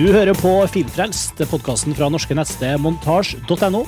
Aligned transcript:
Du 0.00 0.06
hører 0.08 0.32
på 0.32 0.48
Filmfrelst, 0.72 1.42
podkasten 1.50 1.92
fra 1.92 2.06
norske 2.08 2.32
nettsted 2.32 2.80
montasj.no. 2.80 3.82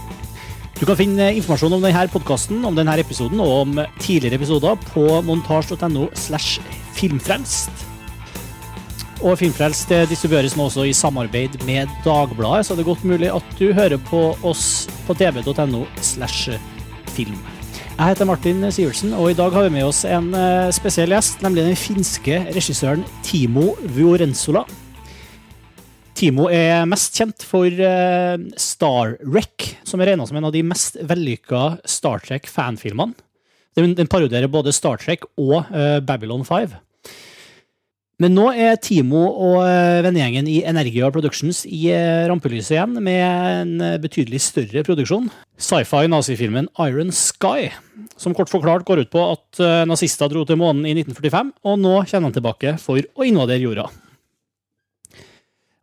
Du 0.76 0.82
kan 0.84 0.98
finne 0.98 1.30
informasjon 1.38 1.72
om 1.72 1.86
denne 1.86 2.02
podkasten, 2.12 2.58
om 2.68 2.76
denne 2.76 2.98
episoden 3.00 3.40
og 3.40 3.52
om 3.62 3.80
tidligere 3.96 4.36
episoder 4.36 4.76
på 4.90 5.06
montasj.no 5.24 6.10
slash 6.12 6.60
filmfrelst. 6.98 7.86
Og 9.22 9.38
Filmfrelst 9.40 9.94
distribueres 10.10 10.58
nå 10.58 10.66
også 10.68 10.84
i 10.90 10.92
samarbeid 10.92 11.56
med 11.64 11.88
Dagbladet, 12.04 12.68
så 12.68 12.76
det 12.76 12.84
er 12.84 12.90
godt 12.90 13.08
mulig 13.08 13.32
at 13.32 13.56
du 13.56 13.70
hører 13.72 13.96
på 14.10 14.34
oss 14.44 14.66
på 15.08 15.16
tv.no 15.16 15.86
slash 16.04 16.52
film. 17.16 17.40
Jeg 17.96 18.04
heter 18.04 18.28
Martin 18.28 18.68
Sivertsen, 18.68 19.16
og 19.16 19.32
i 19.32 19.40
dag 19.40 19.56
har 19.56 19.64
vi 19.64 19.78
med 19.78 19.88
oss 19.88 20.04
en 20.04 20.28
eh, 20.36 20.68
spesiell 20.76 21.16
gjest, 21.16 21.40
nemlig 21.40 21.70
den 21.70 21.84
finske 21.88 22.44
regissøren 22.52 23.08
Timo 23.24 23.70
Vuorensola. 23.96 24.66
Timo 26.22 26.44
er 26.54 26.84
mest 26.86 27.16
kjent 27.18 27.42
for 27.42 27.66
uh, 27.66 28.38
Star 28.54 29.16
Wreck, 29.26 29.72
som 29.82 29.98
er 29.98 30.12
regna 30.12 30.22
som 30.28 30.36
en 30.38 30.46
av 30.46 30.52
de 30.54 30.60
mest 30.62 30.94
vellykka 31.02 31.80
Star 31.82 32.22
Trek-fanfilmene. 32.22 33.16
Den, 33.74 33.96
den 33.98 34.06
parodierer 34.06 34.52
både 34.52 34.70
Star 34.76 35.00
Trek 35.02 35.24
og 35.34 35.64
uh, 35.72 35.98
Babylon 36.06 36.44
5. 36.46 36.76
Men 38.22 38.36
nå 38.36 38.44
er 38.54 38.78
Timo 38.78 39.24
og 39.32 39.64
uh, 39.64 39.98
vennegjengen 40.06 40.46
i 40.46 40.60
Energia 40.70 41.10
Productions 41.10 41.64
i 41.66 41.88
rampelyset 42.30 42.76
igjen 42.76 42.94
med 43.02 43.24
en 43.24 43.74
betydelig 44.04 44.44
større 44.46 44.84
produksjon. 44.86 45.26
Sci-fi-nazifilmen 45.58 46.70
Iron 46.86 47.10
Sky, 47.10 47.72
som 48.14 48.38
kort 48.38 48.52
forklart 48.52 48.86
går 48.86 49.02
ut 49.02 49.10
på 49.10 49.26
at 49.32 49.64
nazister 49.90 50.30
dro 50.30 50.46
til 50.46 50.62
månen 50.62 50.86
i 50.86 50.94
1945, 51.00 51.52
og 51.66 51.82
nå 51.82 51.98
kommer 52.14 52.30
de 52.30 52.38
tilbake 52.38 52.76
for 52.84 53.02
å 53.02 53.26
invadere 53.26 53.64
jorda. 53.66 53.90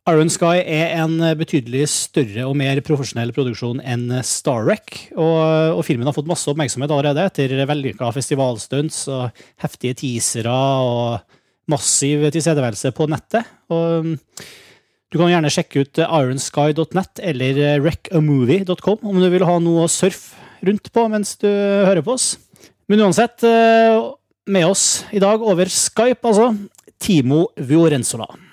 Iron 0.09 0.29
Sky 0.31 0.61
er 0.63 0.95
en 1.03 1.19
betydelig 1.37 1.83
større 1.91 2.47
og 2.47 2.55
mer 2.57 2.79
profesjonell 2.85 3.29
produksjon 3.35 3.81
enn 3.85 4.07
Star 4.25 4.63
Wreck, 4.65 4.95
og, 5.13 5.75
og 5.77 5.83
filmen 5.85 6.07
har 6.07 6.15
fått 6.15 6.29
masse 6.29 6.49
oppmerksomhet 6.49 6.89
allerede 6.93 7.27
etter 7.29 7.53
vellykka 7.69 8.09
festivalstunts 8.15 9.03
og 9.13 9.43
heftige 9.61 9.99
teasere 9.99 10.55
og 10.81 11.35
massiv 11.69 12.25
tilstedeværelse 12.33 12.93
på 12.97 13.09
nettet. 13.11 13.45
Og 13.69 14.09
du 15.09 15.19
kan 15.19 15.29
gjerne 15.29 15.53
sjekke 15.53 15.85
ut 15.85 16.01
ironsky.net 16.07 17.23
eller 17.29 17.61
wreckamovie.com 17.85 19.05
om 19.13 19.21
du 19.21 19.29
vil 19.29 19.45
ha 19.45 19.61
noe 19.61 19.85
å 19.85 19.93
surfe 19.93 20.37
rundt 20.65 20.89
på 20.95 21.05
mens 21.13 21.37
du 21.41 21.49
hører 21.49 22.01
på 22.05 22.17
oss. 22.17 22.33
Men 22.89 23.05
uansett, 23.05 23.45
med 24.49 24.65
oss 24.65 25.05
i 25.13 25.21
dag 25.21 25.43
over 25.45 25.69
Skype, 25.69 26.23
altså, 26.25 26.53
Timo 26.97 27.51
Viorenzola. 27.61 28.48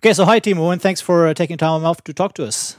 Okay, 0.00 0.12
so 0.12 0.24
hi, 0.24 0.38
Timo, 0.38 0.72
and 0.72 0.80
thanks 0.80 1.00
for 1.00 1.34
taking 1.34 1.56
time 1.56 1.84
off 1.84 2.04
to 2.04 2.14
talk 2.14 2.32
to 2.34 2.44
us. 2.44 2.76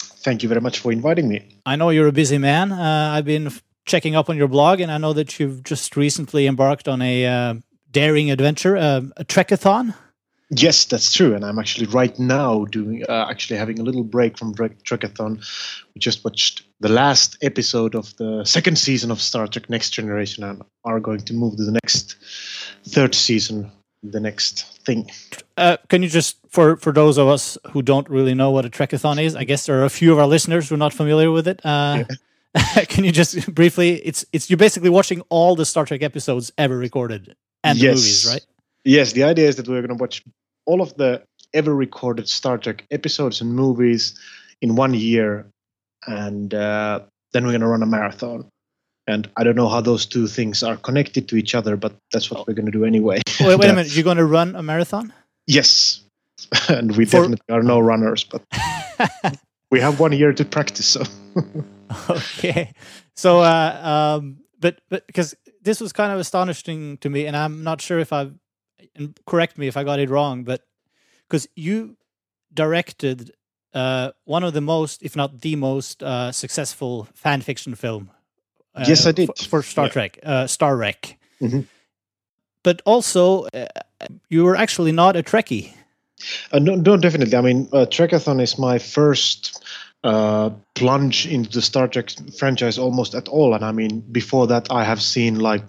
Thank 0.00 0.44
you 0.44 0.48
very 0.48 0.60
much 0.60 0.78
for 0.78 0.92
inviting 0.92 1.28
me. 1.28 1.58
I 1.66 1.74
know 1.74 1.90
you're 1.90 2.06
a 2.06 2.12
busy 2.12 2.38
man. 2.38 2.70
Uh, 2.70 3.10
I've 3.12 3.24
been 3.24 3.50
checking 3.86 4.14
up 4.14 4.30
on 4.30 4.36
your 4.36 4.46
blog, 4.46 4.78
and 4.78 4.92
I 4.92 4.98
know 4.98 5.12
that 5.14 5.40
you've 5.40 5.64
just 5.64 5.96
recently 5.96 6.46
embarked 6.46 6.86
on 6.86 7.02
a 7.02 7.26
uh, 7.26 7.54
daring 7.90 8.30
adventure, 8.30 8.76
uh, 8.76 9.00
a 9.16 9.24
trekathon. 9.24 9.94
Yes, 10.50 10.84
that's 10.84 11.12
true, 11.12 11.34
and 11.34 11.44
I'm 11.44 11.58
actually 11.58 11.86
right 11.86 12.16
now 12.20 12.64
doing 12.66 13.04
uh, 13.08 13.26
actually 13.28 13.56
having 13.56 13.80
a 13.80 13.82
little 13.82 14.04
break 14.04 14.38
from 14.38 14.54
Trekathon. 14.54 15.38
We 15.94 15.98
just 15.98 16.24
watched 16.24 16.62
the 16.78 16.88
last 16.88 17.36
episode 17.42 17.96
of 17.96 18.16
the 18.16 18.44
second 18.44 18.78
season 18.78 19.10
of 19.10 19.20
Star 19.20 19.48
Trek: 19.48 19.70
Next 19.70 19.90
Generation, 19.90 20.44
and 20.44 20.62
are 20.84 21.00
going 21.00 21.20
to 21.20 21.34
move 21.34 21.56
to 21.56 21.64
the 21.64 21.72
next 21.82 22.16
third 22.84 23.14
season 23.14 23.72
the 24.02 24.20
next 24.20 24.78
thing. 24.84 25.10
Uh, 25.56 25.76
can 25.88 26.02
you 26.02 26.08
just, 26.08 26.38
for 26.48 26.76
for 26.76 26.92
those 26.92 27.18
of 27.18 27.28
us 27.28 27.58
who 27.72 27.82
don't 27.82 28.08
really 28.08 28.34
know 28.34 28.50
what 28.50 28.64
a 28.64 28.70
Trekathon 28.70 29.22
is, 29.22 29.36
I 29.36 29.44
guess 29.44 29.66
there 29.66 29.80
are 29.80 29.84
a 29.84 29.90
few 29.90 30.12
of 30.12 30.18
our 30.18 30.26
listeners 30.26 30.68
who 30.68 30.74
are 30.74 30.78
not 30.78 30.94
familiar 30.94 31.30
with 31.30 31.46
it. 31.46 31.60
Uh, 31.64 32.04
yeah. 32.54 32.84
can 32.88 33.04
you 33.04 33.12
just 33.12 33.54
briefly? 33.54 33.94
It's 33.96 34.24
it's 34.32 34.50
you're 34.50 34.56
basically 34.56 34.90
watching 34.90 35.22
all 35.28 35.54
the 35.54 35.64
Star 35.64 35.84
Trek 35.84 36.02
episodes 36.02 36.52
ever 36.58 36.76
recorded 36.76 37.36
and 37.62 37.78
the 37.78 37.88
movies, 37.88 38.26
right? 38.30 38.44
Yes. 38.84 39.12
The 39.12 39.24
idea 39.24 39.48
is 39.48 39.56
that 39.56 39.68
we're 39.68 39.82
going 39.82 39.96
to 39.96 40.00
watch 40.00 40.24
all 40.66 40.80
of 40.80 40.94
the 40.96 41.22
ever 41.52 41.74
recorded 41.74 42.28
Star 42.28 42.58
Trek 42.58 42.84
episodes 42.90 43.40
and 43.40 43.54
movies 43.54 44.18
in 44.62 44.76
one 44.76 44.94
year, 44.94 45.46
and 46.06 46.52
uh, 46.54 47.00
then 47.32 47.44
we're 47.44 47.52
going 47.52 47.60
to 47.60 47.66
run 47.66 47.82
a 47.82 47.86
marathon. 47.86 48.48
And 49.10 49.28
I 49.36 49.42
don't 49.42 49.56
know 49.56 49.68
how 49.68 49.80
those 49.80 50.06
two 50.06 50.28
things 50.28 50.62
are 50.62 50.76
connected 50.76 51.28
to 51.28 51.36
each 51.36 51.54
other, 51.54 51.76
but 51.76 51.96
that's 52.12 52.30
what 52.30 52.46
we're 52.46 52.54
going 52.54 52.66
to 52.66 52.72
do 52.72 52.84
anyway. 52.84 53.20
Wait, 53.40 53.58
wait 53.58 53.70
a 53.70 53.72
minute. 53.74 53.94
You're 53.94 54.04
going 54.04 54.18
to 54.18 54.24
run 54.24 54.54
a 54.54 54.62
marathon? 54.62 55.12
Yes. 55.46 56.02
and 56.68 56.96
we 56.96 57.04
For... 57.04 57.22
definitely 57.22 57.54
are 57.54 57.62
no 57.62 57.80
runners, 57.80 58.24
but 58.24 58.42
we 59.70 59.80
have 59.80 59.98
one 59.98 60.12
year 60.12 60.32
to 60.32 60.44
practice. 60.44 60.86
So. 60.86 61.02
okay. 62.08 62.72
So, 63.16 63.40
uh, 63.40 64.18
um, 64.20 64.38
but, 64.60 64.80
but 64.88 65.06
because 65.08 65.34
this 65.60 65.80
was 65.80 65.92
kind 65.92 66.12
of 66.12 66.20
astonishing 66.20 66.98
to 66.98 67.10
me, 67.10 67.26
and 67.26 67.36
I'm 67.36 67.64
not 67.64 67.80
sure 67.80 67.98
if 67.98 68.12
I, 68.12 68.30
and 68.94 69.18
correct 69.26 69.58
me 69.58 69.66
if 69.66 69.76
I 69.76 69.82
got 69.82 69.98
it 69.98 70.08
wrong, 70.08 70.44
but 70.44 70.62
because 71.28 71.48
you 71.56 71.96
directed 72.54 73.32
uh, 73.74 74.12
one 74.24 74.44
of 74.44 74.52
the 74.52 74.60
most, 74.60 75.02
if 75.02 75.16
not 75.16 75.40
the 75.40 75.56
most, 75.56 76.02
uh, 76.02 76.30
successful 76.30 77.08
fan 77.14 77.40
fiction 77.40 77.74
film 77.74 78.10
uh, 78.74 78.84
yes, 78.86 79.06
I 79.06 79.12
did 79.12 79.30
for, 79.36 79.44
for 79.44 79.62
Star 79.62 79.86
yeah. 79.86 79.92
Trek, 79.92 80.18
uh, 80.22 80.46
Star 80.46 80.76
Wreck. 80.76 81.18
Mm-hmm. 81.40 81.60
But 82.62 82.82
also, 82.84 83.44
uh, 83.46 83.66
you 84.28 84.44
were 84.44 84.56
actually 84.56 84.92
not 84.92 85.16
a 85.16 85.22
Trekkie. 85.22 85.72
Uh, 86.52 86.58
no, 86.58 86.74
no, 86.74 86.96
definitely. 86.96 87.36
I 87.36 87.40
mean, 87.40 87.68
uh, 87.72 87.86
Trekathon 87.86 88.40
is 88.42 88.58
my 88.58 88.78
first 88.78 89.64
uh, 90.04 90.50
plunge 90.74 91.26
into 91.26 91.50
the 91.50 91.62
Star 91.62 91.88
Trek 91.88 92.10
franchise 92.38 92.78
almost 92.78 93.14
at 93.14 93.28
all. 93.28 93.54
And 93.54 93.64
I 93.64 93.72
mean, 93.72 94.00
before 94.12 94.46
that, 94.48 94.70
I 94.70 94.84
have 94.84 95.00
seen 95.00 95.40
like 95.40 95.64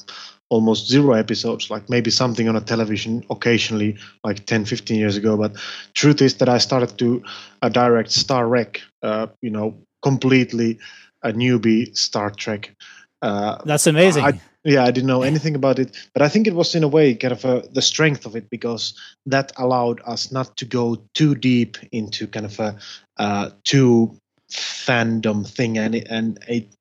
almost 0.50 0.88
zero 0.88 1.14
episodes, 1.14 1.70
like 1.70 1.90
maybe 1.90 2.12
something 2.12 2.50
on 2.50 2.58
a 2.58 2.62
television 2.62 3.24
occasionally, 3.30 3.98
like 4.26 4.46
10, 4.46 4.66
15 4.66 5.00
years 5.00 5.16
ago. 5.16 5.38
But 5.38 5.56
truth 5.94 6.22
is 6.22 6.36
that 6.36 6.50
I 6.50 6.58
started 6.58 6.98
to 7.00 7.24
uh, 7.62 7.70
direct 7.70 8.12
Star 8.12 8.48
Wreck, 8.48 8.82
uh, 9.02 9.28
you 9.42 9.50
know, 9.50 9.78
completely 10.02 10.78
a 11.24 11.32
newbie 11.32 11.96
Star 11.98 12.30
Trek. 12.30 12.76
Uh, 13.22 13.60
That's 13.66 13.88
amazing. 13.88 14.24
I, 14.24 14.42
yeah, 14.64 14.84
I 14.84 14.92
didn't 14.92 15.08
know 15.08 15.24
anything 15.24 15.56
about 15.56 15.80
it, 15.80 15.96
but 16.14 16.22
I 16.22 16.30
think 16.30 16.48
it 16.48 16.54
was 16.54 16.76
in 16.76 16.84
a 16.84 16.88
way 16.88 17.16
kind 17.16 17.32
of 17.32 17.46
a, 17.46 17.68
the 17.72 17.82
strength 17.82 18.26
of 18.26 18.36
it 18.36 18.50
because 18.50 18.94
that 19.26 19.52
allowed 19.58 20.02
us 20.06 20.32
not 20.32 20.56
to 20.58 20.66
go 20.66 21.02
too 21.14 21.36
deep 21.36 21.78
into 21.92 22.28
kind 22.28 22.46
of 22.46 22.60
a 22.60 22.76
uh, 23.18 23.50
too 23.64 24.16
fandom 24.52 25.48
thing, 25.48 25.78
and 25.78 25.96
it, 25.96 26.08
and 26.10 26.40
it 26.48 26.76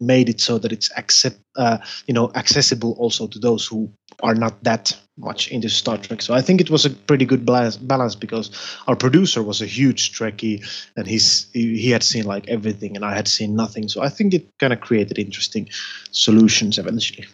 made 0.00 0.28
it 0.28 0.40
so 0.40 0.58
that 0.58 0.72
it's 0.72 0.90
accept 0.96 1.38
uh, 1.56 1.78
you 2.06 2.14
know 2.14 2.30
accessible 2.34 2.92
also 2.98 3.26
to 3.26 3.38
those 3.38 3.66
who 3.66 3.90
are 4.22 4.34
not 4.34 4.62
that 4.64 4.96
much 5.18 5.48
into 5.50 5.68
Star 5.68 5.98
Trek. 5.98 6.20
So 6.22 6.34
I 6.34 6.42
think 6.42 6.60
it 6.60 6.70
was 6.70 6.84
a 6.84 6.90
pretty 6.90 7.24
good 7.24 7.46
balance, 7.46 7.76
balance 7.76 8.14
because 8.14 8.50
our 8.86 8.96
producer 8.96 9.42
was 9.42 9.62
a 9.62 9.66
huge 9.66 10.12
Trekkie 10.12 10.66
and 10.96 11.06
he's 11.06 11.50
he, 11.52 11.78
he 11.78 11.90
had 11.90 12.02
seen 12.02 12.24
like 12.24 12.48
everything 12.48 12.96
and 12.96 13.04
I 13.04 13.14
had 13.14 13.28
seen 13.28 13.54
nothing. 13.54 13.88
So 13.88 14.02
I 14.02 14.08
think 14.08 14.34
it 14.34 14.48
kind 14.58 14.72
of 14.72 14.80
created 14.80 15.18
interesting 15.18 15.68
solutions 16.10 16.78
eventually. 16.78 17.26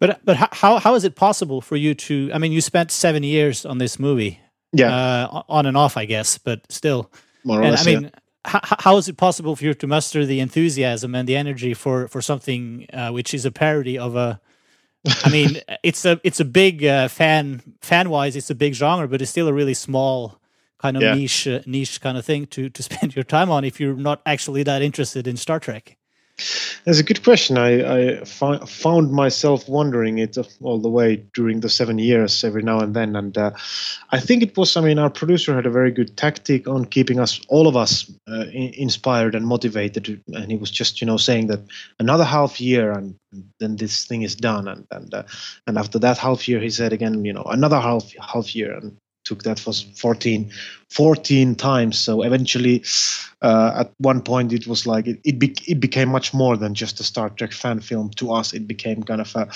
But 0.00 0.20
but 0.24 0.36
how 0.36 0.78
how 0.78 0.94
is 0.94 1.04
it 1.04 1.14
possible 1.14 1.60
for 1.60 1.76
you 1.76 1.94
to? 1.94 2.30
I 2.32 2.38
mean, 2.38 2.52
you 2.52 2.60
spent 2.60 2.90
seven 2.90 3.22
years 3.22 3.64
on 3.64 3.78
this 3.78 3.98
movie, 3.98 4.40
yeah, 4.72 4.94
uh, 4.94 5.42
on 5.48 5.64
and 5.64 5.76
off, 5.76 5.96
I 5.96 6.04
guess, 6.04 6.38
but 6.38 6.60
still. 6.70 7.10
More 7.44 7.60
or 7.60 7.62
and, 7.62 7.70
less, 7.70 7.86
I 7.86 7.90
mean, 7.90 8.02
yeah 8.04 8.10
how, 8.46 8.60
how 8.78 8.96
is 8.96 9.08
it 9.08 9.16
possible 9.16 9.56
for 9.56 9.64
you 9.64 9.74
to 9.74 9.86
muster 9.86 10.24
the 10.24 10.40
enthusiasm 10.40 11.14
and 11.14 11.28
the 11.28 11.36
energy 11.36 11.74
for 11.74 12.08
for 12.08 12.22
something 12.22 12.86
uh, 12.92 13.10
which 13.10 13.34
is 13.34 13.44
a 13.44 13.50
parody 13.50 13.98
of 13.98 14.16
a 14.16 14.40
I 15.24 15.30
mean, 15.30 15.60
it's 15.82 16.04
a 16.04 16.20
it's 16.24 16.40
a 16.40 16.44
big 16.44 16.84
uh, 16.84 17.08
fan 17.08 17.62
fan 17.80 18.10
wise, 18.10 18.36
it's 18.36 18.50
a 18.50 18.54
big 18.54 18.74
genre, 18.74 19.08
but 19.08 19.22
it's 19.22 19.30
still 19.30 19.48
a 19.48 19.52
really 19.52 19.74
small 19.74 20.40
kind 20.78 20.96
of 20.96 21.02
yeah. 21.02 21.14
niche 21.14 21.46
uh, 21.46 21.60
niche 21.66 22.00
kind 22.00 22.18
of 22.18 22.24
thing 22.24 22.46
to 22.48 22.68
to 22.70 22.82
spend 22.88 23.14
your 23.14 23.24
time 23.24 23.50
on 23.50 23.64
if 23.64 23.80
you're 23.80 23.96
not 23.96 24.20
actually 24.26 24.62
that 24.62 24.82
interested 24.82 25.26
in 25.26 25.36
Star 25.36 25.60
Trek. 25.60 25.96
That's 26.86 27.00
a 27.00 27.02
good 27.02 27.24
question. 27.24 27.58
I, 27.58 28.20
I 28.20 28.24
fi- 28.24 28.64
found 28.64 29.10
myself 29.10 29.68
wondering 29.68 30.18
it 30.18 30.38
all 30.62 30.78
the 30.78 30.88
way 30.88 31.16
during 31.34 31.58
the 31.58 31.68
seven 31.68 31.98
years, 31.98 32.44
every 32.44 32.62
now 32.62 32.78
and 32.78 32.94
then. 32.94 33.16
And 33.16 33.36
uh, 33.36 33.50
I 34.12 34.20
think 34.20 34.44
it 34.44 34.56
was, 34.56 34.76
I 34.76 34.82
mean, 34.82 35.00
our 35.00 35.10
producer 35.10 35.52
had 35.52 35.66
a 35.66 35.70
very 35.70 35.90
good 35.90 36.16
tactic 36.16 36.68
on 36.68 36.84
keeping 36.84 37.18
us, 37.18 37.40
all 37.48 37.66
of 37.66 37.76
us, 37.76 38.08
uh, 38.30 38.44
in- 38.52 38.72
inspired 38.74 39.34
and 39.34 39.48
motivated. 39.48 40.22
And 40.28 40.48
he 40.48 40.56
was 40.56 40.70
just, 40.70 41.00
you 41.00 41.08
know, 41.08 41.16
saying 41.16 41.48
that 41.48 41.62
another 41.98 42.24
half 42.24 42.60
year 42.60 42.92
and 42.92 43.16
then 43.58 43.74
this 43.74 44.04
thing 44.04 44.22
is 44.22 44.36
done. 44.36 44.68
And 44.68 44.86
and 44.92 45.12
uh, 45.12 45.24
and 45.66 45.78
after 45.78 45.98
that 45.98 46.18
half 46.18 46.46
year, 46.46 46.60
he 46.60 46.70
said 46.70 46.92
again, 46.92 47.24
you 47.24 47.32
know, 47.32 47.44
another 47.50 47.80
half 47.80 48.12
half 48.20 48.54
year. 48.54 48.72
And 48.74 48.96
took 49.26 49.42
that 49.42 49.64
was 49.66 49.82
14, 49.82 50.50
14 50.90 51.54
times. 51.56 51.98
So 51.98 52.22
eventually, 52.22 52.84
uh, 53.42 53.72
at 53.80 53.92
one 53.98 54.22
point, 54.22 54.52
it 54.52 54.66
was 54.66 54.86
like 54.86 55.06
it 55.06 55.20
it, 55.24 55.38
be, 55.38 55.54
it 55.66 55.80
became 55.80 56.08
much 56.08 56.32
more 56.32 56.56
than 56.56 56.74
just 56.74 57.00
a 57.00 57.04
Star 57.04 57.28
Trek 57.30 57.52
fan 57.52 57.80
film 57.80 58.10
to 58.16 58.32
us. 58.32 58.54
It 58.54 58.66
became 58.66 59.02
kind 59.02 59.20
of 59.20 59.34
a 59.34 59.48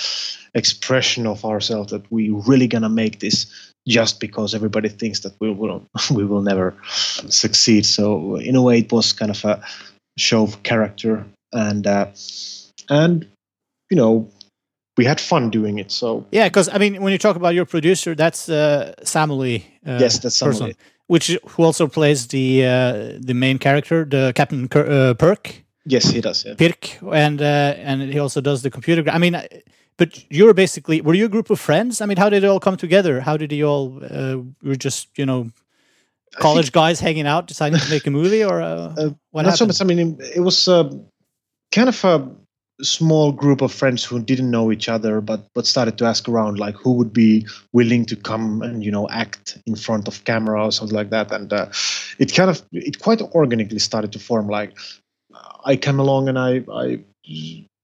expression 0.55 1.27
of 1.27 1.45
ourselves 1.45 1.93
that 1.93 2.11
we 2.11 2.31
really 2.31 2.67
gonna 2.67 2.89
make 2.89 3.21
this 3.21 3.47
just 3.89 4.21
because 4.21 4.55
everybody 4.55 4.89
thinks 4.89 5.21
that 5.21 5.35
we 5.41 5.51
will 5.51 5.87
we 6.11 6.25
will 6.25 6.43
never 6.43 6.75
succeed. 7.29 7.87
So 7.87 8.37
in 8.37 8.57
a 8.57 8.63
way, 8.63 8.81
it 8.81 8.93
was 8.93 9.13
kind 9.13 9.31
of 9.31 9.45
a 9.45 9.63
show 10.19 10.43
of 10.43 10.63
character, 10.65 11.25
and 11.53 11.87
uh, 11.87 12.07
and 12.89 13.27
you 13.91 13.97
know 13.97 14.29
we 14.97 15.05
had 15.05 15.21
fun 15.21 15.51
doing 15.51 15.79
it. 15.79 15.91
So 15.91 16.27
yeah, 16.31 16.49
because 16.49 16.69
I 16.69 16.79
mean, 16.79 17.03
when 17.03 17.13
you 17.13 17.19
talk 17.19 17.37
about 17.37 17.55
your 17.55 17.67
producer, 17.67 18.15
that's 18.15 18.49
uh, 18.49 18.95
Samuli. 19.03 19.63
Uh, 19.87 19.99
yes, 20.01 20.19
that's 20.19 20.41
Samuli. 20.41 20.75
Which 21.07 21.39
who 21.49 21.63
also 21.65 21.89
plays 21.89 22.29
the 22.29 22.65
uh, 22.65 23.19
the 23.19 23.35
main 23.35 23.59
character, 23.59 24.05
the 24.05 24.33
Captain 24.35 24.69
uh, 24.73 25.15
Pirk. 25.15 25.65
Yes, 25.87 26.05
he 26.11 26.21
does. 26.21 26.45
Yeah. 26.45 26.55
Pirk, 26.55 26.99
and 27.13 27.41
uh, 27.41 27.75
and 27.79 28.03
he 28.03 28.19
also 28.19 28.41
does 28.41 28.63
the 28.63 28.71
computer. 28.71 29.11
I 29.11 29.19
mean, 29.19 29.41
but 29.97 30.25
you're 30.31 30.55
basically 30.55 31.01
were 31.01 31.15
you 31.15 31.27
a 31.27 31.29
group 31.29 31.51
of 31.51 31.59
friends? 31.59 32.01
I 32.01 32.07
mean, 32.07 32.17
how 32.17 32.31
did 32.31 32.45
it 32.45 32.47
all 32.47 32.61
come 32.61 32.77
together? 32.77 33.21
How 33.21 33.37
did 33.37 33.53
you 33.53 33.67
all? 33.67 34.01
Uh, 34.03 34.37
were 34.63 34.77
just 34.77 35.09
you 35.19 35.27
know 35.27 35.51
college 36.39 36.67
think, 36.67 36.75
guys 36.75 37.01
hanging 37.01 37.27
out, 37.27 37.47
deciding 37.47 37.81
to 37.81 37.91
make 37.91 38.07
a 38.07 38.11
movie, 38.11 38.45
or 38.45 38.61
uh, 38.61 38.67
uh, 38.99 39.11
what 39.31 39.43
not 39.43 39.53
happened? 39.53 39.75
So 39.75 39.85
much. 39.85 39.93
I 39.93 39.95
mean, 39.95 40.19
it 40.35 40.41
was 40.41 40.69
uh, 40.69 40.91
kind 41.73 41.89
of 41.89 42.05
a 42.05 42.31
small 42.83 43.33
group 43.33 43.61
of 43.61 43.73
friends 43.73 44.05
who 44.05 44.21
didn't 44.21 44.51
know 44.51 44.73
each 44.73 44.89
other, 44.89 45.21
but 45.21 45.47
but 45.55 45.67
started 45.67 45.99
to 45.99 46.05
ask 46.05 46.29
around, 46.29 46.59
like 46.59 46.75
who 46.77 46.93
would 46.93 47.13
be 47.13 47.47
willing 47.73 48.05
to 48.07 48.17
come 48.17 48.63
and 48.63 48.85
you 48.85 48.91
know 48.91 49.09
act 49.11 49.59
in 49.67 49.77
front 49.77 50.09
of 50.09 50.25
camera 50.25 50.65
or 50.65 50.73
something 50.73 50.97
like 50.97 51.11
that, 51.11 51.33
and 51.33 51.53
uh, 51.53 51.67
it 52.19 52.35
kind 52.35 52.51
of 52.51 52.63
it 52.73 53.01
quite 53.01 53.21
organically 53.21 53.79
started 53.79 54.13
to 54.13 54.19
form. 54.19 54.49
Like 54.49 54.73
I 55.65 55.77
came 55.77 55.99
along 55.99 56.29
and 56.29 56.39
I, 56.39 56.65
I 56.73 57.05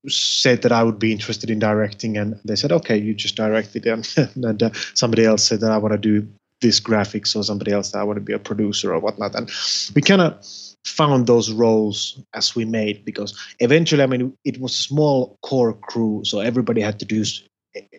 said 0.07 0.61
that 0.61 0.71
I 0.71 0.83
would 0.83 0.99
be 0.99 1.11
interested 1.11 1.49
in 1.49 1.59
directing, 1.59 2.17
and 2.17 2.39
they 2.45 2.55
said, 2.55 2.71
"Okay, 2.71 2.97
you 2.97 3.13
just 3.13 3.35
direct 3.35 3.75
it." 3.75 3.85
And, 3.87 4.45
and 4.45 4.63
uh, 4.63 4.69
somebody 4.93 5.25
else 5.25 5.43
said 5.43 5.61
that 5.61 5.71
I 5.71 5.77
want 5.77 5.93
to 5.93 5.97
do 5.97 6.27
this 6.61 6.79
graphics, 6.79 7.35
or 7.35 7.43
somebody 7.43 7.71
else 7.71 7.91
that 7.91 7.99
I 7.99 8.03
want 8.03 8.17
to 8.17 8.21
be 8.21 8.33
a 8.33 8.39
producer 8.39 8.93
or 8.93 8.99
whatnot. 8.99 9.35
And 9.35 9.49
we 9.95 10.01
kind 10.01 10.21
of 10.21 10.45
found 10.85 11.27
those 11.27 11.51
roles 11.51 12.19
as 12.33 12.55
we 12.55 12.65
made 12.65 13.03
because 13.05 13.37
eventually, 13.59 14.03
I 14.03 14.07
mean, 14.07 14.35
it 14.45 14.59
was 14.59 14.73
a 14.73 14.81
small 14.81 15.37
core 15.41 15.73
crew, 15.73 16.21
so 16.23 16.39
everybody 16.39 16.81
had 16.81 16.99
to 16.99 17.05
do 17.05 17.23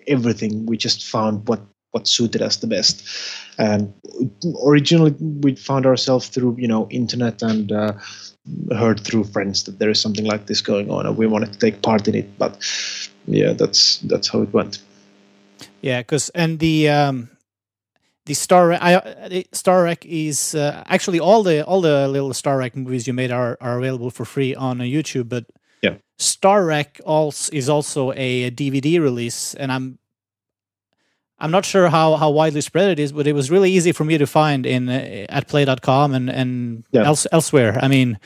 everything. 0.06 0.66
We 0.66 0.76
just 0.76 1.04
found 1.04 1.48
what 1.48 1.60
what 1.92 2.06
suited 2.06 2.42
us 2.42 2.56
the 2.56 2.66
best. 2.66 3.02
And 3.56 3.94
originally, 4.66 5.12
we 5.12 5.54
found 5.54 5.86
ourselves 5.86 6.28
through 6.28 6.56
you 6.58 6.68
know 6.68 6.88
internet 6.90 7.42
and. 7.42 7.72
Uh, 7.72 7.92
heard 8.72 9.00
through 9.00 9.24
friends 9.24 9.64
that 9.64 9.78
there 9.78 9.90
is 9.90 10.00
something 10.00 10.24
like 10.24 10.46
this 10.46 10.60
going 10.60 10.90
on 10.90 11.06
and 11.06 11.16
we 11.16 11.26
wanted 11.26 11.52
to 11.52 11.58
take 11.58 11.82
part 11.82 12.08
in 12.08 12.14
it 12.14 12.38
but 12.38 12.56
yeah 13.26 13.52
that's 13.52 13.98
that's 14.00 14.28
how 14.28 14.42
it 14.42 14.52
went 14.52 14.78
yeah 15.82 16.00
because 16.00 16.30
and 16.30 16.58
the 16.58 16.88
um 16.88 17.28
the 18.28 18.34
star 18.34 18.72
I, 18.74 19.00
the 19.28 19.46
star 19.52 19.84
Wreck 19.84 20.04
is 20.04 20.54
uh, 20.54 20.84
actually 20.86 21.18
all 21.18 21.42
the 21.42 21.64
all 21.64 21.80
the 21.80 22.06
little 22.06 22.34
star 22.34 22.58
Wreck 22.58 22.76
movies 22.76 23.06
you 23.06 23.14
made 23.14 23.32
are, 23.32 23.56
are 23.60 23.78
available 23.78 24.10
for 24.10 24.24
free 24.24 24.54
on 24.54 24.80
uh, 24.80 24.84
youtube 24.84 25.28
but 25.28 25.46
yeah 25.82 25.96
star 26.18 26.64
Wreck 26.64 27.00
also 27.04 27.50
is 27.52 27.68
also 27.68 28.12
a 28.12 28.50
dvd 28.50 29.00
release 29.00 29.54
and 29.54 29.72
i'm 29.72 29.98
I'm 31.40 31.52
not 31.52 31.64
sure 31.64 31.88
how, 31.88 32.16
how 32.16 32.30
widely 32.30 32.60
spread 32.60 32.90
it 32.90 32.98
is, 32.98 33.12
but 33.12 33.28
it 33.28 33.32
was 33.32 33.48
really 33.48 33.70
easy 33.70 33.92
for 33.92 34.04
me 34.04 34.18
to 34.18 34.26
find 34.26 34.66
in 34.66 34.88
uh, 34.88 35.26
at 35.28 35.46
play.com 35.46 36.12
and 36.12 36.28
and 36.28 36.82
yeah. 36.90 37.04
else, 37.04 37.28
elsewhere. 37.30 37.78
I 37.80 37.86
mean, 37.86 38.18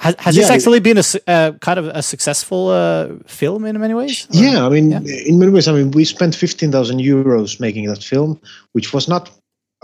has, 0.00 0.14
has 0.18 0.36
yeah, 0.36 0.42
this 0.42 0.50
actually 0.50 0.80
been 0.80 0.98
a 0.98 1.04
uh, 1.30 1.52
kind 1.60 1.78
of 1.78 1.86
a 1.86 2.02
successful 2.02 2.68
uh, 2.68 3.14
film 3.26 3.64
in 3.64 3.78
many 3.80 3.94
ways? 3.94 4.26
Or? 4.26 4.36
Yeah, 4.36 4.66
I 4.66 4.68
mean, 4.68 4.90
yeah. 4.90 5.00
in 5.26 5.38
many 5.38 5.52
ways, 5.52 5.68
I 5.68 5.72
mean, 5.72 5.90
we 5.92 6.04
spent 6.04 6.34
fifteen 6.34 6.72
thousand 6.72 6.98
euros 6.98 7.60
making 7.60 7.86
that 7.86 8.02
film, 8.02 8.40
which 8.72 8.92
was 8.92 9.08
not 9.08 9.30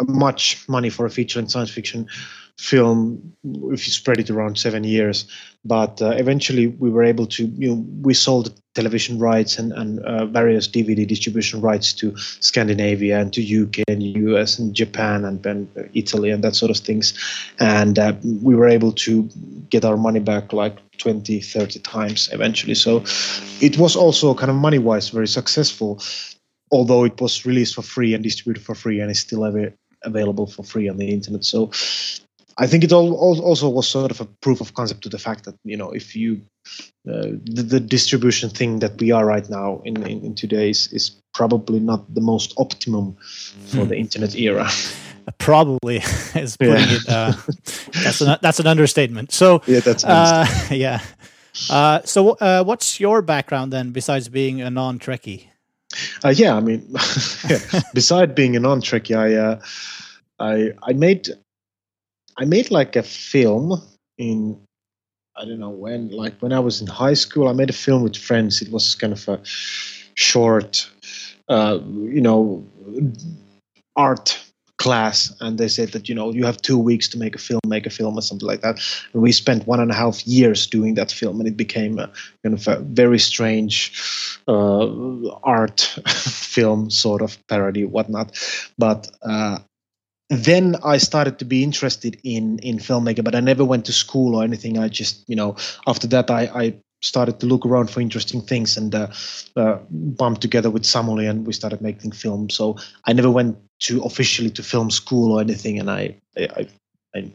much 0.08 0.66
money 0.68 0.90
for 0.90 1.06
a 1.06 1.10
feature 1.10 1.38
in 1.38 1.48
science 1.48 1.70
fiction 1.70 2.08
film 2.60 3.32
if 3.72 3.86
you 3.86 3.92
spread 3.92 4.20
it 4.20 4.30
around 4.30 4.58
seven 4.58 4.84
years. 4.84 5.26
But 5.64 6.00
uh, 6.00 6.10
eventually, 6.10 6.68
we 6.68 6.90
were 6.90 7.02
able 7.02 7.26
to. 7.26 7.46
You 7.46 7.68
know, 7.68 7.86
we 8.02 8.14
sold 8.14 8.54
television 8.74 9.18
rights 9.18 9.58
and, 9.58 9.72
and 9.72 9.98
uh, 10.00 10.26
various 10.26 10.68
DVD 10.68 11.06
distribution 11.06 11.60
rights 11.60 11.92
to 11.94 12.16
Scandinavia 12.16 13.18
and 13.18 13.32
to 13.32 13.42
UK 13.42 13.82
and 13.88 14.02
US 14.02 14.58
and 14.58 14.74
Japan 14.74 15.24
and, 15.24 15.44
and 15.44 15.68
Italy 15.92 16.30
and 16.30 16.44
that 16.44 16.54
sort 16.54 16.70
of 16.70 16.76
things. 16.76 17.12
And 17.58 17.98
uh, 17.98 18.14
we 18.42 18.54
were 18.54 18.68
able 18.68 18.92
to 18.92 19.28
get 19.70 19.84
our 19.84 19.96
money 19.96 20.20
back 20.20 20.52
like 20.52 20.76
20, 20.98 21.40
30 21.40 21.80
times 21.80 22.28
eventually. 22.32 22.74
So 22.74 23.02
it 23.60 23.76
was 23.76 23.96
also 23.96 24.34
kind 24.34 24.50
of 24.50 24.56
money 24.56 24.78
wise 24.78 25.08
very 25.08 25.28
successful, 25.28 26.00
although 26.70 27.04
it 27.04 27.20
was 27.20 27.44
released 27.44 27.74
for 27.74 27.82
free 27.82 28.14
and 28.14 28.22
distributed 28.22 28.64
for 28.64 28.74
free 28.76 29.00
and 29.00 29.10
is 29.10 29.18
still 29.18 29.44
available 30.04 30.46
for 30.46 30.62
free 30.62 30.88
on 30.88 30.96
the 30.96 31.10
internet. 31.10 31.44
So 31.44 31.70
I 32.60 32.66
think 32.66 32.84
it 32.84 32.92
all, 32.92 33.14
also 33.14 33.70
was 33.70 33.88
sort 33.88 34.10
of 34.10 34.20
a 34.20 34.26
proof 34.26 34.60
of 34.60 34.74
concept 34.74 35.02
to 35.02 35.08
the 35.08 35.18
fact 35.18 35.44
that 35.44 35.54
you 35.64 35.76
know 35.76 35.90
if 35.90 36.14
you 36.14 36.42
uh, 37.08 37.32
the, 37.44 37.62
the, 37.62 37.80
distribution 37.80 38.50
thing 38.50 38.80
that 38.80 39.00
we 39.00 39.10
are 39.10 39.24
right 39.24 39.48
now 39.48 39.80
in 39.84 39.96
in, 40.06 40.22
in 40.24 40.34
today's 40.34 40.92
is 40.92 41.10
probably 41.32 41.80
not 41.80 42.14
the 42.14 42.20
most 42.20 42.52
optimum 42.58 43.16
for 43.66 43.86
the 43.86 43.94
hmm. 43.94 44.04
internet 44.04 44.34
era. 44.34 44.68
Probably 45.38 45.96
is 46.34 46.56
putting 46.58 46.74
yeah. 46.74 46.96
it. 46.96 47.08
Uh, 47.08 47.32
that's 48.04 48.20
an 48.20 48.36
that's 48.42 48.60
an 48.60 48.66
understatement. 48.66 49.32
So 49.32 49.62
yeah, 49.66 49.80
that's 49.80 50.04
uh, 50.04 50.46
yeah. 50.70 51.00
Uh, 51.70 52.00
so 52.04 52.32
uh, 52.40 52.62
what's 52.62 53.00
your 53.00 53.22
background 53.22 53.72
then, 53.72 53.90
besides 53.90 54.28
being 54.28 54.60
a 54.60 54.70
non-Trekkie? 54.70 55.46
Uh, 56.24 56.28
yeah, 56.28 56.54
I 56.56 56.60
mean, 56.60 56.86
yeah. 57.48 57.58
besides 57.94 58.34
being 58.34 58.54
a 58.54 58.60
non-Trekkie, 58.60 59.16
I 59.16 59.34
uh, 59.34 59.60
I 60.38 60.72
I 60.82 60.92
made 60.92 61.28
I 62.38 62.44
made 62.44 62.70
like 62.70 62.96
a 62.96 63.02
film 63.02 63.80
in 64.18 64.60
I 65.36 65.44
don't 65.44 65.60
know 65.60 65.70
when, 65.70 66.10
like 66.10 66.38
when 66.40 66.52
I 66.52 66.60
was 66.60 66.82
in 66.82 66.86
high 66.86 67.14
school. 67.14 67.48
I 67.48 67.52
made 67.52 67.70
a 67.70 67.74
film 67.74 68.02
with 68.02 68.16
friends. 68.16 68.60
It 68.60 68.70
was 68.70 68.94
kind 68.94 69.12
of 69.12 69.26
a 69.26 69.40
short, 70.14 70.90
uh, 71.48 71.78
you 71.82 72.20
know, 72.20 72.62
art 73.96 74.38
class 74.80 75.30
and 75.40 75.58
they 75.58 75.68
said 75.68 75.90
that 75.92 76.08
you 76.08 76.14
know 76.14 76.32
you 76.32 76.42
have 76.42 76.56
two 76.62 76.78
weeks 76.78 77.06
to 77.06 77.18
make 77.18 77.34
a 77.34 77.38
film 77.38 77.60
make 77.66 77.84
a 77.84 77.90
film 77.90 78.16
or 78.16 78.22
something 78.22 78.48
like 78.48 78.62
that 78.62 78.80
and 79.12 79.20
we 79.20 79.30
spent 79.30 79.66
one 79.66 79.78
and 79.78 79.90
a 79.90 79.94
half 79.94 80.26
years 80.26 80.66
doing 80.66 80.94
that 80.94 81.12
film 81.12 81.38
and 81.38 81.46
it 81.46 81.54
became 81.54 81.98
a 81.98 82.10
kind 82.42 82.54
of 82.54 82.66
a 82.66 82.80
very 82.80 83.18
strange 83.18 83.92
uh, 84.48 84.88
art 85.42 85.80
film 86.08 86.88
sort 86.88 87.20
of 87.20 87.36
parody 87.46 87.84
whatnot 87.84 88.32
but 88.78 89.06
uh, 89.20 89.58
then 90.30 90.76
I 90.84 90.98
started 90.98 91.40
to 91.40 91.44
be 91.44 91.64
interested 91.64 92.18
in 92.22 92.60
in 92.60 92.78
filmmaking, 92.78 93.24
but 93.24 93.34
I 93.34 93.40
never 93.40 93.64
went 93.64 93.84
to 93.86 93.92
school 93.92 94.36
or 94.36 94.44
anything. 94.44 94.78
I 94.78 94.88
just, 94.88 95.28
you 95.28 95.34
know, 95.36 95.56
after 95.86 96.06
that, 96.08 96.30
I, 96.30 96.42
I 96.54 96.74
started 97.02 97.40
to 97.40 97.46
look 97.46 97.66
around 97.66 97.90
for 97.90 98.00
interesting 98.00 98.40
things 98.40 98.76
and 98.76 98.94
uh, 98.94 99.08
uh, 99.56 99.78
bumped 99.90 100.40
together 100.40 100.70
with 100.70 100.84
Samuli 100.84 101.28
and 101.28 101.46
we 101.46 101.52
started 101.52 101.80
making 101.80 102.12
films. 102.12 102.54
So 102.54 102.76
I 103.06 103.12
never 103.12 103.30
went 103.30 103.58
to 103.80 104.02
officially 104.02 104.50
to 104.50 104.62
film 104.62 104.90
school 104.90 105.32
or 105.32 105.40
anything, 105.40 105.80
and 105.80 105.90
I, 105.90 106.14
I, 106.38 106.68
I 107.16 107.32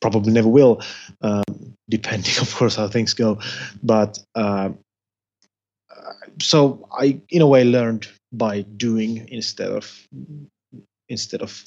probably 0.00 0.32
never 0.32 0.48
will, 0.48 0.82
um, 1.22 1.44
depending, 1.88 2.34
of 2.40 2.52
course, 2.56 2.74
how 2.74 2.88
things 2.88 3.14
go. 3.14 3.38
But 3.84 4.18
uh, 4.34 4.70
so 6.40 6.88
I, 6.90 7.20
in 7.28 7.40
a 7.40 7.46
way, 7.46 7.62
learned 7.62 8.08
by 8.32 8.62
doing 8.62 9.28
instead 9.30 9.70
of 9.70 10.08
instead 11.08 11.40
of 11.40 11.64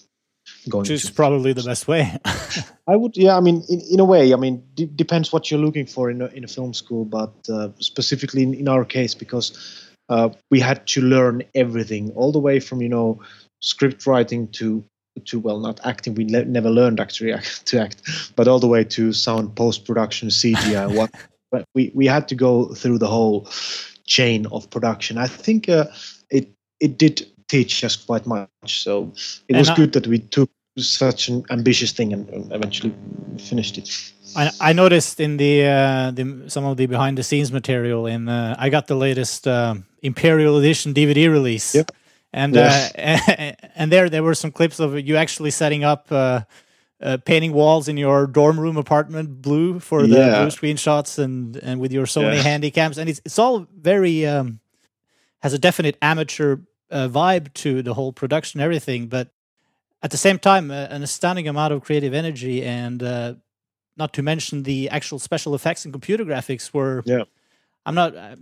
going 0.67 0.81
which 0.81 0.91
is 0.91 1.09
probably 1.09 1.53
the 1.53 1.63
best 1.63 1.87
way. 1.87 2.17
I 2.87 2.95
would 2.95 3.15
yeah 3.15 3.37
i 3.37 3.39
mean 3.39 3.63
in, 3.69 3.81
in 3.91 3.99
a 3.99 4.05
way 4.05 4.33
i 4.33 4.35
mean 4.35 4.63
d- 4.73 4.89
depends 4.95 5.31
what 5.31 5.49
you're 5.49 5.59
looking 5.59 5.85
for 5.85 6.09
in 6.09 6.21
a, 6.21 6.27
in 6.27 6.43
a 6.43 6.47
film 6.47 6.73
school 6.73 7.05
but 7.05 7.33
uh, 7.49 7.69
specifically 7.79 8.43
in, 8.43 8.53
in, 8.53 8.67
our 8.67 8.83
case 8.83 9.13
because 9.13 9.87
uh, 10.09 10.29
we 10.49 10.59
had 10.59 10.87
to 10.87 11.01
learn 11.01 11.43
everything 11.53 12.11
all 12.11 12.31
the 12.31 12.39
way 12.39 12.59
from 12.59 12.81
you 12.81 12.89
know 12.89 13.19
script 13.61 14.07
writing 14.07 14.47
to 14.47 14.83
to 15.25 15.37
well 15.37 15.59
not 15.59 15.81
acting. 15.85 16.15
We 16.15 16.25
le- 16.25 16.45
never 16.45 16.69
learned 16.69 16.99
actually 16.99 17.33
to 17.65 17.81
act 17.81 18.01
but 18.35 18.47
all 18.47 18.59
the 18.59 18.67
way 18.67 18.83
to 18.85 19.13
sound 19.13 19.55
post 19.55 19.85
production 19.85 20.29
cgi 20.29 20.95
what 20.97 21.11
but 21.51 21.65
we 21.75 21.91
we 21.93 22.05
had 22.05 22.27
to 22.29 22.35
go 22.35 22.73
through 22.73 22.99
the 22.99 23.07
whole 23.07 23.47
chain 24.09 24.45
of 24.47 24.69
production. 24.69 25.17
I 25.17 25.27
think 25.27 25.69
uh, 25.69 25.85
it 26.29 26.49
it 26.79 26.97
did 26.97 27.28
teach 27.49 27.83
us 27.83 27.95
quite 27.95 28.25
much. 28.25 28.49
So 28.65 29.11
it 29.49 29.57
was 29.57 29.69
I, 29.69 29.75
good 29.75 29.91
that 29.93 30.07
we 30.07 30.19
took 30.19 30.49
such 30.77 31.27
an 31.27 31.43
ambitious 31.49 31.91
thing 31.91 32.13
and, 32.13 32.51
eventually 32.53 32.93
finished 33.37 33.77
it. 33.77 33.89
I, 34.35 34.51
I 34.61 34.73
noticed 34.73 35.19
in 35.19 35.37
the, 35.37 35.65
uh, 35.65 36.11
the 36.11 36.45
some 36.47 36.63
of 36.63 36.77
the 36.77 36.85
behind 36.85 37.17
the 37.17 37.23
scenes 37.23 37.51
material 37.51 38.05
in 38.05 38.29
uh, 38.29 38.55
I 38.57 38.69
got 38.69 38.87
the 38.87 38.95
latest 38.95 39.47
uh, 39.47 39.75
Imperial 40.01 40.57
Edition 40.57 40.93
DVD 40.93 41.29
release. 41.29 41.75
Yep. 41.75 41.91
And 42.31 42.55
uh, 42.55 42.89
and 42.95 43.91
there 43.91 44.07
there 44.07 44.21
were 44.21 44.35
some 44.35 44.51
clips 44.51 44.79
of 44.79 44.99
you 44.99 45.15
actually 45.15 45.49
setting 45.49 45.83
up 45.83 46.11
uh, 46.11 46.41
uh, 47.01 47.17
painting 47.25 47.53
walls 47.53 47.87
in 47.87 47.97
your 47.97 48.27
dorm 48.27 48.59
room 48.59 48.77
apartment 48.77 49.41
blue 49.41 49.79
for 49.79 50.05
the 50.05 50.15
yeah. 50.15 50.41
blue 50.41 50.51
screenshots 50.51 51.17
and 51.17 51.55
and 51.57 51.81
with 51.81 51.91
your 51.91 52.05
Sony 52.05 52.35
yeah. 52.35 52.43
handycams 52.43 52.99
and 52.99 53.09
it's 53.09 53.19
it's 53.25 53.39
all 53.39 53.65
very 53.75 54.27
um, 54.27 54.59
has 55.41 55.53
a 55.53 55.59
definite 55.59 55.97
amateur 56.03 56.57
uh, 56.91 57.07
vibe 57.07 57.53
to 57.53 57.81
the 57.81 57.93
whole 57.93 58.11
production, 58.13 58.59
everything. 58.59 59.07
But 59.07 59.29
at 60.01 60.11
the 60.11 60.17
same 60.17 60.39
time, 60.39 60.71
uh, 60.71 60.87
an 60.89 61.03
astounding 61.03 61.47
amount 61.47 61.73
of 61.73 61.83
creative 61.83 62.13
energy, 62.13 62.63
and 62.63 63.01
uh, 63.03 63.33
not 63.97 64.13
to 64.13 64.23
mention 64.23 64.63
the 64.63 64.89
actual 64.89 65.19
special 65.19 65.55
effects 65.55 65.85
and 65.85 65.93
computer 65.93 66.25
graphics 66.25 66.73
were. 66.73 67.03
Yeah. 67.05 67.23
I'm 67.85 67.95
not, 67.95 68.15
uh, 68.15 68.35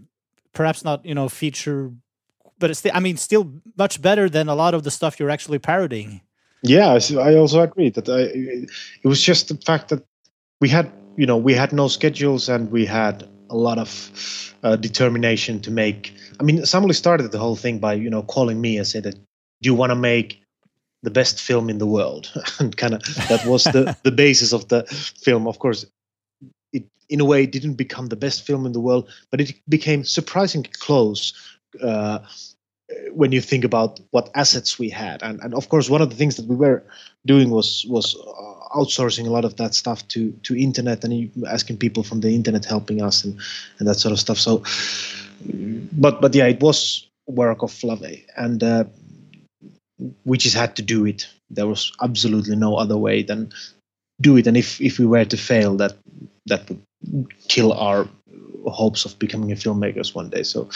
perhaps 0.54 0.84
not, 0.84 1.06
you 1.06 1.16
know, 1.16 1.30
feature, 1.30 1.92
but 2.60 2.70
it's. 2.70 2.86
I 2.94 3.00
mean, 3.00 3.18
still 3.18 3.54
much 3.77 4.01
better 4.01 4.30
than 4.30 4.50
a 4.50 4.56
lot 4.56 4.74
of 4.74 4.84
the 4.84 4.92
stuff 4.92 5.20
you're 5.20 5.30
actually 5.30 5.60
parodying. 5.60 6.22
Yeah, 6.63 7.00
I 7.20 7.36
also 7.36 7.62
agree 7.62 7.92
that 7.92 8.10
I, 8.10 8.22
it 9.04 9.08
was 9.08 9.22
just 9.22 9.50
the 9.50 9.56
fact 9.58 9.89
that 9.89 10.04
we 10.60 10.70
had, 10.70 10.92
you 11.16 11.25
know, 11.25 11.38
we 11.38 11.54
had 11.54 11.72
no 11.72 11.88
schedules 11.88 12.50
and 12.50 12.72
we 12.72 12.86
had 12.86 13.30
a 13.50 13.56
lot 13.56 13.77
of 13.77 14.54
uh, 14.63 14.75
determination 14.75 15.60
to 15.62 15.72
make. 15.72 16.13
I 16.39 16.44
mean, 16.44 16.66
somebody 16.66 16.94
started 16.94 17.32
the 17.32 17.39
whole 17.39 17.56
thing 17.56 17.80
by, 17.80 17.94
you 17.94 18.10
know, 18.10 18.24
calling 18.24 18.60
me 18.62 18.77
and 18.77 18.88
said 18.88 19.04
that, 19.04 19.16
"Do 19.16 19.70
you 19.70 19.75
want 19.75 19.92
to 19.92 19.96
make 19.96 20.42
the 21.04 21.12
best 21.12 21.42
film 21.42 21.70
in 21.70 21.77
the 21.77 21.86
world?" 21.86 22.32
and 22.60 22.75
kind 22.75 22.94
of 22.94 23.04
that 23.30 23.46
was 23.46 23.63
the 23.66 23.96
the 24.04 24.12
basis 24.12 24.54
of 24.54 24.68
the 24.68 24.84
film. 25.22 25.48
Of 25.48 25.60
course, 25.60 25.86
it 26.74 26.86
in 27.10 27.22
a 27.22 27.25
way 27.25 27.46
didn't 27.46 27.75
become 27.75 28.08
the 28.08 28.16
best 28.16 28.46
film 28.46 28.66
in 28.66 28.72
the 28.72 28.82
world, 28.82 29.10
but 29.32 29.42
it 29.42 29.54
became 29.70 30.04
surprisingly 30.04 30.72
close. 30.80 31.34
Uh, 31.82 32.20
when 33.12 33.34
you 33.34 33.42
think 33.42 33.66
about 33.66 34.00
what 34.12 34.30
assets 34.34 34.80
we 34.80 34.89
had 34.89 35.22
and, 35.22 35.42
and 35.42 35.54
of 35.54 35.68
course 35.68 35.89
one 35.89 36.01
of 36.01 36.10
the 36.10 36.16
things 36.16 36.38
that 36.38 36.46
we 36.46 36.56
were 36.56 36.82
doing 37.25 37.50
was 37.50 37.86
was 37.89 38.16
uh, 38.16 38.56
outsourcing 38.75 39.27
a 39.27 39.29
lot 39.31 39.45
of 39.45 39.55
that 39.57 39.74
stuff 39.74 40.07
to 40.09 40.31
to 40.43 40.55
internet 40.55 41.03
and 41.03 41.31
asking 41.47 41.77
people 41.77 42.03
from 42.03 42.21
the 42.21 42.33
internet 42.33 42.65
helping 42.65 43.01
us 43.01 43.24
and 43.24 43.39
and 43.79 43.88
that 43.88 43.95
sort 43.95 44.12
of 44.12 44.19
stuff. 44.19 44.38
So 44.38 44.63
but 45.93 46.21
but 46.21 46.36
yeah 46.36 46.47
it 46.47 46.62
was 46.62 47.07
work 47.27 47.62
of 47.62 47.83
love, 47.83 48.03
and 48.38 48.63
uh, 48.63 48.86
we 50.25 50.38
just 50.38 50.55
had 50.55 50.75
to 50.77 50.81
do 50.81 51.05
it. 51.05 51.27
There 51.50 51.67
was 51.67 51.91
absolutely 52.01 52.55
no 52.55 52.75
other 52.75 52.97
way 52.97 53.24
than 53.24 53.51
do 54.21 54.38
it. 54.38 54.47
And 54.47 54.57
if 54.57 54.81
if 54.81 55.00
we 55.00 55.05
were 55.05 55.25
to 55.25 55.38
fail 55.38 55.75
that 55.77 55.95
that 56.45 56.69
would 56.69 57.47
kill 57.47 57.74
our 57.74 58.07
hopes 58.65 59.05
of 59.05 59.17
becoming 59.19 59.51
a 59.51 59.55
filmmakers 59.55 60.13
one 60.15 60.29
day. 60.29 60.43
So 60.43 60.69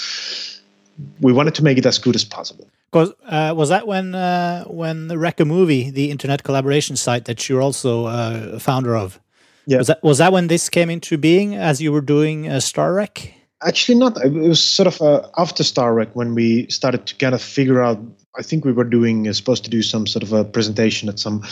we 1.20 1.34
wanted 1.34 1.56
to 1.56 1.64
make 1.64 1.78
it 1.78 1.86
as 1.86 1.98
good 1.98 2.16
as 2.16 2.24
possible. 2.24 2.68
Because 2.92 3.14
uh, 3.26 3.54
was 3.56 3.70
that 3.70 3.88
when 3.88 4.14
uh, 4.14 4.66
when 4.66 5.08
the 5.08 5.16
Wreckamovie, 5.16 5.94
the 5.94 6.12
internet 6.12 6.44
collaboration 6.44 6.98
site 6.98 7.26
that 7.26 7.48
you're 7.48 7.62
also 7.62 8.06
uh, 8.06 8.60
founder 8.60 8.96
of? 8.96 9.20
Yeah. 9.66 9.78
Was 9.78 9.88
that 9.88 10.04
was 10.04 10.18
that 10.18 10.34
when 10.34 10.48
this 10.48 10.70
came 10.70 10.90
into 10.90 11.18
being 11.18 11.56
as 11.56 11.82
you 11.82 11.92
were 11.92 12.02
doing 12.02 12.50
uh, 12.50 12.60
Star 12.60 12.94
Wreck? 12.94 13.34
Actually, 13.64 14.00
not. 14.00 14.18
It 14.26 14.34
was 14.34 14.62
sort 14.62 14.88
of 14.88 15.02
uh, 15.02 15.28
after 15.38 15.64
Star 15.64 15.94
Wreck 15.94 16.16
when 16.16 16.36
we 16.36 16.68
started 16.70 17.06
to 17.08 17.16
kind 17.16 17.34
of 17.34 17.42
figure 17.42 17.82
out. 17.82 18.00
I 18.38 18.44
think 18.44 18.64
we 18.64 18.72
were 18.72 18.86
doing 18.86 19.28
uh, 19.28 19.34
supposed 19.34 19.66
to 19.66 19.70
do 19.70 19.82
some 19.82 20.08
sort 20.08 20.24
of 20.24 20.34
a 20.34 20.44
presentation 20.44 21.10
at 21.10 21.20
some 21.20 21.44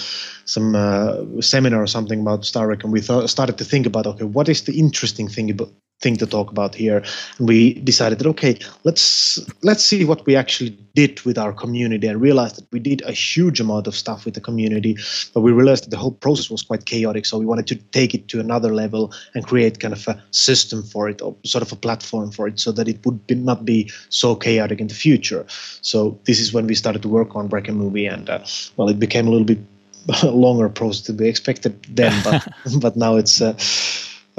some 0.46 0.75
uh, 0.75 1.41
seminar 1.41 1.84
or 1.84 1.88
something 1.88 2.22
about 2.22 2.46
Star 2.46 2.67
Wreck, 2.67 2.84
and 2.84 2.91
we 2.91 3.01
thought, 3.01 3.29
started 3.29 3.58
to 3.60 3.65
think 3.65 3.86
about 3.86 4.08
okay, 4.08 4.25
what 4.25 4.50
is 4.50 4.63
the 4.63 4.79
interesting 4.79 5.29
thing 5.29 5.51
about 5.51 5.72
thing 6.01 6.15
to 6.18 6.25
talk 6.25 6.50
about 6.50 6.75
here. 6.75 7.03
And 7.38 7.48
we 7.48 7.74
decided 7.74 8.20
that 8.20 8.27
okay 8.27 8.58
let's 8.84 9.39
let's 9.63 9.84
see 9.84 10.06
what 10.06 10.25
we 10.25 10.36
actually 10.36 10.77
did 10.96 11.22
with 11.22 11.38
our 11.38 11.53
community. 11.53 12.08
And 12.08 12.22
realized 12.22 12.58
that 12.58 12.68
we 12.72 12.79
did 12.79 13.01
a 13.01 13.12
huge 13.12 13.60
amount 13.60 13.88
of 13.88 13.96
stuff 13.96 14.25
with 14.25 14.34
the 14.34 14.41
community 14.41 14.98
but 15.34 15.41
we 15.41 15.51
realized 15.51 15.86
that 15.86 15.89
the 15.89 15.98
whole 15.98 16.12
process 16.12 16.50
was 16.50 16.63
quite 16.63 16.86
chaotic. 16.86 17.25
So 17.25 17.38
we 17.38 17.46
wanted 17.46 17.68
to 17.68 17.75
take 17.75 18.13
it 18.13 18.27
to 18.29 18.39
another 18.39 18.74
level 18.74 19.13
and 19.34 19.46
create 19.46 19.79
kind 19.79 19.94
of 19.94 20.08
a 20.08 20.22
system 20.32 20.84
for 20.84 21.10
it 21.10 21.22
or 21.22 21.36
sort 21.46 21.62
of 21.62 21.72
a 21.72 21.75
platform 21.75 22.32
for 22.32 22.48
it 22.48 22.60
so 22.60 22.72
that 22.72 22.88
it 22.88 23.06
would 23.06 23.25
be, 23.27 23.36
not 23.36 23.65
be 23.65 23.91
so 24.10 24.36
chaotic 24.36 24.79
in 24.79 24.88
the 24.88 24.94
future. 24.94 25.46
So 25.82 26.20
this 26.25 26.39
is 26.39 26.53
when 26.53 26.68
we 26.68 26.75
started 26.75 27.01
to 27.03 27.10
work 27.10 27.36
on 27.36 27.50
a 27.50 27.72
Movie 27.72 28.06
and 28.06 28.29
uh, 28.29 28.39
well 28.77 28.89
it 28.89 29.00
became 29.00 29.27
a 29.27 29.32
little 29.32 29.46
bit 29.46 29.60
longer 30.24 30.70
process 30.70 31.01
to 31.06 31.13
be 31.13 31.27
expected 31.27 31.86
then 31.89 32.13
but 32.24 32.48
but 32.79 32.96
now 32.96 33.15
it's 33.15 33.41
uh, 33.41 33.53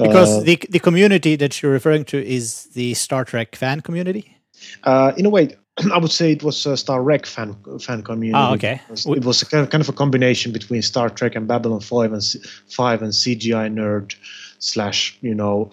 because 0.02 0.38
uh, 0.38 0.40
the 0.40 0.60
the 0.70 0.78
community 0.78 1.36
that 1.36 1.62
you're 1.62 1.72
referring 1.72 2.04
to 2.06 2.24
is 2.24 2.64
the 2.74 2.94
Star 2.94 3.24
Trek 3.24 3.56
fan 3.56 3.80
community. 3.80 4.36
Uh, 4.84 5.12
in 5.16 5.26
a 5.26 5.30
way, 5.30 5.56
I 5.92 5.98
would 5.98 6.10
say 6.10 6.32
it 6.32 6.42
was 6.42 6.66
a 6.66 6.76
Star 6.76 7.02
Trek 7.02 7.26
fan 7.26 7.56
fan 7.80 8.02
community. 8.02 8.42
Oh, 8.42 8.54
okay. 8.54 8.80
It 8.88 8.90
was, 8.90 9.06
it 9.06 9.24
was 9.24 9.42
a 9.42 9.46
kind, 9.46 9.64
of, 9.64 9.70
kind 9.70 9.82
of 9.82 9.88
a 9.88 9.92
combination 9.92 10.52
between 10.52 10.82
Star 10.82 11.10
Trek 11.10 11.34
and 11.34 11.46
Babylon 11.46 11.80
Five 11.80 12.12
and 12.12 12.22
Five 12.68 13.02
and 13.02 13.12
CGI 13.12 13.72
nerd 13.72 14.14
slash 14.58 15.16
you 15.22 15.34
know 15.34 15.70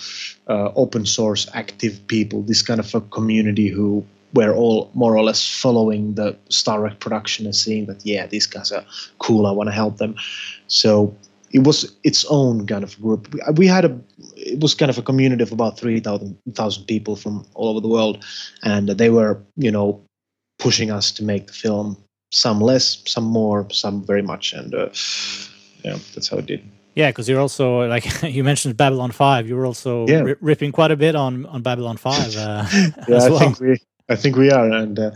uh, 0.47 0.71
open 0.75 1.05
source 1.05 1.47
active 1.53 2.05
people. 2.07 2.41
This 2.41 2.61
kind 2.61 2.79
of 2.79 2.93
a 2.95 3.01
community 3.01 3.69
who 3.69 4.05
were 4.33 4.53
all 4.53 4.91
more 4.93 5.15
or 5.15 5.23
less 5.23 5.47
following 5.47 6.15
the 6.15 6.37
Star 6.49 6.79
Trek 6.79 6.99
production 6.99 7.45
and 7.45 7.55
seeing 7.55 7.85
that 7.87 8.05
yeah 8.05 8.27
these 8.27 8.45
guys 8.45 8.71
are 8.71 8.85
cool. 9.19 9.45
I 9.45 9.51
want 9.51 9.67
to 9.67 9.73
help 9.73 9.97
them. 9.97 10.15
So 10.67 11.15
it 11.51 11.59
was 11.59 11.95
its 12.03 12.25
own 12.25 12.67
kind 12.67 12.83
of 12.83 12.99
group. 13.01 13.33
We 13.55 13.67
had 13.67 13.85
a 13.85 13.99
it 14.35 14.59
was 14.59 14.75
kind 14.75 14.89
of 14.89 14.97
a 14.97 15.01
community 15.01 15.43
of 15.43 15.51
about 15.51 15.79
3,000 15.79 16.85
people 16.87 17.15
from 17.15 17.45
all 17.53 17.69
over 17.69 17.79
the 17.79 17.87
world, 17.87 18.23
and 18.63 18.89
they 18.89 19.09
were 19.09 19.41
you 19.55 19.71
know 19.71 20.01
pushing 20.59 20.91
us 20.91 21.11
to 21.11 21.23
make 21.23 21.47
the 21.47 21.53
film. 21.53 21.97
Some 22.31 22.59
less, 22.59 23.01
some 23.05 23.23
more, 23.23 23.65
some 23.71 24.05
very 24.05 24.21
much, 24.21 24.51
and 24.51 24.75
uh, 24.75 24.89
yeah, 25.83 25.97
that's 26.13 26.27
how 26.27 26.37
it 26.37 26.45
did. 26.45 26.61
Yeah, 26.93 27.11
because 27.11 27.29
you're 27.29 27.39
also 27.39 27.87
like 27.87 28.05
you 28.23 28.43
mentioned 28.43 28.75
Babylon 28.75 29.11
Five. 29.11 29.47
You 29.47 29.55
were 29.55 29.65
also 29.65 30.07
yeah. 30.07 30.21
ri 30.21 30.35
ripping 30.41 30.71
quite 30.71 30.91
a 30.91 30.97
bit 30.97 31.15
on 31.15 31.45
on 31.45 31.61
Babylon 31.61 31.95
Five. 31.95 32.35
Uh, 32.35 32.65
yeah, 33.07 33.17
I 33.25 33.39
think 33.39 33.59
we 33.59 33.77
I 34.09 34.15
think 34.15 34.35
we 34.35 34.51
are, 34.51 34.69
and 34.71 34.99
uh, 34.99 35.11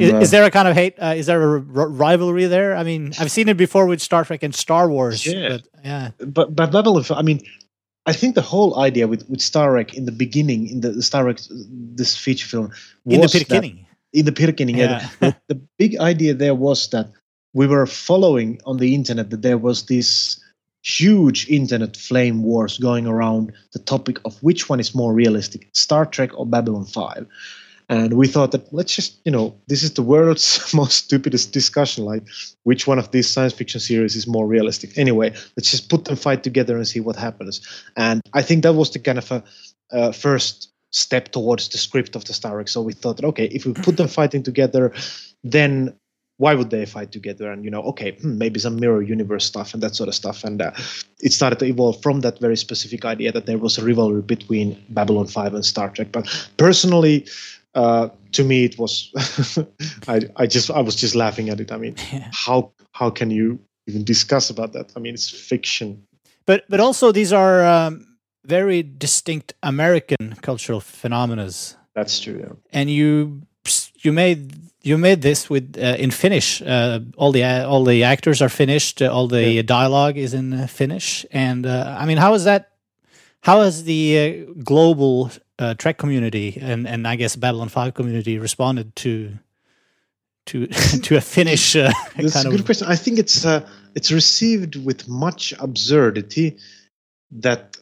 is, 0.00 0.12
uh, 0.12 0.16
is, 0.18 0.30
there 0.30 0.44
a 0.44 0.50
kind 0.50 0.68
of 0.68 0.74
hate? 0.74 0.94
Uh, 1.00 1.14
is 1.16 1.26
there 1.26 1.42
a 1.56 1.58
rivalry 1.58 2.46
there? 2.46 2.76
I 2.76 2.82
mean, 2.82 3.12
I've 3.18 3.30
seen 3.30 3.48
it 3.48 3.56
before 3.56 3.86
with 3.86 4.00
Star 4.00 4.24
Trek 4.24 4.42
and 4.42 4.54
Star 4.54 4.88
Wars. 4.88 5.26
Yeah, 5.26 5.48
but, 5.48 5.62
yeah. 5.84 6.10
But 6.18 6.54
but 6.54 6.72
Babylon. 6.72 7.04
I 7.10 7.22
mean, 7.22 7.40
I 8.06 8.12
think 8.12 8.34
the 8.34 8.42
whole 8.42 8.78
idea 8.78 9.06
with 9.08 9.28
with 9.28 9.40
Star 9.40 9.72
Wreck 9.72 9.94
in 9.94 10.04
the 10.04 10.12
beginning, 10.12 10.68
in 10.68 10.80
the, 10.80 10.90
the 10.90 11.02
Star 11.02 11.24
Trek, 11.24 11.38
this 11.50 12.16
feature 12.16 12.46
film, 12.46 12.72
in 13.06 13.20
the 13.20 13.28
beginning, 13.28 13.86
in 14.12 14.24
the 14.24 14.32
beginning, 14.32 14.76
yeah. 14.76 15.08
yeah 15.20 15.32
the, 15.48 15.54
the 15.54 15.60
big 15.78 15.98
idea 15.98 16.34
there 16.34 16.54
was 16.54 16.88
that 16.90 17.10
we 17.54 17.66
were 17.66 17.86
following 17.86 18.60
on 18.66 18.78
the 18.78 18.94
internet 18.94 19.30
that 19.30 19.42
there 19.42 19.58
was 19.58 19.86
this 19.86 20.40
huge 20.82 21.48
internet 21.48 21.96
flame 21.96 22.42
wars 22.42 22.78
going 22.78 23.06
around 23.06 23.52
the 23.72 23.78
topic 23.78 24.18
of 24.24 24.42
which 24.42 24.68
one 24.68 24.80
is 24.80 24.94
more 24.94 25.12
realistic, 25.12 25.68
Star 25.72 26.06
Trek 26.06 26.30
or 26.38 26.46
Babylon 26.46 26.84
5 26.84 27.26
and 27.92 28.14
we 28.14 28.26
thought 28.26 28.52
that 28.52 28.72
let's 28.72 28.94
just 28.96 29.20
you 29.26 29.30
know 29.30 29.54
this 29.66 29.82
is 29.82 29.92
the 29.92 30.02
world's 30.02 30.72
most 30.82 31.04
stupidest 31.04 31.52
discussion 31.52 32.04
like 32.04 32.22
which 32.62 32.86
one 32.86 32.98
of 32.98 33.10
these 33.10 33.28
science 33.28 33.52
fiction 33.52 33.80
series 33.80 34.16
is 34.16 34.26
more 34.26 34.46
realistic? 34.46 34.96
Anyway 34.96 35.30
let's 35.56 35.70
just 35.70 35.90
put 35.90 36.06
them 36.06 36.16
fight 36.16 36.42
together 36.42 36.76
and 36.76 36.88
see 36.88 37.00
what 37.00 37.16
happens. 37.16 37.60
And 37.96 38.20
i 38.32 38.42
think 38.42 38.62
that 38.62 38.74
was 38.74 38.90
the 38.90 38.98
kind 38.98 39.18
of 39.18 39.30
a 39.30 39.44
uh, 39.92 40.12
first 40.12 40.72
step 40.90 41.28
towards 41.32 41.68
the 41.68 41.78
script 41.78 42.16
of 42.16 42.24
the 42.24 42.32
star 42.32 42.56
wreck. 42.56 42.68
So 42.68 42.80
we 42.82 42.94
thought 42.94 43.16
that 43.18 43.26
okay 43.26 43.46
if 43.46 43.66
we 43.66 43.72
put 43.74 43.96
them 43.96 44.08
fighting 44.08 44.42
together 44.42 44.92
then 45.44 45.94
why 46.38 46.54
would 46.54 46.70
they 46.70 46.86
fight 46.86 47.12
together? 47.12 47.52
And 47.52 47.62
you 47.64 47.70
know 47.70 47.82
okay 47.92 48.12
hmm, 48.12 48.38
maybe 48.38 48.58
some 48.58 48.76
mirror 48.76 49.02
universe 49.02 49.44
stuff 49.44 49.74
and 49.74 49.82
that 49.82 49.94
sort 49.94 50.08
of 50.08 50.14
stuff. 50.14 50.44
And 50.44 50.62
uh, 50.62 50.72
it 51.20 51.32
started 51.32 51.58
to 51.58 51.66
evolve 51.66 52.00
from 52.02 52.20
that 52.20 52.40
very 52.40 52.56
specific 52.56 53.04
idea 53.04 53.32
that 53.32 53.46
there 53.46 53.58
was 53.58 53.76
a 53.76 53.84
rivalry 53.84 54.22
between 54.22 54.82
babylon 54.88 55.26
5 55.26 55.54
and 55.54 55.64
star 55.64 55.90
trek. 55.90 56.08
But 56.10 56.24
personally 56.56 57.26
uh, 57.74 58.08
to 58.32 58.44
me 58.44 58.64
it 58.64 58.78
was 58.78 59.12
I, 60.08 60.22
I 60.36 60.46
just 60.46 60.70
I 60.70 60.80
was 60.80 60.96
just 60.96 61.14
laughing 61.14 61.48
at 61.48 61.60
it. 61.60 61.72
I 61.72 61.76
mean, 61.76 61.96
yeah. 62.12 62.28
how 62.32 62.72
how 62.92 63.10
can 63.10 63.30
you 63.30 63.58
even 63.86 64.04
discuss 64.04 64.50
about 64.50 64.72
that? 64.72 64.92
I 64.96 65.00
mean, 65.00 65.14
it's 65.14 65.30
fiction. 65.30 66.06
But 66.46 66.64
but 66.68 66.80
also 66.80 67.12
these 67.12 67.32
are 67.32 67.64
um, 67.64 68.06
very 68.44 68.82
distinct 68.82 69.54
American 69.62 70.34
cultural 70.42 70.80
phenomena. 70.80 71.48
That's 71.94 72.20
true. 72.20 72.38
Yeah. 72.40 72.54
And 72.72 72.90
you 72.90 73.42
you 74.02 74.12
made 74.12 74.54
you 74.82 74.98
made 74.98 75.22
this 75.22 75.48
with 75.48 75.76
uh, 75.76 75.96
in 75.98 76.10
Finnish. 76.10 76.62
Uh, 76.62 77.00
all 77.16 77.32
the 77.32 77.44
uh, 77.44 77.68
all 77.68 77.84
the 77.84 78.04
actors 78.04 78.42
are 78.42 78.48
Finnish. 78.48 79.00
all 79.00 79.28
the 79.28 79.48
yeah. 79.48 79.62
dialogue 79.62 80.16
is 80.16 80.34
in 80.34 80.52
uh, 80.52 80.66
Finnish. 80.66 81.26
And 81.30 81.66
uh, 81.66 81.96
I 81.98 82.06
mean, 82.06 82.18
how 82.18 82.34
is 82.34 82.44
that? 82.44 82.70
How 83.40 83.62
has 83.62 83.84
the 83.84 84.46
uh, 84.48 84.52
global 84.62 85.30
uh, 85.62 85.74
Trek 85.74 85.96
community 85.98 86.58
and 86.60 86.86
and 86.86 87.06
I 87.06 87.16
guess 87.16 87.36
Babylon 87.36 87.68
Five 87.68 87.94
community 87.94 88.38
responded 88.38 88.94
to 88.96 89.38
to 90.46 90.66
to 91.06 91.16
a 91.16 91.20
Finnish 91.20 91.76
uh, 91.76 91.92
That's 92.16 92.44
a 92.44 92.50
good 92.50 92.60
of... 92.60 92.66
question. 92.66 92.88
I 92.88 92.96
think 92.96 93.18
it's 93.18 93.44
uh, 93.44 93.66
it's 93.94 94.10
received 94.10 94.76
with 94.84 95.08
much 95.08 95.54
absurdity 95.58 96.58
that 97.30 97.76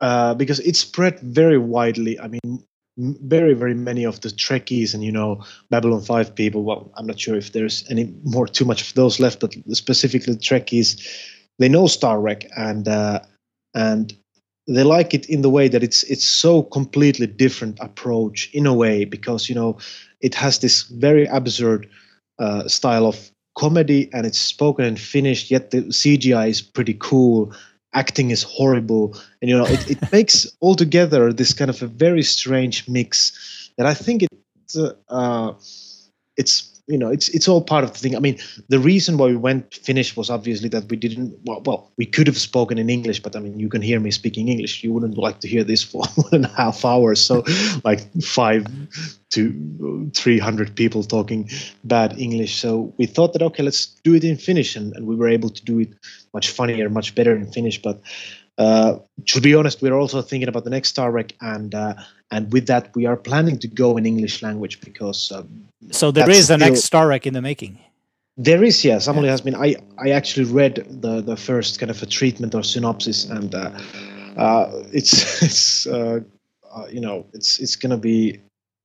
uh, 0.00 0.34
because 0.34 0.60
it 0.60 0.76
spread 0.76 1.18
very 1.20 1.58
widely. 1.58 2.18
I 2.20 2.28
mean, 2.28 2.64
very 2.96 3.54
very 3.54 3.74
many 3.74 4.04
of 4.04 4.20
the 4.20 4.28
Trekkies 4.28 4.94
and 4.94 5.02
you 5.02 5.12
know 5.12 5.44
Babylon 5.70 6.02
Five 6.02 6.34
people. 6.34 6.62
Well, 6.62 6.92
I'm 6.96 7.06
not 7.06 7.18
sure 7.18 7.36
if 7.36 7.52
there's 7.52 7.84
any 7.90 8.14
more 8.22 8.46
too 8.46 8.64
much 8.64 8.82
of 8.82 8.94
those 8.94 9.18
left, 9.18 9.40
but 9.40 9.54
specifically 9.72 10.34
the 10.34 10.40
Trekkies, 10.40 11.00
they 11.58 11.68
know 11.68 11.88
Star 11.88 12.20
Trek 12.20 12.46
and 12.56 12.86
uh, 12.86 13.20
and 13.74 14.16
they 14.68 14.82
like 14.84 15.14
it 15.14 15.26
in 15.28 15.42
the 15.42 15.50
way 15.50 15.68
that 15.68 15.82
it's 15.82 16.02
it's 16.04 16.26
so 16.26 16.62
completely 16.62 17.26
different 17.26 17.78
approach 17.80 18.50
in 18.52 18.66
a 18.66 18.74
way 18.74 19.04
because 19.04 19.48
you 19.48 19.54
know 19.54 19.78
it 20.20 20.34
has 20.34 20.58
this 20.58 20.82
very 20.82 21.26
absurd 21.26 21.88
uh, 22.38 22.68
style 22.68 23.06
of 23.06 23.30
comedy 23.56 24.08
and 24.12 24.26
it's 24.26 24.38
spoken 24.38 24.84
in 24.84 24.96
Finnish, 24.96 25.50
yet 25.50 25.70
the 25.70 25.82
CGI 25.82 26.48
is 26.48 26.62
pretty 26.62 26.96
cool. 26.98 27.52
Acting 27.92 28.30
is 28.30 28.42
horrible, 28.42 29.18
and 29.42 29.50
you 29.50 29.56
know 29.56 29.66
it, 29.66 29.90
it 29.90 30.12
makes 30.12 30.46
altogether 30.62 31.32
this 31.32 31.52
kind 31.52 31.70
of 31.70 31.82
a 31.82 31.86
very 31.86 32.22
strange 32.22 32.88
mix 32.88 33.70
that 33.76 33.86
I 33.86 33.94
think 33.94 34.22
it's 34.22 34.76
uh, 35.08 35.52
it's 36.36 36.69
you 36.90 36.98
know 36.98 37.08
it's 37.08 37.28
it's 37.28 37.48
all 37.48 37.62
part 37.62 37.84
of 37.84 37.92
the 37.92 37.98
thing. 37.98 38.16
I 38.16 38.18
mean, 38.18 38.38
the 38.68 38.78
reason 38.78 39.16
why 39.16 39.26
we 39.26 39.36
went 39.36 39.74
Finnish 39.74 40.16
was 40.16 40.28
obviously 40.28 40.68
that 40.70 40.90
we 40.90 40.96
didn't. 40.96 41.38
Well, 41.44 41.62
well, 41.64 41.92
we 41.96 42.04
could 42.04 42.26
have 42.26 42.36
spoken 42.36 42.78
in 42.78 42.90
English, 42.90 43.22
but 43.22 43.36
I 43.36 43.40
mean, 43.40 43.58
you 43.58 43.68
can 43.68 43.82
hear 43.82 44.00
me 44.00 44.10
speaking 44.10 44.48
English. 44.48 44.82
You 44.82 44.92
wouldn't 44.92 45.16
like 45.16 45.40
to 45.40 45.48
hear 45.48 45.64
this 45.64 45.82
for 45.82 46.02
one 46.14 46.28
and 46.32 46.44
a 46.44 46.48
half 46.48 46.84
hours. 46.84 47.20
So, 47.20 47.44
like 47.84 48.00
five 48.22 48.66
to 49.30 50.10
three 50.14 50.38
hundred 50.38 50.74
people 50.74 51.04
talking 51.04 51.48
bad 51.84 52.18
English. 52.18 52.60
So 52.60 52.92
we 52.98 53.06
thought 53.06 53.32
that 53.32 53.42
okay, 53.42 53.62
let's 53.62 53.86
do 54.04 54.14
it 54.14 54.24
in 54.24 54.36
Finnish, 54.36 54.76
and, 54.76 54.94
and 54.96 55.06
we 55.06 55.16
were 55.16 55.28
able 55.28 55.50
to 55.50 55.64
do 55.64 55.78
it 55.78 55.90
much 56.34 56.50
funnier, 56.50 56.90
much 56.90 57.14
better 57.14 57.34
in 57.36 57.50
Finnish. 57.52 57.80
But 57.80 58.00
uh, 58.58 58.98
to 59.26 59.40
be 59.40 59.54
honest, 59.54 59.80
we're 59.80 59.94
also 59.94 60.22
thinking 60.22 60.48
about 60.48 60.64
the 60.64 60.70
next 60.70 60.88
Star 60.90 61.10
Wreck, 61.10 61.34
and 61.40 61.74
uh, 61.74 61.94
and 62.30 62.52
with 62.52 62.66
that, 62.66 62.94
we 62.94 63.06
are 63.06 63.16
planning 63.16 63.58
to 63.58 63.68
go 63.68 63.96
in 63.96 64.06
English 64.06 64.42
language 64.42 64.80
because. 64.80 65.32
Um, 65.32 65.68
so 65.90 66.10
there 66.10 66.30
is 66.30 66.50
an 66.50 66.60
next 66.60 66.84
Star 66.84 67.08
Wreck 67.08 67.26
in 67.26 67.34
the 67.34 67.42
making. 67.42 67.78
There 68.36 68.62
is, 68.62 68.84
yeah. 68.84 68.98
Somebody 68.98 69.26
yeah. 69.26 69.32
has 69.32 69.40
been. 69.40 69.54
I 69.54 69.76
I 69.98 70.10
actually 70.10 70.46
read 70.46 70.86
the 71.02 71.20
the 71.20 71.36
first 71.36 71.78
kind 71.78 71.90
of 71.90 72.02
a 72.02 72.06
treatment 72.06 72.54
or 72.54 72.62
synopsis, 72.62 73.24
and 73.24 73.54
uh, 73.54 73.70
uh 74.36 74.70
it's 74.92 75.42
it's 75.42 75.86
uh, 75.86 76.20
uh, 76.72 76.86
you 76.90 77.00
know 77.00 77.26
it's 77.32 77.58
it's 77.58 77.76
gonna 77.76 77.98
be 77.98 78.40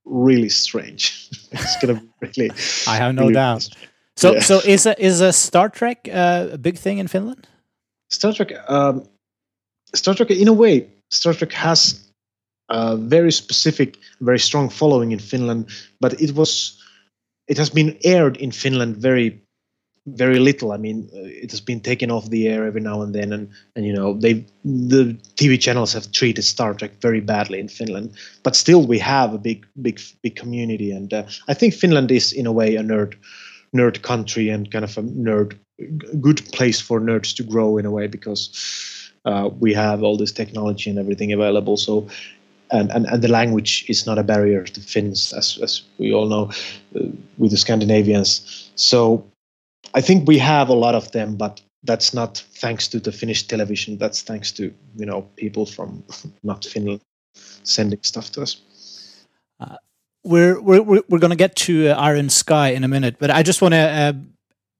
really 0.05 0.49
strange. 0.49 1.29
it's 1.51 1.77
gonna 1.77 2.01
be 2.01 2.07
really. 2.21 2.51
I 2.87 2.97
have 2.97 3.13
no 3.15 3.23
really 3.23 3.33
doubt. 3.33 3.69
So 4.17 4.33
yeah. 4.33 4.39
so 4.39 4.59
is 4.65 4.85
a 4.85 4.99
is 5.03 5.21
a 5.21 5.31
Star 5.31 5.69
Trek 5.69 6.07
a 6.07 6.57
big 6.59 6.77
thing 6.77 6.97
in 6.97 7.07
Finland? 7.07 7.47
Star 8.09 8.33
Trek. 8.33 8.53
Um, 8.67 9.07
Star 9.93 10.13
Trek, 10.13 10.31
in 10.31 10.47
a 10.47 10.53
way, 10.53 10.87
Star 11.09 11.33
Trek 11.33 11.51
has 11.53 12.04
a 12.69 12.97
very 12.97 13.31
specific, 13.31 13.97
very 14.21 14.39
strong 14.39 14.69
following 14.69 15.11
in 15.11 15.19
Finland, 15.19 15.69
but 15.99 16.19
it 16.21 16.35
was 16.35 16.81
it 17.47 17.57
has 17.57 17.69
been 17.69 17.97
aired 18.03 18.37
in 18.37 18.51
Finland 18.51 18.97
very 18.97 19.41
very 20.07 20.37
little. 20.37 20.71
I 20.71 20.77
mean, 20.77 21.09
uh, 21.15 21.21
it 21.23 21.49
has 21.49 21.61
been 21.61 21.79
taken 21.79 22.11
off 22.11 22.29
the 22.29 22.47
air 22.47 22.65
every 22.67 22.81
now 22.81 23.01
and 23.01 23.13
then, 23.13 23.33
and 23.33 23.49
and 23.75 23.85
you 23.85 23.93
know 23.93 24.13
they 24.13 24.45
the 24.63 25.17
TV 25.35 25.59
channels 25.59 25.93
have 25.93 26.11
treated 26.11 26.43
Star 26.43 26.73
Trek 26.73 26.91
very 27.01 27.21
badly 27.21 27.59
in 27.59 27.67
Finland. 27.67 28.11
But 28.43 28.55
still, 28.55 28.85
we 28.85 28.99
have 28.99 29.33
a 29.33 29.39
big 29.39 29.65
big 29.81 29.99
big 30.21 30.35
community, 30.35 30.91
and 30.91 31.13
uh, 31.13 31.23
I 31.47 31.53
think 31.53 31.73
Finland 31.73 32.11
is 32.11 32.31
in 32.31 32.45
a 32.45 32.51
way 32.51 32.75
a 32.75 32.83
nerd 32.83 33.15
nerd 33.75 34.01
country 34.01 34.49
and 34.49 34.71
kind 34.71 34.85
of 34.85 34.97
a 34.97 35.01
nerd 35.01 35.57
good 36.21 36.41
place 36.53 36.79
for 36.79 37.01
nerds 37.01 37.35
to 37.35 37.43
grow 37.43 37.77
in 37.77 37.85
a 37.85 37.91
way 37.91 38.07
because 38.07 38.49
uh, 39.25 39.49
we 39.59 39.73
have 39.73 40.03
all 40.03 40.17
this 40.17 40.31
technology 40.31 40.89
and 40.89 40.99
everything 40.99 41.33
available. 41.33 41.77
So, 41.77 42.07
and, 42.71 42.91
and, 42.91 43.05
and 43.05 43.21
the 43.21 43.27
language 43.27 43.85
is 43.87 44.05
not 44.05 44.17
a 44.17 44.23
barrier 44.23 44.63
to 44.63 44.81
Finns, 44.81 45.33
as, 45.33 45.59
as 45.61 45.83
we 45.97 46.13
all 46.13 46.27
know, 46.27 46.51
uh, 46.95 47.07
with 47.37 47.51
the 47.51 47.57
Scandinavians. 47.57 48.71
So, 48.75 49.25
I 49.93 50.01
think 50.01 50.27
we 50.27 50.37
have 50.39 50.69
a 50.69 50.73
lot 50.73 50.95
of 50.95 51.11
them, 51.11 51.35
but 51.35 51.61
that's 51.85 52.13
not 52.13 52.43
thanks 52.55 52.87
to 52.89 52.99
the 52.99 53.11
Finnish 53.11 53.47
television. 53.47 53.97
That's 53.97 54.21
thanks 54.21 54.51
to 54.53 54.73
you 54.95 55.05
know 55.05 55.21
people 55.35 55.65
from 55.65 56.03
not 56.43 56.65
Finland 56.65 57.01
sending 57.63 57.99
stuff 58.03 58.31
to 58.31 58.41
us. 58.41 58.61
Uh, 59.59 59.77
we're 60.23 60.59
we're 60.59 60.81
we're 60.81 61.19
going 61.19 61.29
to 61.29 61.35
get 61.35 61.55
to 61.55 61.89
uh, 61.89 61.95
Iron 61.95 62.29
Sky 62.29 62.69
in 62.69 62.83
a 62.83 62.87
minute, 62.87 63.17
but 63.19 63.29
I 63.29 63.43
just 63.43 63.61
want 63.61 63.73
to 63.73 63.77
uh, 63.77 64.13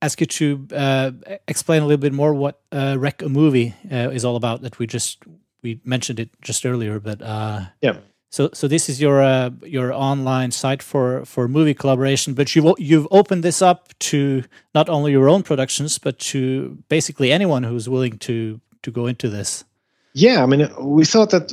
ask 0.01 0.19
you 0.19 0.27
to 0.27 0.67
uh, 0.75 1.11
explain 1.47 1.81
a 1.81 1.85
little 1.85 2.01
bit 2.01 2.13
more 2.13 2.33
what 2.33 2.61
uh, 2.71 2.95
Wreckamovie 2.95 3.73
uh, 3.91 4.09
is 4.11 4.25
all 4.25 4.35
about. 4.35 4.61
That 4.61 4.79
we 4.79 4.87
just 4.87 5.23
we 5.65 5.81
mentioned 5.83 6.19
it 6.19 6.29
just 6.41 6.65
earlier, 6.65 6.99
but 6.99 7.21
uh, 7.21 7.61
yeah. 7.81 7.97
So 8.29 8.49
so 8.53 8.67
this 8.67 8.87
is 8.89 9.01
your 9.01 9.21
uh, 9.21 9.49
your 9.63 9.91
online 9.93 10.51
site 10.51 10.83
for 10.83 11.25
for 11.25 11.47
movie 11.47 11.73
collaboration, 11.73 12.35
but 12.35 12.55
you've 12.55 12.75
you've 12.77 13.07
opened 13.09 13.43
this 13.43 13.61
up 13.61 13.79
to 14.11 14.43
not 14.75 14.89
only 14.89 15.11
your 15.11 15.27
own 15.27 15.41
productions, 15.41 15.97
but 15.97 16.19
to 16.31 16.77
basically 16.87 17.31
anyone 17.31 17.63
who's 17.63 17.89
willing 17.89 18.19
to 18.19 18.61
to 18.83 18.91
go 18.91 19.07
into 19.07 19.29
this. 19.29 19.65
Yeah, 20.13 20.43
I 20.43 20.45
mean, 20.45 20.69
we 20.79 21.03
thought 21.03 21.31
that 21.31 21.51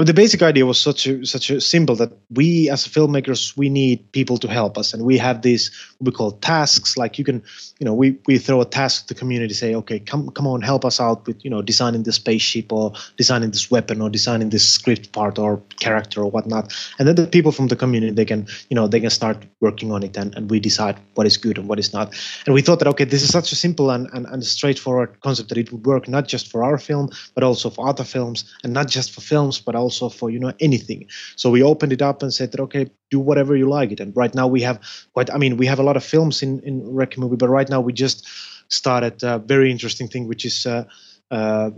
the 0.00 0.14
basic 0.14 0.42
idea 0.42 0.64
was 0.64 0.80
such 0.80 1.06
a 1.06 1.26
such 1.26 1.50
a 1.50 1.60
simple 1.60 1.96
that 1.96 2.12
we 2.30 2.70
as 2.70 2.86
filmmakers 2.88 3.56
we 3.56 3.68
need 3.68 4.10
people 4.12 4.38
to 4.38 4.48
help 4.48 4.78
us 4.78 4.94
and 4.94 5.04
we 5.04 5.18
have 5.18 5.42
these 5.42 5.70
we 6.02 6.12
call 6.12 6.32
tasks 6.32 6.96
like 6.96 7.18
you 7.18 7.24
can 7.24 7.42
you 7.78 7.84
know 7.84 7.94
we 7.94 8.16
we 8.26 8.38
throw 8.38 8.60
a 8.60 8.64
task 8.64 9.06
to 9.06 9.14
the 9.14 9.18
community 9.18 9.54
say 9.54 9.74
okay 9.74 9.98
come 9.98 10.30
come 10.30 10.46
on 10.46 10.60
help 10.60 10.84
us 10.84 11.00
out 11.00 11.26
with 11.26 11.42
you 11.44 11.50
know 11.50 11.62
designing 11.62 12.02
the 12.02 12.12
spaceship 12.12 12.72
or 12.72 12.92
designing 13.16 13.50
this 13.50 13.70
weapon 13.70 14.00
or 14.00 14.10
designing 14.10 14.50
this 14.50 14.68
script 14.68 15.12
part 15.12 15.38
or 15.38 15.60
character 15.78 16.22
or 16.22 16.30
whatnot 16.30 16.72
and 16.98 17.08
then 17.08 17.14
the 17.14 17.26
people 17.26 17.52
from 17.52 17.68
the 17.68 17.76
community 17.76 18.12
they 18.12 18.24
can 18.24 18.46
you 18.68 18.74
know 18.74 18.86
they 18.86 19.00
can 19.00 19.10
start 19.10 19.36
working 19.60 19.92
on 19.92 20.02
it 20.02 20.16
and, 20.16 20.34
and 20.34 20.50
we 20.50 20.60
decide 20.60 20.98
what 21.14 21.26
is 21.26 21.36
good 21.36 21.58
and 21.58 21.68
what 21.68 21.78
is 21.78 21.92
not 21.92 22.14
and 22.46 22.54
we 22.54 22.62
thought 22.62 22.78
that 22.78 22.88
okay 22.88 23.04
this 23.04 23.22
is 23.22 23.30
such 23.30 23.52
a 23.52 23.56
simple 23.56 23.90
and, 23.90 24.08
and, 24.12 24.26
and 24.26 24.44
straightforward 24.44 25.20
concept 25.20 25.48
that 25.48 25.58
it 25.58 25.72
would 25.72 25.86
work 25.86 26.08
not 26.08 26.26
just 26.28 26.50
for 26.50 26.64
our 26.64 26.78
film 26.78 27.08
but 27.34 27.44
also 27.44 27.70
for 27.70 27.88
other 27.88 28.04
films 28.04 28.44
and 28.64 28.72
not 28.72 28.88
just 28.88 29.12
for 29.12 29.20
films 29.20 29.60
but 29.60 29.74
also 29.74 30.08
for 30.08 30.30
you 30.30 30.38
know 30.38 30.52
anything. 30.60 31.06
So 31.36 31.50
we 31.50 31.62
opened 31.62 31.92
it 31.92 32.02
up 32.02 32.22
and 32.22 32.32
said 32.32 32.52
that 32.52 32.60
okay, 32.60 32.90
do 33.10 33.20
whatever 33.20 33.54
you 33.54 33.68
like 33.68 33.92
it. 33.92 34.00
And 34.00 34.16
right 34.16 34.34
now 34.34 34.46
we 34.46 34.62
have 34.62 34.80
quite. 35.12 35.30
I 35.30 35.38
mean, 35.38 35.56
we 35.56 35.66
have 35.66 35.78
a 35.78 35.82
lot 35.82 35.91
of 35.96 36.04
films 36.04 36.42
in 36.42 36.60
in 36.60 36.82
Wreck 36.94 37.18
Movie, 37.18 37.36
but 37.36 37.48
right 37.48 37.68
now 37.68 37.80
we 37.80 37.92
just 37.92 38.28
started 38.68 39.22
a 39.22 39.38
very 39.38 39.70
interesting 39.70 40.08
thing, 40.08 40.28
which 40.28 40.44
is. 40.44 40.66
Uh, 40.66 40.84
uh, 41.30 41.70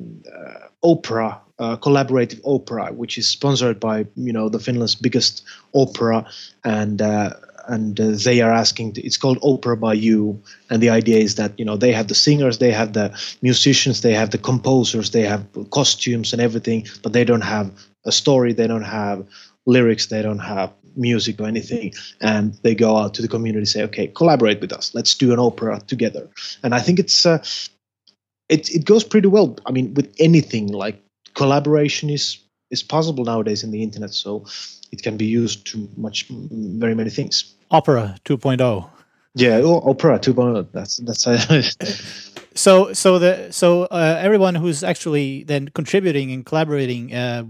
opera, 0.82 1.40
uh, 1.60 1.76
collaborative 1.76 2.40
opera, 2.44 2.92
which 2.92 3.16
is 3.16 3.28
sponsored 3.28 3.78
by 3.78 4.04
you 4.16 4.32
know 4.32 4.48
the 4.48 4.58
Finland's 4.58 4.96
biggest 4.96 5.44
opera, 5.72 6.26
and 6.64 7.00
uh, 7.00 7.30
and 7.68 8.00
uh, 8.00 8.10
they 8.24 8.40
are 8.40 8.52
asking 8.52 8.92
to, 8.92 9.02
it's 9.02 9.16
called 9.16 9.38
opera 9.42 9.76
by 9.76 9.92
you 9.92 10.42
and 10.70 10.82
the 10.82 10.90
idea 10.90 11.18
is 11.18 11.36
that 11.36 11.58
you 11.58 11.64
know 11.64 11.76
they 11.76 11.92
have 11.92 12.08
the 12.08 12.14
singers 12.14 12.58
they 12.58 12.70
have 12.70 12.92
the 12.92 13.10
musicians 13.42 14.00
they 14.00 14.12
have 14.12 14.30
the 14.30 14.38
composers 14.38 15.10
they 15.10 15.22
have 15.22 15.46
costumes 15.70 16.32
and 16.32 16.42
everything 16.42 16.86
but 17.02 17.12
they 17.12 17.24
don't 17.24 17.42
have 17.42 17.70
a 18.04 18.12
story 18.12 18.52
they 18.52 18.66
don't 18.66 18.82
have 18.82 19.26
lyrics 19.66 20.06
they 20.06 20.22
don't 20.22 20.40
have 20.40 20.72
music 20.96 21.40
or 21.40 21.46
anything 21.46 21.92
and 22.20 22.54
they 22.62 22.74
go 22.74 22.96
out 22.96 23.14
to 23.14 23.22
the 23.22 23.28
community 23.28 23.66
say 23.66 23.82
okay 23.82 24.06
collaborate 24.08 24.60
with 24.60 24.72
us 24.72 24.94
let's 24.94 25.14
do 25.14 25.32
an 25.32 25.38
opera 25.38 25.80
together 25.86 26.28
and 26.62 26.74
i 26.74 26.80
think 26.80 26.98
it's 26.98 27.26
uh, 27.26 27.42
it, 28.48 28.70
it 28.70 28.84
goes 28.84 29.04
pretty 29.04 29.28
well 29.28 29.56
i 29.66 29.72
mean 29.72 29.92
with 29.94 30.14
anything 30.18 30.68
like 30.68 31.02
collaboration 31.34 32.10
is 32.10 32.38
is 32.70 32.82
possible 32.82 33.24
nowadays 33.24 33.62
in 33.64 33.70
the 33.70 33.82
internet 33.82 34.12
so 34.12 34.44
it 34.94 35.02
can 35.02 35.16
be 35.16 35.26
used 35.26 35.66
to 35.66 35.88
much 35.96 36.26
very 36.30 36.94
many 36.94 37.10
things. 37.10 37.54
Opera 37.70 38.16
2.0. 38.24 38.88
Yeah, 39.34 39.60
oh, 39.64 39.82
Opera 39.90 40.20
2.0. 40.20 40.68
That's 40.72 40.98
that's. 40.98 41.24
so 42.54 42.92
so 42.92 43.18
the 43.18 43.50
so 43.50 43.84
uh, 43.90 44.18
everyone 44.20 44.54
who's 44.54 44.84
actually 44.84 45.42
then 45.42 45.68
contributing 45.68 46.30
and 46.30 46.46
collaborating, 46.46 47.12
uh, 47.12 47.44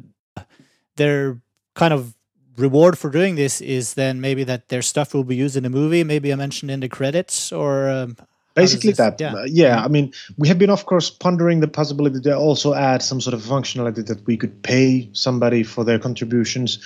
they're 0.96 1.38
kind 1.74 1.92
of 1.92 2.14
reward 2.56 2.98
for 2.98 3.10
doing 3.10 3.34
this 3.34 3.60
is 3.60 3.94
then 3.94 4.20
maybe 4.20 4.44
that 4.44 4.68
their 4.68 4.82
stuff 4.82 5.14
will 5.14 5.24
be 5.24 5.36
used 5.36 5.56
in 5.56 5.64
a 5.64 5.70
movie, 5.70 6.04
maybe 6.04 6.32
I 6.32 6.36
mentioned 6.36 6.70
in 6.70 6.80
the 6.80 6.88
credits, 6.88 7.52
or 7.52 7.88
um, 7.88 8.16
basically 8.54 8.92
that 8.92 9.20
yeah. 9.20 9.34
Uh, 9.34 9.44
yeah. 9.46 9.84
i 9.84 9.88
mean 9.88 10.12
we 10.38 10.48
have 10.48 10.58
been 10.58 10.70
of 10.70 10.86
course 10.86 11.10
pondering 11.10 11.60
the 11.60 11.68
possibility 11.68 12.20
to 12.20 12.36
also 12.36 12.72
add 12.74 13.02
some 13.02 13.20
sort 13.20 13.34
of 13.34 13.40
functionality 13.40 14.06
that 14.06 14.24
we 14.26 14.36
could 14.36 14.62
pay 14.62 15.08
somebody 15.12 15.62
for 15.62 15.84
their 15.84 15.98
contributions 15.98 16.78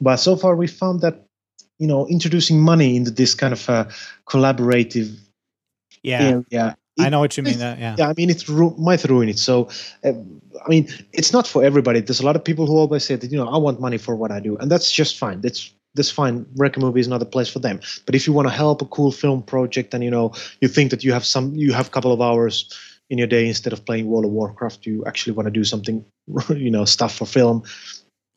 but 0.00 0.16
so 0.16 0.36
far 0.36 0.56
we 0.56 0.66
found 0.66 1.00
that 1.00 1.24
you 1.78 1.86
know 1.86 2.06
introducing 2.08 2.60
money 2.60 2.96
into 2.96 3.10
this 3.10 3.34
kind 3.34 3.52
of 3.52 3.68
a 3.68 3.88
collaborative 4.26 5.16
yeah 6.02 6.40
yeah 6.50 6.74
I 6.98 7.08
know 7.08 7.20
what 7.20 7.36
you 7.36 7.42
mean. 7.42 7.58
That 7.58 7.78
yeah, 7.78 7.96
yeah. 7.98 8.08
I 8.08 8.14
mean, 8.16 8.30
it 8.30 8.48
ru- 8.48 8.74
might 8.78 9.02
ruin 9.04 9.28
it. 9.28 9.38
So, 9.38 9.68
uh, 10.04 10.12
I 10.64 10.68
mean, 10.68 10.88
it's 11.12 11.32
not 11.32 11.46
for 11.46 11.64
everybody. 11.64 12.00
There's 12.00 12.20
a 12.20 12.26
lot 12.26 12.36
of 12.36 12.44
people 12.44 12.66
who 12.66 12.76
always 12.76 13.04
say 13.04 13.16
that 13.16 13.30
you 13.30 13.36
know 13.36 13.48
I 13.48 13.58
want 13.58 13.80
money 13.80 13.98
for 13.98 14.14
what 14.14 14.30
I 14.30 14.40
do, 14.40 14.56
and 14.58 14.70
that's 14.70 14.92
just 14.92 15.18
fine. 15.18 15.40
That's 15.40 15.72
that's 15.94 16.10
fine. 16.10 16.44
Wreckamovie 16.56 16.98
is 16.98 17.08
not 17.08 17.22
a 17.22 17.26
place 17.26 17.48
for 17.48 17.58
them. 17.58 17.80
But 18.06 18.14
if 18.14 18.26
you 18.26 18.32
want 18.32 18.48
to 18.48 18.54
help 18.54 18.82
a 18.82 18.86
cool 18.86 19.12
film 19.12 19.42
project 19.42 19.94
and 19.94 20.04
you 20.04 20.10
know 20.10 20.32
you 20.60 20.68
think 20.68 20.90
that 20.90 21.02
you 21.02 21.12
have 21.12 21.24
some 21.24 21.54
you 21.54 21.72
have 21.72 21.88
a 21.88 21.90
couple 21.90 22.12
of 22.12 22.20
hours 22.20 22.72
in 23.10 23.18
your 23.18 23.26
day 23.26 23.46
instead 23.46 23.72
of 23.72 23.84
playing 23.84 24.06
World 24.06 24.24
of 24.24 24.30
Warcraft, 24.30 24.86
you 24.86 25.04
actually 25.04 25.34
want 25.34 25.46
to 25.46 25.50
do 25.50 25.64
something 25.64 26.04
you 26.50 26.70
know 26.70 26.84
stuff 26.84 27.16
for 27.16 27.26
film, 27.26 27.64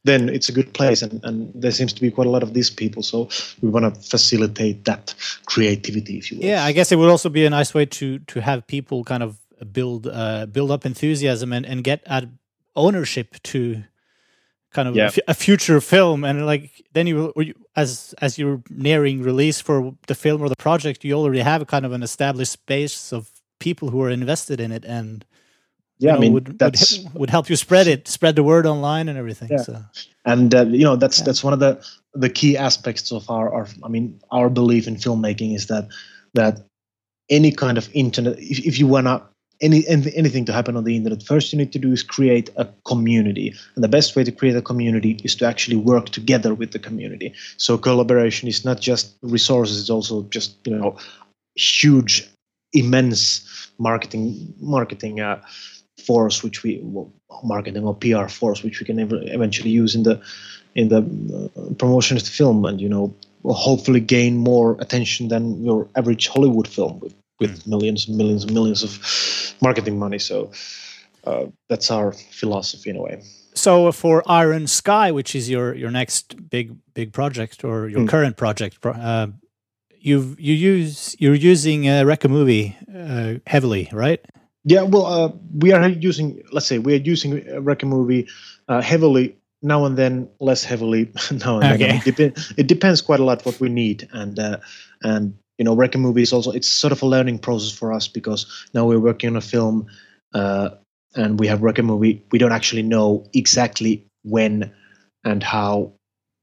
then 0.08 0.30
it's 0.30 0.50
a 0.50 0.54
good 0.54 0.72
place. 0.74 1.06
And, 1.06 1.24
and 1.24 1.52
there 1.62 1.72
seems 1.72 1.93
to 1.93 2.02
be 2.02 2.10
quite 2.12 2.28
a 2.28 2.32
lot 2.32 2.43
of 2.43 2.52
these 2.54 2.70
people. 2.82 3.04
So 3.04 3.28
we 3.62 3.70
want 3.70 3.86
to 3.86 4.02
facilitate 4.10 4.86
that 4.86 5.13
creativity, 5.46 6.17
if 6.17 6.32
you 6.32 6.38
will. 6.38 6.46
Yeah, 6.46 6.70
I 6.70 6.74
guess 6.74 6.91
it 6.91 6.98
would 6.98 7.10
also 7.12 7.30
be 7.30 7.46
a 7.46 7.50
nice 7.50 7.74
way 7.74 7.86
to 7.86 8.20
to 8.34 8.39
have 8.41 8.60
people 8.67 9.04
kind 9.04 9.24
of 9.24 9.32
build 9.72 10.08
uh, 10.08 10.46
build 10.52 10.72
up 10.72 10.86
enthusiasm 10.86 11.54
and, 11.54 11.65
and 11.65 11.84
get 11.84 12.00
at 12.06 12.24
ownership 12.76 13.36
to 13.43 13.84
kind 14.76 14.88
of 14.88 14.96
Yeah. 14.96 15.12
a 15.28 15.34
future 15.34 15.82
film, 15.82 16.24
and 16.24 16.46
like 16.46 16.70
then 16.93 17.08
you, 17.08 17.34
you 17.36 17.54
as 17.76 18.13
as 18.22 18.38
you're 18.38 18.62
nearing 18.70 19.26
release 19.26 19.63
for 19.63 19.96
the 20.08 20.15
film 20.15 20.41
or 20.41 20.50
the 20.50 20.63
project, 20.63 21.04
you 21.04 21.17
already 21.17 21.43
have 21.43 21.62
a 21.62 21.65
kind 21.65 21.86
of 21.86 21.91
an 21.93 22.04
established 22.04 22.65
base 22.65 23.15
of 23.15 23.30
people 23.60 23.89
who 23.89 24.02
are 24.04 24.13
invested 24.13 24.60
in 24.60 24.72
it, 24.72 24.86
and 24.86 25.26
Yeah, 25.99 26.12
you 26.12 26.17
I 26.17 26.19
mean 26.19 26.33
would, 26.33 26.47
would 26.47 26.60
that's 26.60 26.95
he- 26.95 27.07
would 27.13 27.29
help 27.29 27.49
you 27.49 27.55
spread 27.55 27.88
it, 27.88 28.07
spread 28.07 28.36
the 28.36 28.43
word 28.43 28.65
online 28.65 29.10
and 29.10 29.17
everything. 29.17 29.49
Yeah. 29.49 29.57
So 29.57 29.83
and 30.25 30.53
uh, 30.53 30.65
you 30.65 30.83
know 30.83 30.95
that's 30.95 31.19
Yeah. 31.19 31.25
that's 31.25 31.43
one 31.43 31.53
of 31.53 31.60
the 31.60 31.83
the 32.13 32.29
key 32.29 32.57
aspects 32.57 33.12
of 33.12 33.29
our, 33.29 33.53
our 33.53 33.67
i 33.83 33.88
mean 33.88 34.19
our 34.31 34.49
belief 34.49 34.88
in 34.88 34.95
filmmaking 34.95 35.55
is 35.55 35.67
that 35.67 35.88
that 36.33 36.62
any 37.29 37.51
kind 37.51 37.77
of 37.77 37.89
internet 37.93 38.38
if, 38.39 38.60
if 38.65 38.79
you 38.79 38.88
want 38.88 39.07
to 39.07 39.21
any 39.62 39.88
anything 39.88 40.45
to 40.45 40.53
happen 40.53 40.75
on 40.77 40.83
the 40.83 40.95
internet 40.95 41.23
first 41.23 41.51
you 41.51 41.57
need 41.57 41.71
to 41.71 41.79
do 41.79 41.91
is 41.91 42.03
create 42.03 42.49
a 42.57 42.67
community 42.86 43.53
and 43.75 43.83
the 43.83 43.88
best 43.88 44.15
way 44.15 44.23
to 44.23 44.31
create 44.31 44.55
a 44.55 44.62
community 44.62 45.19
is 45.23 45.36
to 45.36 45.45
actually 45.45 45.75
work 45.77 46.10
together 46.10 46.53
with 46.53 46.71
the 46.71 46.79
community 46.79 47.33
so 47.57 47.77
collaboration 47.77 48.47
is 48.47 48.63
not 48.65 48.79
just 48.79 49.15
resources 49.21 49.79
it's 49.79 49.89
also 49.89 50.23
just 50.23 50.55
you 50.65 50.75
know 50.75 50.95
huge 51.55 52.27
immense 52.73 53.69
marketing 53.79 54.53
marketing 54.60 55.19
uh, 55.19 55.41
force 56.05 56.43
which 56.43 56.63
we 56.63 56.79
well, 56.83 57.12
marketing 57.43 57.83
or 57.83 57.95
PR 57.95 58.27
force 58.27 58.63
which 58.63 58.79
we 58.79 58.86
can 58.86 58.99
ever, 58.99 59.19
eventually 59.23 59.69
use 59.69 59.95
in 59.95 60.03
the 60.03 60.21
in 60.75 60.89
the 60.89 60.97
uh, 61.57 61.73
promotion 61.75 62.17
of 62.17 62.23
the 62.23 62.29
film 62.29 62.65
and 62.65 62.79
you 62.79 62.89
know 62.89 63.13
hopefully 63.45 63.99
gain 63.99 64.38
more 64.38 64.75
attention 64.79 65.27
than 65.29 65.63
your 65.63 65.88
average 65.95 66.27
Hollywood 66.27 66.67
film 66.67 66.99
with 66.99 67.13
with 67.39 67.65
millions 67.67 68.07
and 68.07 68.17
millions 68.17 68.43
and 68.43 68.53
millions 68.53 68.83
of 68.83 68.99
marketing 69.62 69.97
money 69.99 70.19
so 70.19 70.51
uh, 71.25 71.45
that's 71.69 71.91
our 71.91 72.12
philosophy 72.12 72.89
in 72.89 72.95
a 72.97 73.01
way 73.01 73.21
So 73.53 73.91
for 73.91 74.21
Iron 74.27 74.67
Sky, 74.67 75.12
which 75.12 75.33
is 75.36 75.49
your 75.49 75.73
your 75.75 75.91
next 75.91 76.36
big 76.49 76.67
big 76.93 77.12
project 77.12 77.63
or 77.63 77.89
your 77.89 78.03
Mm. 78.05 78.10
current 78.10 78.36
project, 78.38 78.81
pro- 78.81 78.93
uh, 79.12 79.27
you 79.99 80.36
you 80.38 80.53
use 80.53 81.15
you're 81.19 81.51
using 81.51 81.88
uh, 81.88 82.05
Wreckamovie 82.05 82.75
uh, 82.93 83.39
heavily, 83.47 83.89
right? 83.91 84.21
Yeah, 84.67 84.82
well, 84.82 85.06
uh, 85.06 85.32
we 85.60 85.71
are 85.71 85.88
using, 85.88 86.43
let's 86.51 86.65
say, 86.65 86.77
we 86.77 86.93
are 86.93 86.97
using 87.01 87.41
Wreck 87.63 87.86
Movie 87.86 88.27
uh, 88.67 88.82
heavily 88.82 89.38
now 89.62 89.86
and 89.86 89.97
then, 89.97 90.27
less 90.41 90.65
heavily 90.65 91.10
now 91.32 91.60
and 91.60 91.63
then. 91.63 91.73
Okay. 91.75 92.01
It, 92.06 92.15
dep- 92.17 92.38
it 92.58 92.67
depends 92.67 93.01
quite 93.01 93.21
a 93.21 93.23
lot 93.23 93.45
what 93.45 93.60
we 93.62 93.69
need, 93.69 94.10
and 94.12 94.38
uh, 94.38 94.58
and 95.03 95.38
you 95.58 95.63
know, 95.63 95.73
Wreck 95.73 95.95
Movie 95.95 96.21
is 96.21 96.34
also 96.34 96.51
it's 96.51 96.67
sort 96.67 96.91
of 96.91 97.01
a 97.01 97.06
learning 97.06 97.39
process 97.39 97.71
for 97.71 97.93
us 97.93 98.10
because 98.10 98.45
now 98.73 98.86
we're 98.86 98.99
working 98.99 99.30
on 99.30 99.38
a 99.38 99.41
film, 99.41 99.88
uh, 100.34 100.71
and 101.15 101.39
we 101.39 101.47
have 101.47 101.62
Wreck 101.62 101.82
Movie. 101.82 102.21
We 102.32 102.38
don't 102.38 102.51
actually 102.51 102.84
know 102.84 103.25
exactly 103.34 104.06
when 104.23 104.69
and 105.23 105.43
how 105.43 105.93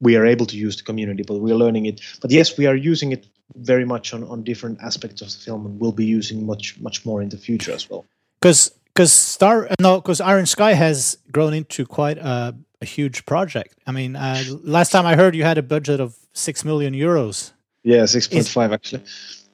we 0.04 0.16
are 0.16 0.26
able 0.26 0.46
to 0.46 0.56
use 0.56 0.76
the 0.76 0.84
community, 0.84 1.24
but 1.26 1.40
we're 1.40 1.56
learning 1.56 1.86
it. 1.86 2.00
But 2.20 2.30
yes, 2.30 2.56
we 2.58 2.66
are 2.66 2.76
using 2.76 3.10
it 3.12 3.26
very 3.56 3.84
much 3.84 4.12
on, 4.14 4.22
on 4.24 4.44
different 4.44 4.80
aspects 4.82 5.22
of 5.22 5.28
the 5.32 5.38
film, 5.38 5.66
and 5.66 5.80
we'll 5.80 5.92
be 5.92 6.04
using 6.04 6.46
much 6.46 6.78
much 6.80 7.04
more 7.06 7.22
in 7.22 7.30
the 7.30 7.38
future 7.38 7.72
as 7.72 7.88
well. 7.88 8.04
Because 8.40 8.70
because 8.94 9.12
Star 9.12 9.68
no 9.80 10.00
because 10.00 10.20
Iron 10.20 10.46
Sky 10.46 10.74
has 10.74 11.18
grown 11.32 11.54
into 11.54 11.86
quite 11.86 12.18
a, 12.18 12.54
a 12.80 12.84
huge 12.84 13.24
project. 13.24 13.74
I 13.86 13.92
mean, 13.92 14.14
uh, 14.14 14.44
last 14.62 14.92
time 14.92 15.06
I 15.06 15.16
heard 15.16 15.34
you 15.34 15.44
had 15.44 15.58
a 15.58 15.62
budget 15.62 16.00
of 16.00 16.16
six 16.32 16.64
million 16.64 16.94
euros. 16.94 17.52
Yeah, 17.82 18.04
six 18.06 18.28
point 18.28 18.46
five 18.46 18.72
actually. 18.72 19.02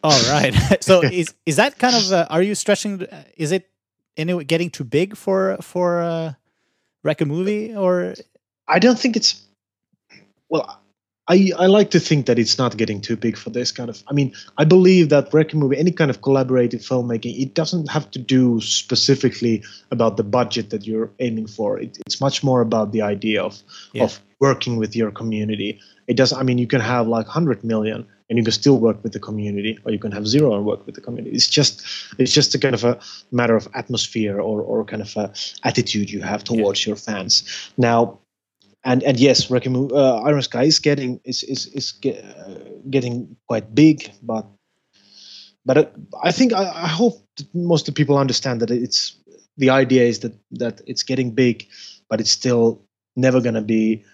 All 0.02 0.20
right. 0.32 0.54
so 0.80 1.02
is 1.20 1.32
is 1.46 1.56
that 1.56 1.78
kind 1.78 1.94
of 1.94 2.12
uh, 2.12 2.26
are 2.28 2.42
you 2.42 2.54
stretching? 2.54 3.06
Is 3.36 3.52
it 3.52 3.70
anyway 4.16 4.44
getting 4.44 4.70
too 4.70 4.84
big 4.84 5.16
for 5.16 5.56
for 5.60 6.02
uh, 6.02 6.32
Wreckamovie 7.04 7.76
or 7.76 8.14
I 8.68 8.78
don't 8.78 8.98
think 8.98 9.16
it's 9.16 9.42
well. 10.50 10.76
I, 11.28 11.52
I 11.56 11.66
like 11.66 11.90
to 11.92 12.00
think 12.00 12.26
that 12.26 12.40
it's 12.40 12.58
not 12.58 12.76
getting 12.76 13.00
too 13.00 13.14
big 13.14 13.36
for 13.36 13.50
this 13.50 13.70
kind 13.70 13.88
of. 13.88 14.02
I 14.08 14.12
mean, 14.12 14.32
I 14.58 14.64
believe 14.64 15.10
that 15.10 15.30
Wreckamovie, 15.30 15.78
any 15.78 15.92
kind 15.92 16.10
of 16.10 16.22
collaborative 16.22 16.82
filmmaking, 16.82 17.40
it 17.40 17.54
doesn't 17.54 17.88
have 17.88 18.10
to 18.12 18.18
do 18.18 18.60
specifically 18.60 19.62
about 19.92 20.16
the 20.16 20.24
budget 20.24 20.70
that 20.70 20.88
you're 20.88 21.10
aiming 21.20 21.46
for. 21.46 21.78
It, 21.78 21.98
it's 22.04 22.20
much 22.20 22.42
more 22.42 22.60
about 22.60 22.90
the 22.90 23.02
idea 23.02 23.40
of 23.44 23.62
Yeah. 23.92 24.04
of 24.04 24.18
working 24.40 24.76
with 24.76 24.96
your 24.96 25.12
community. 25.12 25.78
It 26.08 26.16
does. 26.16 26.32
I 26.32 26.42
mean, 26.42 26.58
you 26.58 26.66
can 26.66 26.80
have 26.80 27.06
like 27.06 27.28
hundred 27.28 27.62
million, 27.62 28.04
and 28.28 28.38
you 28.38 28.42
can 28.42 28.52
still 28.52 28.78
work 28.80 29.00
with 29.04 29.12
the 29.12 29.20
community, 29.20 29.78
or 29.84 29.92
you 29.92 30.00
can 30.00 30.10
have 30.10 30.26
zero 30.26 30.56
and 30.56 30.64
work 30.64 30.84
with 30.84 30.96
the 30.96 31.00
community. 31.00 31.36
It's 31.36 31.48
just 31.48 31.84
it's 32.18 32.32
just 32.32 32.54
a 32.56 32.58
kind 32.58 32.74
of 32.74 32.82
a 32.82 32.98
matter 33.30 33.54
of 33.54 33.68
atmosphere 33.74 34.40
or 34.40 34.62
or 34.62 34.84
kind 34.84 35.02
of 35.02 35.16
a 35.16 35.30
attitude 35.62 36.10
you 36.10 36.22
have 36.22 36.42
towards 36.42 36.84
your 36.86 36.96
fans. 36.96 37.44
Now, 37.78 38.18
and 38.84 39.02
and 39.02 39.18
yes, 39.18 39.50
Wrecking 39.50 39.90
uh, 39.92 40.16
Iron 40.24 40.42
Sky 40.42 40.64
is 40.64 40.78
getting 40.78 41.20
is 41.24 41.42
is 41.42 41.66
is 41.66 41.92
ge- 41.92 42.16
uh, 42.16 42.58
getting 42.88 43.36
quite 43.46 43.74
big, 43.74 44.10
but 44.22 44.46
but 45.66 45.76
uh, 45.76 45.86
I 46.22 46.32
think 46.32 46.52
I, 46.52 46.64
I 46.64 46.88
hope 46.88 47.22
most 47.52 47.88
of 47.88 47.94
the 47.94 47.98
people 47.98 48.16
understand 48.16 48.60
that 48.60 48.70
it's 48.70 49.16
the 49.56 49.70
idea 49.70 50.04
is 50.04 50.20
that 50.20 50.34
that 50.52 50.80
it's 50.86 51.02
getting 51.02 51.32
big, 51.32 51.66
but 52.08 52.20
it's 52.20 52.30
still 52.30 52.82
never 53.16 53.40
going 53.40 53.54
to 53.54 53.62
be. 53.62 54.04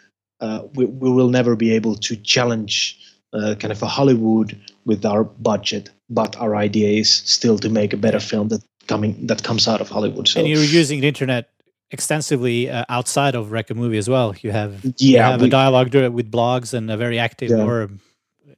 Uh, 0.40 0.64
we, 0.74 0.85
we 0.85 1.11
will 1.11 1.31
never 1.31 1.57
be 1.57 1.72
able 1.72 1.94
to 1.94 2.14
challenge 2.16 3.00
uh, 3.33 3.55
kind 3.59 3.72
of 3.72 3.83
a 3.83 3.87
Hollywood 3.87 4.61
with 4.85 5.07
our 5.07 5.24
budget, 5.24 5.90
but 6.11 6.37
our 6.37 6.55
idea 6.55 7.00
is 7.00 7.11
still 7.11 7.59
to 7.59 7.70
make 7.70 7.94
a 7.94 7.96
better 7.96 8.20
film 8.20 8.48
that 8.48 8.62
coming 8.87 9.26
that 9.29 9.42
comes 9.42 9.66
out 9.68 9.81
of 9.81 9.88
Hollywood. 9.88 10.29
So 10.29 10.40
and 10.40 10.48
you're 10.48 10.62
using 10.62 11.00
the 11.00 11.09
internet 11.09 11.48
extensively 11.90 12.68
uh, 12.70 12.85
outside 12.88 13.35
of 13.35 13.49
Wreckamovie 13.49 13.99
as 13.99 14.09
well. 14.09 14.35
You 14.40 14.51
have 14.53 14.85
you 14.99 15.18
have 15.18 15.40
we, 15.40 15.46
a 15.46 15.51
dialogue 15.51 15.94
with 15.94 16.31
blogs 16.31 16.75
and 16.75 16.90
a 16.90 16.96
very 16.96 17.18
active 17.18 17.51
Yeah. 17.51 17.64
or 17.64 17.88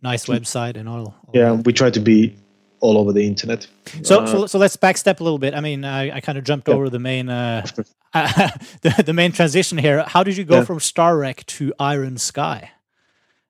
nice 0.02 0.26
website 0.26 0.76
and 0.76 0.88
all. 0.88 1.06
all 1.06 1.30
yeah, 1.34 1.52
that. 1.54 1.66
we 1.66 1.72
try 1.72 1.90
to 1.90 2.00
be 2.00 2.34
all 2.80 2.96
over 2.96 3.12
the 3.12 3.26
internet. 3.26 3.66
So, 4.02 4.20
Uh, 4.20 4.26
so 4.26 4.46
so 4.46 4.58
let's 4.58 4.76
backstep 4.76 5.20
a 5.20 5.24
little 5.24 5.38
bit. 5.38 5.52
I 5.54 5.60
mean, 5.60 5.84
I, 5.84 6.16
I 6.16 6.20
kind 6.20 6.38
of 6.38 6.44
jumped 6.44 6.68
Yeah. 6.68 6.74
over 6.76 6.88
the 6.90 6.98
main 7.00 7.28
uh, 7.28 7.66
the, 8.14 9.02
the 9.06 9.12
main 9.12 9.32
transition 9.32 9.78
here. 9.78 10.04
How 10.06 10.22
did 10.22 10.36
you 10.36 10.44
go 10.44 10.56
Yeah. 10.58 10.64
from 10.64 10.80
Star 10.80 11.16
Wreck 11.18 11.44
to 11.58 11.72
Iron 11.78 12.16
Sky, 12.18 12.70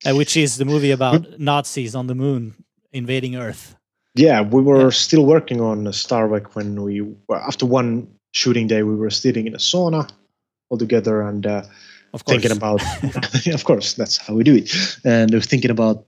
uh, 0.07 0.15
which 0.15 0.37
is 0.37 0.57
the 0.57 0.65
movie 0.65 0.91
about 0.91 1.39
Nazis 1.39 1.95
on 1.95 2.07
the 2.07 2.15
moon 2.15 2.55
invading 2.93 3.37
Earth? 3.37 3.77
Yeah, 4.15 4.41
we 4.41 4.63
were 4.63 4.85
Yeah. 4.85 4.91
still 4.91 5.25
working 5.27 5.61
on 5.61 5.93
Star 5.93 6.27
Wreck 6.27 6.57
when 6.57 6.83
we 6.83 7.03
were 7.29 7.37
after 7.37 7.67
one 7.67 8.09
shooting 8.33 8.67
day. 8.67 8.83
We 8.83 8.97
were 8.97 9.11
sitting 9.11 9.47
in 9.47 9.55
a 9.55 9.59
sauna 9.59 10.11
all 10.71 10.79
together 10.79 11.23
and 11.23 11.47
uh, 11.47 11.63
Of 12.13 12.23
thinking 12.23 12.53
about. 12.53 12.83
of 13.47 13.65
course, 13.65 13.95
that's 13.95 14.17
how 14.17 14.35
we 14.35 14.45
do 14.45 14.57
it. 14.57 14.71
And 15.05 15.31
we 15.31 15.37
were 15.37 15.43
thinking 15.43 15.71
about 15.71 16.07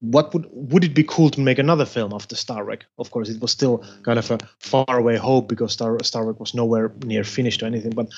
what 0.00 0.34
would 0.34 0.46
would 0.50 0.84
it 0.84 0.94
be 0.94 1.02
cool 1.02 1.30
to 1.30 1.40
make 1.40 1.58
another 1.58 1.86
film 1.86 2.12
after 2.12 2.36
Star 2.36 2.64
Wreck. 2.64 2.84
Of 2.98 3.10
course, 3.10 3.30
it 3.30 3.40
was 3.40 3.50
still 3.50 3.82
kind 4.02 4.18
of 4.18 4.30
a 4.30 4.38
far 4.60 4.84
away 4.98 5.16
hope 5.16 5.48
because 5.48 5.72
Star 5.72 6.02
Star 6.02 6.26
Wreck 6.26 6.38
was 6.38 6.54
nowhere 6.54 6.92
near 7.04 7.24
finished 7.24 7.62
or 7.62 7.66
anything. 7.66 7.92
But 7.92 8.08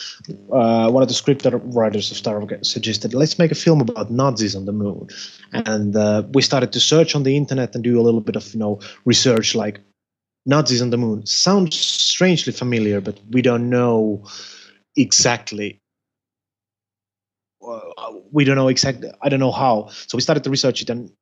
uh, 0.53 0.91
one 0.91 1.03
of 1.03 1.09
the 1.09 1.15
script 1.15 1.47
writers 1.47 2.11
of 2.11 2.17
Star 2.17 2.41
Wreck 2.41 2.65
suggested 2.65 3.15
let's 3.15 3.39
make 3.39 3.53
a 3.53 3.55
film 3.55 3.81
about 3.81 4.11
Nazis 4.11 4.57
on 4.57 4.65
the 4.65 4.73
moon, 4.73 5.09
and 5.53 5.95
uh, 5.95 6.25
we 6.33 6.43
started 6.43 6.73
to 6.73 6.81
search 6.81 7.15
on 7.15 7.23
the 7.23 7.37
internet 7.37 7.75
and 7.75 7.85
do 7.85 8.01
a 8.01 8.03
little 8.03 8.21
bit 8.21 8.37
of 8.37 8.53
you 8.53 8.59
know 8.59 8.81
research 9.05 9.55
like 9.55 9.81
Nazis 10.49 10.81
on 10.81 10.89
the 10.89 10.97
moon 10.97 11.27
sounds 11.27 11.77
strangely 11.77 12.55
familiar, 12.55 13.03
but 13.03 13.21
we 13.31 13.43
don't 13.43 13.69
know 13.69 14.25
exactly. 14.97 15.79
Uh, 17.63 17.81
we 18.33 18.45
don't 18.45 18.57
know 18.57 18.69
exactly. 18.69 19.11
I 19.21 19.29
don't 19.29 19.41
know 19.41 19.53
how. 19.53 19.89
So 20.07 20.17
we 20.17 20.23
started 20.23 20.45
to 20.45 20.51
research 20.51 20.81
it, 20.81 20.89
and 20.89 21.13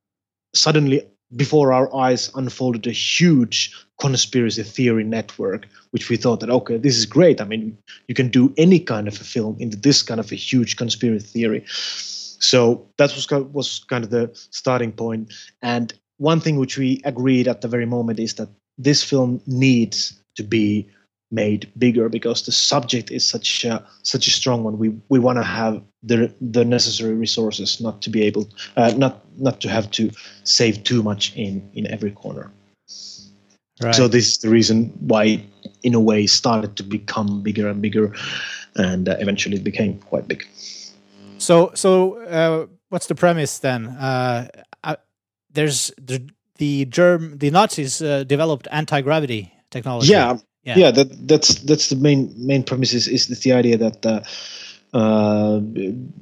suddenly, 0.55 1.03
before 1.35 1.73
our 1.73 1.93
eyes, 1.93 2.31
unfolded 2.37 2.87
a 2.87 2.93
huge 2.93 3.75
conspiracy 4.01 4.63
theory 4.63 5.03
network, 5.03 5.67
which 5.91 6.09
we 6.09 6.17
thought 6.17 6.39
that 6.39 6.51
okay, 6.51 6.77
this 6.77 6.97
is 6.97 7.05
great. 7.05 7.41
I 7.41 7.47
mean, 7.47 7.77
you 8.07 8.15
can 8.15 8.29
do 8.29 8.55
any 8.57 8.79
kind 8.79 9.09
of 9.09 9.21
a 9.21 9.25
film 9.25 9.57
into 9.59 9.77
this 9.77 10.05
kind 10.05 10.21
of 10.21 10.31
a 10.31 10.37
huge 10.37 10.77
conspiracy 10.77 11.27
theory. 11.27 11.65
So 11.67 12.89
that 12.99 13.13
was 13.13 13.29
was 13.53 13.85
kind 13.91 14.05
of 14.05 14.11
the 14.11 14.31
starting 14.51 14.93
point. 14.93 15.35
And 15.63 15.93
one 16.19 16.39
thing 16.39 16.59
which 16.59 16.79
we 16.79 17.01
agreed 17.05 17.49
at 17.49 17.61
the 17.61 17.69
very 17.69 17.87
moment 17.87 18.21
is 18.21 18.35
that 18.35 18.51
this 18.79 19.03
film 19.03 19.41
needs 19.47 20.21
to 20.37 20.43
be 20.43 20.89
made 21.31 21.71
bigger 21.77 22.09
because 22.09 22.47
the 22.47 22.53
subject 22.53 23.11
is 23.11 23.29
such 23.29 23.65
a 23.65 23.85
such 24.03 24.27
a 24.27 24.31
strong 24.31 24.63
one. 24.65 24.79
We 24.79 24.95
we 25.09 25.19
want 25.19 25.39
to 25.39 25.43
have 25.43 25.83
the 26.03 26.33
the 26.41 26.65
necessary 26.65 27.15
resources 27.15 27.81
not 27.81 28.03
to 28.03 28.11
be 28.11 28.23
able 28.23 28.49
uh, 28.77 28.93
not 28.97 29.25
not 29.39 29.61
to 29.63 29.69
have 29.69 29.91
to 29.93 30.11
save 30.45 30.85
too 30.85 31.03
much 31.03 31.35
in 31.37 31.69
in 31.75 31.87
every 31.87 32.13
corner. 32.13 32.51
right? 33.83 33.95
So 33.95 34.09
this 34.09 34.29
is 34.29 34.39
the 34.39 34.49
reason 34.49 34.93
why, 35.01 35.45
in 35.83 35.95
a 35.95 36.01
way, 36.01 36.27
started 36.27 36.77
to 36.77 36.83
become 36.83 37.43
bigger 37.43 37.69
and 37.69 37.83
bigger, 37.83 38.15
and 38.77 39.09
uh, 39.09 39.17
eventually 39.19 39.57
it 39.57 39.65
became 39.65 39.99
quite 39.99 40.29
big. 40.29 40.47
So, 41.39 41.71
so 41.75 42.19
uh, 42.23 42.67
what's 42.89 43.07
the 43.07 43.15
premise 43.15 43.59
then? 43.59 43.89
Uh, 43.89 44.49
uh, 44.83 44.97
there's 45.51 45.93
the 45.99 46.29
the 46.59 46.85
germ 46.87 47.39
the 47.39 47.51
Nazis 47.51 48.03
uh, 48.03 48.25
developed 48.25 48.69
anti 48.71 49.01
gravity 49.01 49.53
technology. 49.71 50.13
Yeah, 50.13 50.39
Yeah. 50.65 50.79
yeah, 50.79 50.91
that 50.91 51.29
that's 51.29 51.55
that's 51.61 51.89
the 51.89 51.97
main 51.97 52.33
main 52.37 52.63
premise 52.63 52.93
is, 52.95 53.07
is 53.09 53.41
the 53.41 53.53
idea 53.53 53.77
that 53.77 54.05
uh, 54.05 54.21
uh, 54.97 55.61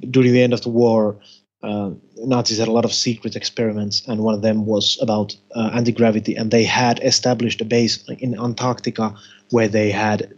during 0.09 0.33
the 0.33 0.41
end 0.41 0.53
of 0.53 0.61
the 0.61 0.69
war, 0.69 1.17
uh, 1.63 1.91
Nazis 2.17 2.59
had 2.59 2.67
a 2.67 2.71
lot 2.71 2.85
of 2.85 2.93
secret 2.93 3.35
experiments, 3.35 4.07
and 4.07 4.21
one 4.21 4.35
of 4.35 4.41
them 4.41 4.65
was 4.65 4.97
about 5.01 5.35
uh, 5.55 5.71
anti 5.73 5.91
gravity. 5.91 6.35
And 6.35 6.51
they 6.51 6.63
had 6.63 6.99
established 7.03 7.61
a 7.61 7.65
base 7.65 8.03
in 8.19 8.39
Antarctica 8.39 9.15
where 9.51 9.67
they 9.67 9.91
had 9.91 10.33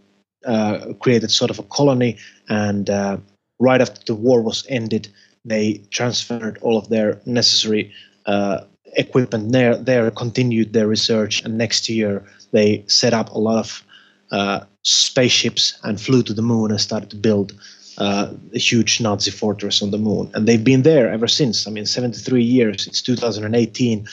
uh, 0.46 0.94
created 1.00 1.30
sort 1.30 1.50
of 1.50 1.58
a 1.58 1.64
colony. 1.64 2.16
And 2.48 2.88
uh, 2.88 3.18
right 3.58 3.80
after 3.80 4.00
the 4.06 4.14
war 4.14 4.40
was 4.40 4.64
ended, 4.68 5.08
they 5.44 5.82
transferred 5.90 6.58
all 6.62 6.78
of 6.78 6.88
their 6.88 7.20
necessary 7.26 7.92
uh, 8.26 8.60
equipment 8.96 9.52
there, 9.52 9.76
there, 9.76 10.10
continued 10.10 10.72
their 10.72 10.86
research, 10.86 11.42
and 11.44 11.58
next 11.58 11.88
year 11.88 12.24
they 12.52 12.84
set 12.86 13.12
up 13.12 13.30
a 13.30 13.38
lot 13.38 13.58
of 13.58 13.84
uh, 14.30 14.60
spaceships 14.82 15.78
and 15.84 16.00
flew 16.00 16.22
to 16.22 16.32
the 16.32 16.42
moon 16.42 16.70
and 16.70 16.80
started 16.80 17.10
to 17.10 17.16
build 17.16 17.52
uh, 17.98 18.32
a 18.54 18.58
huge 18.58 19.00
Nazi 19.00 19.30
fortress 19.30 19.82
on 19.82 19.90
the 19.90 19.98
moon. 19.98 20.30
And 20.34 20.46
they've 20.46 20.62
been 20.62 20.82
there 20.82 21.10
ever 21.10 21.26
since. 21.26 21.66
I 21.66 21.70
mean, 21.70 21.86
73 21.86 22.42
years. 22.42 22.86
It's 22.86 23.02
2018. 23.02 24.06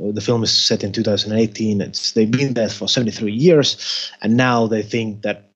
Uh, 0.00 0.12
the 0.12 0.20
film 0.20 0.42
is 0.42 0.52
set 0.52 0.82
in 0.82 0.92
2018. 0.92 1.80
It's, 1.80 2.12
they've 2.12 2.30
been 2.30 2.54
there 2.54 2.68
for 2.68 2.88
73 2.88 3.32
years, 3.32 4.10
and 4.22 4.36
now 4.36 4.66
they 4.66 4.82
think 4.82 5.22
that 5.22 5.47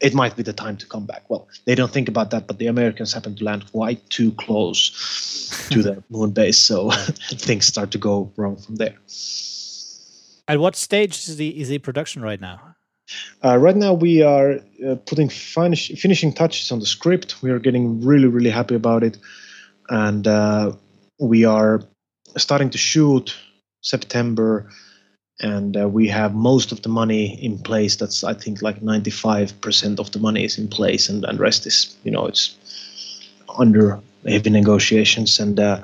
it 0.00 0.14
might 0.14 0.36
be 0.36 0.42
the 0.42 0.52
time 0.52 0.76
to 0.76 0.86
come 0.86 1.06
back. 1.06 1.28
Well, 1.28 1.48
they 1.64 1.74
don't 1.74 1.92
think 1.92 2.08
about 2.08 2.30
that, 2.30 2.46
but 2.46 2.58
the 2.58 2.66
Americans 2.66 3.12
happen 3.12 3.34
to 3.36 3.44
land 3.44 3.70
quite 3.72 4.08
too 4.10 4.32
close 4.32 5.68
to 5.70 5.82
the 5.82 6.02
moon 6.10 6.30
base, 6.30 6.58
so 6.58 6.90
things 7.30 7.66
start 7.66 7.90
to 7.92 7.98
go 7.98 8.30
wrong 8.36 8.56
from 8.56 8.76
there. 8.76 8.96
At 10.48 10.60
what 10.60 10.76
stage 10.76 11.28
is 11.28 11.36
the 11.36 11.60
is 11.60 11.68
the 11.68 11.78
production 11.78 12.22
right 12.22 12.40
now? 12.40 12.60
Uh, 13.44 13.56
right 13.56 13.76
now, 13.76 13.92
we 13.92 14.22
are 14.22 14.60
uh, 14.86 14.96
putting 15.06 15.28
finish, 15.28 15.88
finishing 16.00 16.32
touches 16.32 16.72
on 16.72 16.80
the 16.80 16.86
script. 16.86 17.42
We 17.42 17.50
are 17.50 17.58
getting 17.58 18.04
really, 18.04 18.26
really 18.26 18.50
happy 18.50 18.74
about 18.74 19.02
it, 19.02 19.18
and 19.88 20.26
uh, 20.26 20.72
we 21.18 21.44
are 21.44 21.82
starting 22.36 22.70
to 22.70 22.78
shoot 22.78 23.36
September, 23.82 24.68
and 25.40 25.76
uh, 25.76 25.88
we 25.88 26.08
have 26.08 26.34
most 26.34 26.72
of 26.72 26.82
the 26.82 26.88
money 26.88 27.42
in 27.44 27.58
place. 27.58 27.96
That's 27.96 28.24
I 28.24 28.34
think 28.34 28.62
like 28.62 28.82
ninety 28.82 29.10
five 29.10 29.58
percent 29.60 30.00
of 30.00 30.12
the 30.12 30.18
money 30.18 30.44
is 30.44 30.58
in 30.58 30.68
place, 30.68 31.08
and 31.08 31.24
and 31.24 31.38
rest 31.38 31.66
is 31.66 31.96
you 32.04 32.10
know 32.10 32.26
it's 32.26 32.56
under 33.58 34.00
heavy 34.26 34.50
negotiations 34.50 35.38
and. 35.38 35.58
Uh, 35.58 35.82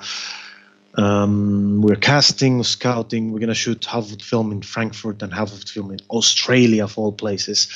um, 0.99 1.81
we're 1.81 1.97
casting, 1.97 2.63
scouting. 2.63 3.33
We're 3.33 3.39
gonna 3.39 3.55
shoot 3.55 3.83
half 3.87 4.13
of 4.13 4.19
the 4.19 4.25
film 4.25 4.53
in 4.53 4.61
Frankfurt 4.61 5.23
and 5.23 5.33
half 5.33 5.51
of 5.51 5.61
the 5.61 5.67
film 5.67 5.91
in 5.91 6.01
Australia, 6.11 6.85
of 6.85 6.99
all 6.99 7.13
places, 7.13 7.67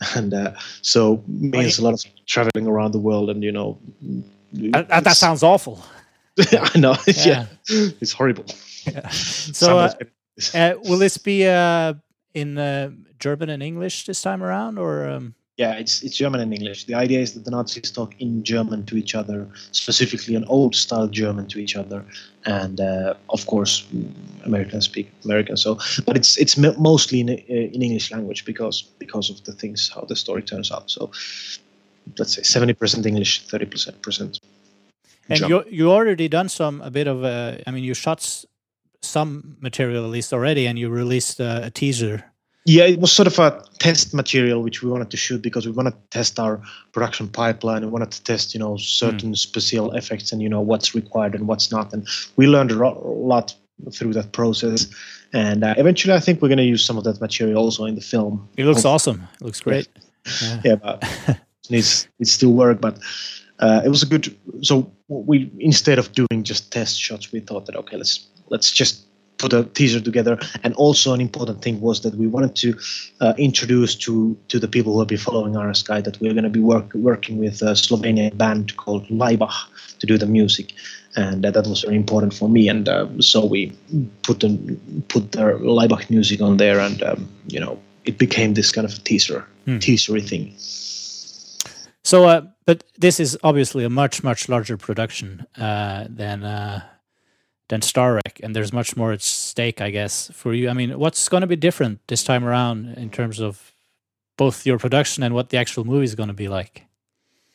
and 0.16 0.34
uh, 0.34 0.54
so 0.82 1.22
means 1.28 1.78
a 1.78 1.84
lot 1.84 1.94
of 1.94 2.04
traveling 2.26 2.66
around 2.66 2.90
the 2.90 2.98
world. 2.98 3.30
And 3.30 3.44
you 3.44 3.52
know, 3.52 3.78
that, 4.52 4.88
that 4.88 5.16
sounds 5.16 5.44
awful. 5.44 5.84
I 6.52 6.78
know. 6.78 6.96
Yeah. 7.06 7.46
yeah. 7.68 7.88
it's 8.00 8.12
horrible. 8.12 8.46
Yeah. 8.86 9.08
So, 9.08 9.78
uh, 9.78 9.92
uh, 10.54 10.74
will 10.84 10.98
this 10.98 11.18
be 11.18 11.46
uh, 11.46 11.94
in 12.32 12.58
uh, 12.58 12.90
German 13.18 13.50
and 13.50 13.62
English 13.62 14.06
this 14.06 14.22
time 14.22 14.42
around, 14.42 14.78
or? 14.78 15.08
Um... 15.08 15.34
Yeah, 15.56 15.74
it's 15.74 16.02
it's 16.02 16.16
German 16.16 16.40
and 16.40 16.52
English. 16.52 16.86
The 16.86 16.94
idea 16.94 17.20
is 17.20 17.34
that 17.34 17.44
the 17.44 17.52
Nazis 17.52 17.92
talk 17.92 18.12
in 18.18 18.42
German 18.42 18.84
to 18.86 18.96
each 18.96 19.14
other, 19.14 19.46
specifically 19.70 20.34
an 20.34 20.44
old 20.46 20.74
style 20.74 21.06
German 21.06 21.46
to 21.46 21.60
each 21.60 21.76
other, 21.76 22.04
and 22.44 22.80
uh, 22.80 23.14
of 23.28 23.46
course 23.46 23.86
Americans 24.44 24.86
speak 24.86 25.12
American. 25.24 25.56
So, 25.56 25.78
but 26.06 26.16
it's 26.16 26.36
it's 26.38 26.56
mostly 26.56 27.20
in 27.20 27.28
in 27.28 27.82
English 27.82 28.10
language 28.10 28.44
because 28.44 28.82
because 28.98 29.30
of 29.30 29.44
the 29.44 29.52
things 29.52 29.92
how 29.94 30.00
the 30.00 30.16
story 30.16 30.42
turns 30.42 30.72
out. 30.72 30.90
So, 30.90 31.12
let's 32.18 32.34
say 32.34 32.42
seventy 32.42 32.74
percent 32.74 33.06
English, 33.06 33.46
thirty 33.46 33.66
percent 33.66 34.02
percent. 34.02 34.40
And 35.28 35.38
you 35.38 35.62
you 35.70 35.92
already 35.92 36.26
done 36.26 36.48
some 36.48 36.80
a 36.80 36.90
bit 36.90 37.06
of 37.06 37.24
I 37.24 37.70
mean, 37.70 37.84
you 37.84 37.94
shot 37.94 38.44
some 39.04 39.56
material 39.60 40.04
at 40.04 40.10
least 40.10 40.32
already, 40.32 40.66
and 40.66 40.78
you 40.78 40.88
released 40.88 41.40
a, 41.40 41.66
a 41.66 41.70
teaser 41.70 42.24
yeah, 42.66 42.84
it 42.84 42.98
was 42.98 43.12
sort 43.12 43.26
of 43.26 43.38
a 43.38 43.62
test 43.78 44.14
material 44.14 44.62
which 44.62 44.82
we 44.82 44.90
wanted 44.90 45.10
to 45.10 45.18
shoot 45.18 45.42
because 45.42 45.66
we 45.66 45.72
wanted 45.72 45.90
to 45.90 46.00
test 46.10 46.40
our 46.40 46.62
production 46.92 47.28
pipeline. 47.28 47.82
We 47.82 47.88
wanted 47.88 48.10
to 48.12 48.24
test, 48.24 48.54
you 48.54 48.60
know, 48.60 48.78
certain 48.78 49.32
mm. 49.32 49.38
special 49.38 49.92
effects 49.92 50.32
and 50.32 50.40
you 50.40 50.48
know 50.48 50.62
what's 50.62 50.94
required 50.94 51.34
and 51.34 51.46
what's 51.46 51.70
not. 51.70 51.92
And 51.92 52.08
we 52.36 52.46
learned 52.46 52.70
a 52.70 52.88
lot 52.88 53.54
through 53.92 54.14
that 54.14 54.32
process. 54.32 54.86
And 55.34 55.62
uh, 55.62 55.74
eventually, 55.76 56.14
I 56.14 56.20
think 56.20 56.40
we're 56.40 56.48
going 56.48 56.58
to 56.58 56.64
use 56.64 56.82
some 56.82 56.96
of 56.96 57.04
that 57.04 57.20
material 57.20 57.58
also 57.58 57.84
in 57.84 57.96
the 57.96 58.00
film. 58.00 58.48
It 58.56 58.64
looks 58.64 58.86
awesome. 58.86 59.28
It 59.34 59.44
looks 59.44 59.60
great. 59.60 59.88
Yeah, 60.42 60.60
yeah 60.64 60.74
but 60.76 61.04
it 61.28 61.38
needs 61.70 62.08
it 62.18 62.28
still 62.28 62.52
work, 62.52 62.80
but. 62.80 62.98
Uh, 63.60 63.80
it 63.84 63.88
was 63.88 64.02
a 64.02 64.06
good. 64.06 64.36
So 64.62 64.92
we 65.06 65.48
instead 65.60 66.00
of 66.00 66.10
doing 66.12 66.42
just 66.42 66.72
test 66.72 67.00
shots, 67.00 67.30
we 67.30 67.38
thought 67.38 67.66
that 67.66 67.76
okay, 67.76 67.96
let's 67.96 68.26
let's 68.50 68.70
just 68.70 69.04
put 69.38 69.52
a 69.52 69.64
teaser 69.64 70.00
together. 70.00 70.38
And 70.62 70.74
also 70.74 71.12
an 71.12 71.20
important 71.20 71.62
thing 71.62 71.80
was 71.80 72.00
that 72.02 72.14
we 72.14 72.26
wanted 72.26 72.54
to 72.56 72.78
uh, 73.20 73.34
introduce 73.36 73.94
to 73.96 74.36
to 74.48 74.58
the 74.58 74.68
people 74.68 74.92
who 74.92 75.00
have 75.00 75.08
been 75.08 75.18
following 75.18 75.56
Iron 75.56 75.74
Sky 75.74 76.00
that 76.00 76.20
we're 76.20 76.32
going 76.32 76.44
to 76.44 76.50
be 76.50 76.60
work, 76.60 76.94
working 76.94 77.38
with 77.38 77.62
a 77.62 77.74
Slovenian 77.74 78.36
band 78.36 78.76
called 78.76 79.06
Laibach 79.08 79.54
to 79.98 80.06
do 80.06 80.18
the 80.18 80.26
music, 80.26 80.72
and 81.16 81.44
uh, 81.44 81.50
that 81.50 81.66
was 81.66 81.82
very 81.82 81.96
important 81.96 82.34
for 82.34 82.48
me. 82.48 82.68
And 82.68 82.88
uh, 82.88 83.06
so 83.20 83.44
we 83.44 83.72
put 84.22 84.40
the 84.40 84.50
put 85.08 85.32
their 85.32 85.58
Laibach 85.58 86.10
music 86.10 86.40
on 86.40 86.56
there, 86.56 86.80
and 86.80 87.02
um, 87.02 87.28
you 87.46 87.60
know 87.60 87.78
it 88.04 88.18
became 88.18 88.54
this 88.54 88.72
kind 88.72 88.84
of 88.84 88.94
a 88.94 89.00
teaser 89.00 89.46
hmm. 89.64 89.78
teasery 89.78 90.22
thing. 90.26 90.54
So, 92.06 92.28
uh, 92.28 92.42
but 92.66 92.84
this 92.98 93.18
is 93.18 93.38
obviously 93.42 93.84
a 93.84 93.90
much 93.90 94.22
much 94.22 94.48
larger 94.48 94.76
production 94.76 95.46
uh, 95.56 96.06
than 96.08 96.44
uh, 96.44 96.82
than 97.68 97.82
Star 97.82 98.14
Wreck, 98.14 98.40
and 98.42 98.54
there's 98.54 98.72
much 98.72 98.96
more 98.96 99.12
at 99.12 99.22
stake, 99.22 99.80
I 99.80 99.90
guess, 99.90 100.30
for 100.34 100.52
you. 100.52 100.68
I 100.68 100.72
mean, 100.72 100.98
what's 100.98 101.28
going 101.28 101.40
to 101.40 101.46
be 101.46 101.56
different 101.56 102.00
this 102.08 102.22
time 102.22 102.44
around 102.44 102.94
in 102.96 103.10
terms 103.10 103.40
of 103.40 103.72
both 104.36 104.66
your 104.66 104.78
production 104.78 105.22
and 105.22 105.34
what 105.34 105.50
the 105.50 105.56
actual 105.56 105.84
movie 105.84 106.04
is 106.04 106.14
going 106.14 106.28
to 106.28 106.34
be 106.34 106.48
like? 106.48 106.84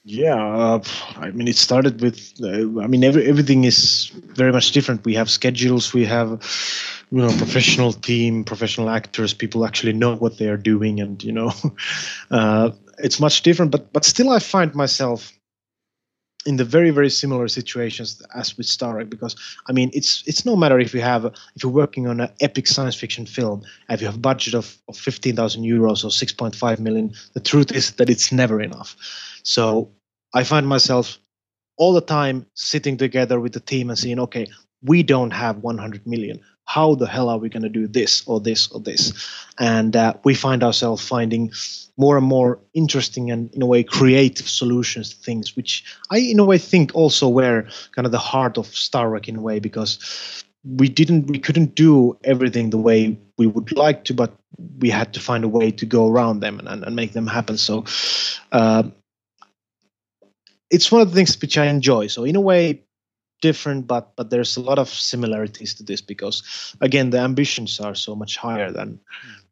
Yeah, 0.06 0.36
uh, 0.36 0.82
I 1.18 1.32
mean, 1.32 1.48
it 1.48 1.58
started 1.58 2.02
with. 2.02 2.34
Uh, 2.42 2.82
I 2.82 2.88
mean, 2.88 3.04
every, 3.04 3.28
everything 3.28 3.66
is 3.66 4.08
very 4.34 4.52
much 4.52 4.72
different. 4.72 5.06
We 5.06 5.14
have 5.16 5.30
schedules. 5.30 5.94
We 5.94 6.06
have, 6.06 6.30
you 7.12 7.20
know, 7.20 7.28
professional 7.38 7.94
team, 7.94 8.44
professional 8.44 8.90
actors. 8.90 9.34
People 9.34 9.66
actually 9.66 9.94
know 9.94 10.16
what 10.16 10.38
they 10.38 10.48
are 10.48 10.58
doing, 10.58 11.00
and 11.02 11.22
you 11.22 11.34
know, 11.34 11.52
uh, 12.32 12.72
it's 12.98 13.20
much 13.20 13.44
different. 13.44 13.72
But 13.72 13.92
but 13.94 14.06
still, 14.06 14.32
I 14.32 14.40
find 14.40 14.74
myself 14.74 15.34
in 16.46 16.56
the 16.56 16.64
very 16.64 16.90
very 16.90 17.10
similar 17.10 17.48
situations 17.48 18.22
as 18.34 18.58
with 18.58 18.66
Star 18.66 18.96
Wreck 18.96 19.10
because 19.10 19.36
I 19.68 19.74
mean 19.74 19.90
it's 19.94 20.24
it's 20.26 20.46
no 20.46 20.56
matter 20.56 20.80
if 20.80 20.94
you 20.94 21.02
have 21.02 21.26
if 21.26 21.64
you're 21.64 21.72
working 21.72 22.08
on 22.08 22.22
an 22.22 22.30
epic 22.40 22.68
science 22.68 22.96
fiction 22.96 23.26
film 23.26 23.64
if 23.90 24.00
you 24.02 24.08
have 24.08 24.16
a 24.16 24.20
budget 24.20 24.54
of, 24.54 24.78
of 24.88 24.98
15,000 24.98 25.64
euros 25.64 26.04
or 26.04 26.10
6.5 26.10 26.80
million 26.80 27.14
the 27.34 27.42
truth 27.42 27.72
is 27.72 27.92
that 27.94 28.10
it's 28.10 28.32
never 28.32 28.62
enough. 28.62 28.96
So 29.44 29.92
I 30.34 30.44
find 30.44 30.68
myself 30.68 31.20
all 31.78 31.94
the 31.94 32.02
time 32.02 32.46
sitting 32.54 32.98
together 32.98 33.40
with 33.40 33.54
the 33.54 33.60
team 33.60 33.90
and 33.90 34.00
saying 34.00 34.20
okay 34.20 34.48
we 34.82 35.04
don't 35.04 35.32
have 35.32 35.58
100 35.58 36.08
million 36.08 36.40
how 36.70 36.96
the 36.96 37.08
hell 37.08 37.30
are 37.30 37.40
we 37.40 37.50
going 37.50 37.64
to 37.64 37.70
do 37.82 37.88
this 37.88 38.24
or 38.28 38.40
this 38.40 38.72
or 38.72 38.80
this? 38.80 39.14
And 39.60 39.96
uh, 39.96 40.14
we 40.24 40.36
find 40.36 40.64
ourselves 40.64 41.06
finding 41.06 41.52
more 41.98 42.18
and 42.18 42.26
more 42.26 42.60
interesting 42.74 43.32
and 43.32 43.54
in 43.54 43.62
a 43.62 43.66
way 43.66 43.84
creative 43.84 44.48
solutions 44.48 45.10
to 45.10 45.18
things 45.18 45.58
which 45.58 45.84
i 46.12 46.18
in 46.18 46.40
a 46.40 46.46
way 46.46 46.58
think 46.58 46.96
also 46.96 47.28
were 47.28 47.68
kind 47.94 48.06
of 48.06 48.14
the 48.14 48.26
heart 48.32 48.58
of 48.58 48.68
star 48.68 49.10
wreck 49.10 49.28
in 49.28 49.36
a 49.36 49.42
way 49.42 49.60
because 49.60 50.46
we 50.64 50.88
didn't 50.88 51.28
we 51.28 51.38
couldn't 51.38 51.76
do 51.76 52.18
everything 52.24 52.70
the 52.70 52.78
way 52.78 53.20
we 53.38 53.48
would 53.48 53.76
like 53.76 54.06
to 54.06 54.14
but 54.14 54.32
we 54.80 54.90
had 54.90 55.14
to 55.14 55.20
find 55.20 55.44
a 55.44 55.48
way 55.48 55.72
to 55.72 55.86
go 55.86 56.10
around 56.10 56.40
them 56.40 56.60
and, 56.60 56.68
and, 56.68 56.84
and 56.84 56.96
make 56.96 57.14
them 57.14 57.28
happen. 57.28 57.58
So 57.58 57.86
uh, 58.52 58.84
it's 60.70 60.92
one 60.92 61.02
of 61.02 61.10
the 61.10 61.16
things 61.16 61.40
which 61.40 61.58
i 61.58 61.66
enjoy. 61.66 62.08
So 62.08 62.24
in 62.24 62.36
a 62.36 62.42
way 62.42 62.84
different 63.42 63.88
but 63.88 64.16
but 64.16 64.30
there's 64.30 64.58
a 64.58 64.62
lot 64.62 64.80
of 64.80 64.90
similarities 64.90 65.74
to 65.74 65.84
this 65.84 66.02
because 66.02 66.44
again 66.82 67.10
the 67.10 67.20
ambitions 67.20 67.80
are 67.80 67.96
so 67.96 68.16
much 68.16 68.38
higher 68.38 68.72
than 68.72 69.00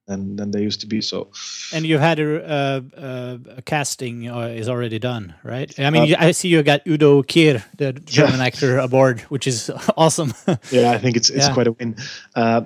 than, 0.08 0.38
than 0.38 0.52
they 0.52 0.62
used 0.62 0.80
to 0.82 0.88
be 0.88 1.02
so. 1.02 1.28
And 1.73 1.86
you've 1.86 2.00
had 2.00 2.17
a, 2.19 2.86
a, 2.97 3.39
a 3.58 3.62
casting 3.62 4.30
uh, 4.30 4.47
is 4.47 4.69
already 4.69 5.00
done 5.00 5.36
right? 5.43 5.78
I 5.80 5.89
mean 5.89 6.15
uh, 6.15 6.17
i 6.19 6.32
see 6.32 6.47
you 6.47 6.63
got 6.63 6.88
udo 6.88 7.23
kier 7.23 7.63
the 7.78 7.93
german 7.93 8.39
yeah. 8.39 8.45
actor 8.45 8.78
aboard 8.80 9.21
which 9.21 9.47
is 9.47 9.69
awesome. 9.97 10.34
Yeah 10.71 10.91
i 10.91 10.97
think 10.97 11.17
it's 11.17 11.30
it's 11.30 11.47
yeah. 11.47 11.54
quite 11.54 11.67
a 11.67 11.71
win. 11.73 11.95
Uh, 12.36 12.62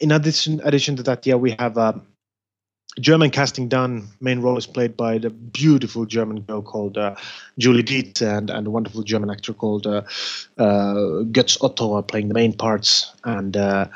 in 0.00 0.10
addition 0.10 0.60
addition 0.64 0.96
to 0.96 1.02
that 1.04 1.26
yeah 1.26 1.36
we 1.36 1.52
have 1.58 1.78
uh, 1.78 1.92
German 3.00 3.30
casting 3.30 3.68
done. 3.68 4.08
Main 4.20 4.40
role 4.40 4.58
is 4.58 4.66
played 4.66 4.96
by 4.96 5.18
the 5.18 5.30
beautiful 5.30 6.04
German 6.04 6.42
girl 6.42 6.62
called 6.62 6.98
uh, 6.98 7.14
Julie 7.58 7.82
Dietze 7.82 8.22
and, 8.22 8.50
and 8.50 8.66
a 8.66 8.70
wonderful 8.70 9.02
German 9.02 9.30
actor 9.30 9.54
called 9.54 9.86
uh, 9.86 10.02
uh, 10.58 11.24
Götz 11.32 11.56
Otto 11.62 11.94
are 11.94 12.02
playing 12.02 12.28
the 12.28 12.34
main 12.34 12.52
parts. 12.52 13.10
And 13.24 13.56
uh, 13.56 13.86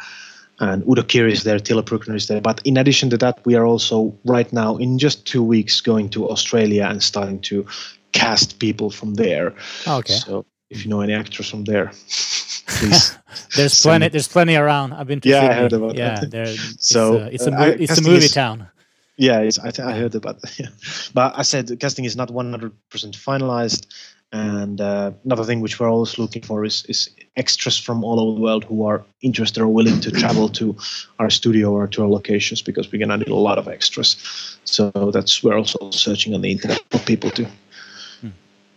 and 0.59 0.83
Udo 0.89 1.03
Kier 1.03 1.31
is 1.31 1.43
there, 1.45 1.59
Tilo 1.59 1.83
Prückner 1.83 2.17
is 2.17 2.29
there. 2.29 2.41
But 2.41 2.63
in 2.65 2.79
addition 2.79 3.11
to 3.11 3.19
that, 3.19 3.45
we 3.45 3.55
are 3.57 3.67
also 3.67 4.17
right 4.25 4.51
now 4.53 4.77
in 4.79 4.99
just 4.99 5.27
two 5.27 5.43
weeks 5.43 5.83
going 5.83 6.09
to 6.11 6.31
Australia 6.31 6.87
and 6.89 7.03
starting 7.03 7.41
to 7.41 7.67
cast 8.13 8.59
people 8.59 8.89
from 8.91 9.15
there. 9.15 9.53
Okay. 9.87 10.15
So 10.15 10.47
if 10.71 10.83
you 10.85 10.89
know 10.91 11.03
any 11.03 11.13
actors 11.13 11.51
from 11.51 11.65
there, 11.65 11.89
please. 12.67 13.15
there's 13.55 13.79
plenty. 13.79 14.09
There's 14.09 14.29
plenty 14.29 14.57
around. 14.57 14.95
I've 14.95 15.07
been 15.07 15.21
to 15.21 15.29
Yeah, 15.29 15.51
I 15.51 15.53
heard 15.53 15.75
about 15.75 15.95
yeah, 15.95 16.21
that. 16.21 16.31
there. 16.31 16.47
So, 16.79 17.17
it's 17.17 17.23
a, 17.27 17.35
it's 17.35 17.47
a, 17.47 17.53
uh, 17.61 17.77
it's 17.79 17.99
a 17.99 18.03
movie 18.03 18.25
is- 18.25 18.33
town. 18.33 18.69
Yeah, 19.17 19.41
it's, 19.41 19.59
I, 19.59 19.71
th- 19.71 19.87
I 19.87 19.93
heard 19.93 20.15
about 20.15 20.43
that. 20.43 20.59
Yeah. 20.59 20.69
But 21.15 21.39
I 21.39 21.43
said 21.43 21.69
the 21.69 21.77
casting 21.77 22.05
is 22.05 22.17
not 22.17 22.29
100% 22.29 22.73
finalized. 22.91 23.87
And 24.33 24.81
uh, 24.81 25.13
another 25.25 25.45
thing 25.45 25.61
which 25.61 25.79
we're 25.79 25.89
always 25.89 26.19
looking 26.19 26.43
for 26.43 26.65
is, 26.65 26.85
is 26.89 27.09
extras 27.37 27.79
from 27.79 28.05
all 28.05 28.19
over 28.21 28.35
the 28.35 28.41
world 28.41 28.65
who 28.65 28.85
are 28.85 29.05
interested 29.23 29.63
or 29.63 29.69
willing 29.69 30.01
to 30.01 30.11
travel 30.11 30.49
to 30.51 30.77
our 31.19 31.31
studio 31.31 31.71
or 31.71 31.87
to 31.87 32.03
our 32.03 32.09
locations 32.09 32.61
because 32.61 32.91
we're 32.91 32.99
going 32.99 33.09
to 33.09 33.19
need 33.19 33.29
a 33.29 33.35
lot 33.35 33.57
of 33.57 33.69
extras. 33.69 34.17
So 34.65 34.91
that's 35.13 35.43
we're 35.43 35.57
also 35.57 35.91
searching 35.91 36.35
on 36.35 36.41
the 36.43 36.51
internet 36.51 36.81
for 36.91 36.99
people 36.99 37.31
to 37.31 37.47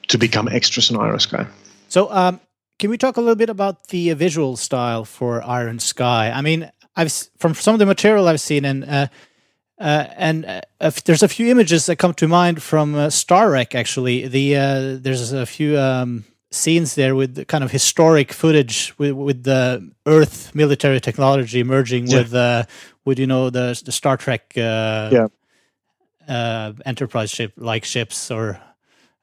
to 0.09 0.17
become 0.17 0.47
extras 0.47 0.89
in 0.89 0.97
Iron 0.97 1.19
Sky. 1.19 1.45
So, 1.87 2.11
um, 2.11 2.39
can 2.77 2.89
we 2.89 2.97
talk 2.97 3.17
a 3.17 3.21
little 3.21 3.35
bit 3.35 3.49
about 3.49 3.87
the 3.89 4.11
uh, 4.11 4.15
visual 4.15 4.57
style 4.57 5.05
for 5.05 5.43
Iron 5.43 5.79
Sky? 5.79 6.31
I 6.31 6.41
mean, 6.41 6.69
I've 6.95 7.11
from 7.37 7.53
some 7.53 7.73
of 7.73 7.79
the 7.79 7.85
material 7.85 8.27
I've 8.27 8.41
seen, 8.41 8.65
and 8.65 8.83
uh, 8.83 9.07
uh, 9.79 10.05
and 10.17 10.45
uh, 10.45 10.61
if 10.81 11.03
there's 11.03 11.23
a 11.23 11.27
few 11.27 11.47
images 11.51 11.85
that 11.85 11.97
come 11.97 12.13
to 12.15 12.27
mind 12.27 12.61
from 12.61 12.95
uh, 12.95 13.09
Star 13.09 13.49
Trek. 13.49 13.75
Actually, 13.75 14.27
the 14.27 14.55
uh, 14.57 14.97
there's 15.01 15.31
a 15.33 15.45
few 15.45 15.77
um, 15.79 16.23
scenes 16.51 16.95
there 16.95 17.15
with 17.15 17.47
kind 17.47 17.63
of 17.63 17.71
historic 17.71 18.33
footage 18.33 18.93
with 18.97 19.13
with 19.13 19.43
the 19.43 19.89
Earth 20.05 20.51
military 20.53 20.99
technology 20.99 21.63
merging 21.63 22.07
Yeah. 22.07 22.17
with 22.19 22.33
uh, 22.33 22.63
with 23.05 23.19
you 23.19 23.27
know 23.27 23.49
the 23.49 23.81
the 23.85 23.91
Star 23.91 24.17
Trek 24.17 24.53
uh, 24.57 25.09
Yeah. 25.11 25.27
uh, 26.27 26.73
Enterprise 26.85 27.29
ship 27.31 27.53
like 27.57 27.85
ships, 27.85 28.31
or 28.31 28.59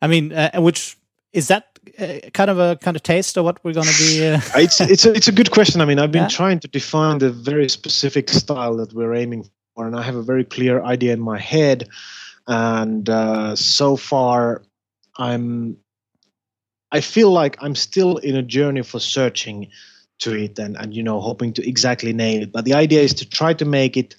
I 0.03 0.07
mean, 0.07 0.33
uh, 0.33 0.51
which 0.61 0.97
is 1.33 1.49
that 1.49 1.65
uh, 1.99 2.31
kind 2.33 2.51
of 2.51 2.59
a 2.59 2.77
kind 2.77 2.97
of 2.97 3.03
taste 3.03 3.37
of 3.37 3.45
what 3.45 3.63
we're 3.65 3.75
going 3.75 3.87
to 3.87 3.99
be? 3.99 4.27
Uh, 4.27 4.41
it's 4.57 4.81
it's 4.81 5.05
a, 5.07 5.13
it's 5.13 5.29
a 5.29 5.33
good 5.33 5.51
question. 5.51 5.81
I 5.81 5.85
mean, 5.85 5.99
I've 5.99 6.13
been 6.13 6.23
Yeah. 6.31 6.37
trying 6.37 6.61
to 6.61 6.69
define 6.69 7.19
the 7.19 7.31
very 7.31 7.69
specific 7.69 8.29
style 8.31 8.77
that 8.79 8.93
we're 8.93 9.15
aiming 9.15 9.51
for, 9.77 9.87
and 9.87 9.95
I 9.95 10.03
have 10.03 10.17
a 10.17 10.23
very 10.23 10.45
clear 10.45 10.83
idea 10.83 11.13
in 11.13 11.21
my 11.21 11.39
head. 11.39 11.89
And 12.49 13.09
uh, 13.09 13.55
so 13.57 13.97
far, 13.97 14.63
I'm 15.19 15.77
I 16.93 17.01
feel 17.01 17.31
like 17.31 17.57
I'm 17.61 17.75
still 17.75 18.17
in 18.19 18.37
a 18.37 18.43
journey 18.43 18.83
for 18.83 19.01
searching 19.01 19.69
to 20.21 20.33
it 20.35 20.59
and 20.59 20.77
and 20.77 20.95
you 20.95 21.03
know 21.03 21.21
hoping 21.21 21.53
to 21.55 21.69
exactly 21.69 22.13
nail 22.13 22.43
it. 22.43 22.53
But 22.53 22.65
the 22.65 22.75
idea 22.75 23.03
is 23.03 23.15
to 23.15 23.29
try 23.29 23.53
to 23.55 23.65
make 23.65 23.97
it 23.97 24.17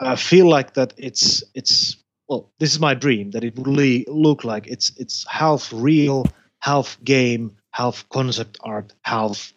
uh, 0.00 0.16
feel 0.16 0.48
like 0.48 0.74
that 0.74 0.94
it's 0.96 1.44
it's 1.54 1.96
well 2.28 2.50
this 2.58 2.72
is 2.72 2.80
my 2.80 2.94
dream 2.94 3.30
that 3.32 3.44
it 3.44 3.56
would 3.56 3.66
really 3.68 4.04
look 4.08 4.44
like 4.44 4.66
it's 4.66 4.90
it's 4.96 5.26
half 5.28 5.72
real 5.72 6.24
half 6.60 6.98
game 7.04 7.56
half 7.72 8.08
concept 8.08 8.58
art 8.62 8.94
half 9.02 9.52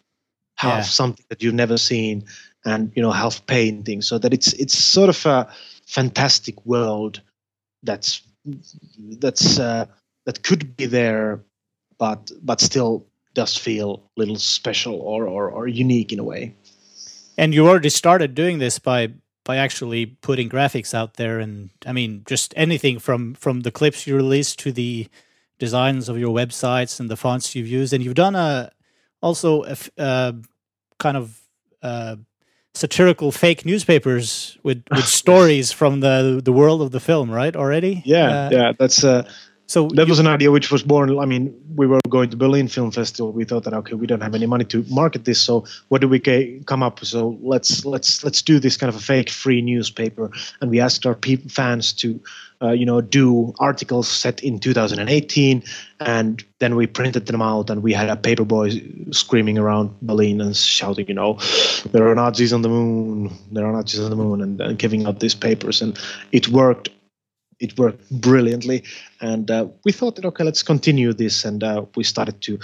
half 0.56 0.78
Yeah. 0.78 0.82
something 0.82 1.24
that 1.30 1.42
you've 1.42 1.54
never 1.54 1.78
seen 1.78 2.24
and 2.64 2.92
you 2.94 3.02
know 3.02 3.10
half 3.10 3.44
painting 3.46 4.02
so 4.02 4.18
that 4.18 4.32
it's 4.32 4.52
it's 4.54 4.76
sort 4.76 5.08
of 5.08 5.26
a 5.26 5.48
fantastic 5.86 6.64
world 6.66 7.20
that's 7.82 8.22
that's 9.18 9.58
uh, 9.58 9.86
that 10.26 10.42
could 10.42 10.76
be 10.76 10.86
there 10.86 11.40
but 11.98 12.30
but 12.42 12.60
still 12.60 13.06
does 13.34 13.56
feel 13.56 14.08
a 14.16 14.20
little 14.20 14.36
special 14.36 14.94
or, 15.00 15.26
or 15.26 15.50
or 15.50 15.66
unique 15.66 16.12
in 16.12 16.18
a 16.18 16.24
way 16.24 16.54
and 17.36 17.52
you 17.54 17.66
already 17.66 17.88
started 17.88 18.34
doing 18.34 18.58
this 18.58 18.78
by 18.78 19.12
by 19.44 19.56
actually 19.56 20.06
putting 20.06 20.48
graphics 20.48 20.94
out 20.94 21.14
there, 21.14 21.38
and 21.38 21.70
I 21.86 21.92
mean, 21.92 22.22
just 22.26 22.54
anything 22.56 22.98
from 22.98 23.34
from 23.34 23.60
the 23.60 23.70
clips 23.70 24.06
you 24.06 24.16
released 24.16 24.58
to 24.60 24.72
the 24.72 25.08
designs 25.58 26.08
of 26.08 26.18
your 26.18 26.34
websites 26.34 26.98
and 26.98 27.10
the 27.10 27.16
fonts 27.16 27.54
you've 27.54 27.68
used, 27.68 27.92
and 27.92 28.02
you've 28.02 28.14
done 28.14 28.34
a 28.34 28.72
also 29.22 29.64
a, 29.64 29.76
uh, 29.98 30.32
kind 30.98 31.16
of. 31.16 31.40
Uh, 31.82 32.16
satirical 32.74 33.30
fake 33.30 33.64
newspapers 33.64 34.58
with, 34.62 34.82
with 34.90 35.06
stories 35.22 35.72
from 35.72 36.00
the 36.00 36.40
the 36.44 36.52
world 36.52 36.82
of 36.82 36.90
the 36.90 37.00
film 37.00 37.30
right 37.30 37.54
already? 37.56 38.02
Yeah 38.04 38.46
Uh, 38.46 38.48
yeah 38.52 38.72
that's 38.78 39.04
uh 39.04 39.28
so 39.66 39.88
that 39.94 40.08
was 40.08 40.18
an 40.18 40.26
idea 40.26 40.50
which 40.50 40.70
was 40.70 40.82
born 40.82 41.18
i 41.18 41.24
mean 41.24 41.54
we 41.74 41.86
were 41.86 42.00
going 42.08 42.30
to 42.30 42.36
berlin 42.36 42.68
film 42.68 42.90
festival. 42.90 43.32
We 43.32 43.44
thought 43.44 43.64
that 43.64 43.74
okay 43.74 43.94
we 43.94 44.06
don't 44.06 44.20
have 44.20 44.34
any 44.34 44.46
money 44.46 44.64
to 44.66 44.84
market 44.88 45.24
this 45.24 45.40
so 45.40 45.64
what 45.88 46.00
do 46.00 46.08
we 46.08 46.18
ca- 46.18 46.60
come 46.66 46.82
up 46.82 47.00
with? 47.00 47.08
So 47.08 47.38
let's 47.42 47.84
let's 47.84 48.24
let's 48.24 48.42
do 48.42 48.58
this 48.58 48.76
kind 48.76 48.88
of 48.88 48.96
a 48.96 49.00
fake 49.00 49.30
free 49.30 49.60
newspaper. 49.60 50.30
And 50.60 50.70
we 50.70 50.80
asked 50.80 51.06
our 51.06 51.14
peop 51.14 51.50
fans 51.50 51.92
to 51.94 52.20
uh, 52.62 52.72
you 52.72 52.86
know 52.86 53.00
do 53.00 53.52
articles 53.58 54.08
set 54.08 54.42
in 54.42 54.58
2018 54.58 55.62
and 56.00 56.44
then 56.60 56.76
we 56.76 56.86
printed 56.86 57.26
them 57.26 57.42
out 57.42 57.68
and 57.68 57.82
we 57.82 57.92
had 57.92 58.08
a 58.08 58.16
paper 58.16 58.44
boy 58.44 58.70
screaming 59.10 59.58
around 59.58 59.90
berlin 60.00 60.40
and 60.40 60.56
shouting 60.56 61.06
you 61.08 61.14
know 61.14 61.38
there 61.92 62.08
are 62.08 62.14
nazis 62.14 62.52
on 62.52 62.62
the 62.62 62.68
moon 62.68 63.30
there 63.50 63.66
are 63.66 63.72
nazis 63.72 64.00
on 64.00 64.10
the 64.10 64.16
moon 64.16 64.40
and, 64.40 64.60
and 64.60 64.78
giving 64.78 65.06
out 65.06 65.20
these 65.20 65.34
papers. 65.34 65.82
And 65.82 65.98
it 66.32 66.48
worked 66.48 66.88
it 67.60 67.78
worked 67.78 68.10
brilliantly 68.20 68.82
and 69.20 69.50
uh, 69.50 69.66
we 69.84 69.92
thought 69.92 70.16
that 70.16 70.24
okay 70.24 70.44
let's 70.44 70.62
continue 70.62 71.12
this 71.12 71.44
and 71.44 71.62
uh, 71.62 71.84
we 71.96 72.04
started 72.04 72.40
to 72.40 72.58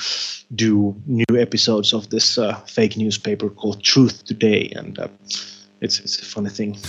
do 0.55 0.95
new 1.07 1.37
episodes 1.39 1.93
of 1.93 2.09
this 2.11 2.39
uh, 2.39 2.55
fake 2.67 2.97
newspaper 2.97 3.49
called 3.51 3.83
truth 3.83 4.25
today 4.25 4.73
and 4.77 4.99
uh, 4.99 5.09
it's 5.81 6.01
it's 6.01 6.19
a 6.21 6.25
funny 6.25 6.51
thing 6.51 6.77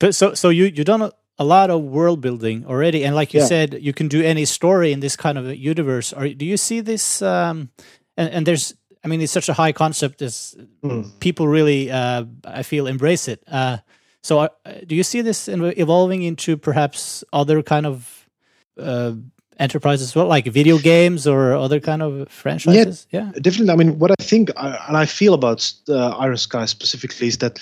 But 0.00 0.14
so 0.14 0.34
so 0.34 0.48
you 0.48 0.66
you 0.66 0.84
done 0.84 1.02
a, 1.02 1.10
a 1.38 1.44
lot 1.44 1.70
of 1.70 1.82
world 1.82 2.20
building 2.20 2.64
already, 2.66 3.04
and 3.04 3.14
like 3.16 3.34
you 3.34 3.40
Yeah. 3.40 3.46
said, 3.48 3.78
you 3.80 3.92
can 3.92 4.08
do 4.08 4.22
any 4.22 4.44
story 4.44 4.92
in 4.92 5.00
this 5.00 5.16
kind 5.16 5.38
of 5.38 5.46
a 5.46 5.56
universe. 5.56 6.12
Or 6.12 6.28
do 6.28 6.44
you 6.44 6.56
see 6.56 6.80
this? 6.82 7.20
Um, 7.22 7.70
and, 8.16 8.30
and 8.30 8.46
there's, 8.46 8.74
I 9.04 9.08
mean, 9.08 9.20
it's 9.20 9.32
such 9.32 9.48
a 9.48 9.54
high 9.54 9.72
concept. 9.72 10.22
As 10.22 10.56
Hmm. 10.82 11.02
people 11.20 11.48
really, 11.48 11.90
uh, 11.90 12.24
I 12.44 12.62
feel, 12.62 12.86
embrace 12.86 13.26
it. 13.32 13.42
Uh, 13.50 13.78
so 14.22 14.40
uh, 14.40 14.48
do 14.86 14.94
you 14.94 15.02
see 15.02 15.20
this 15.20 15.48
evolving 15.48 16.22
into 16.22 16.56
perhaps 16.56 17.24
other 17.32 17.62
kind 17.62 17.86
of 17.86 18.28
uh, 18.78 19.12
enterprises 19.58 20.08
as 20.08 20.14
well, 20.14 20.26
like 20.26 20.46
video 20.46 20.78
games 20.78 21.26
or 21.26 21.54
other 21.54 21.80
kind 21.80 22.02
of 22.02 22.28
franchises? 22.28 23.06
Yeah. 23.10 23.32
definitely 23.40 23.70
i 23.70 23.76
mean 23.76 23.98
what 23.98 24.10
i 24.10 24.22
think 24.22 24.50
uh, 24.56 24.78
and 24.88 24.96
i 24.96 25.06
feel 25.06 25.34
about 25.34 25.70
uh, 25.88 26.10
iron 26.10 26.36
sky 26.36 26.64
specifically 26.66 27.28
is 27.28 27.38
that 27.38 27.58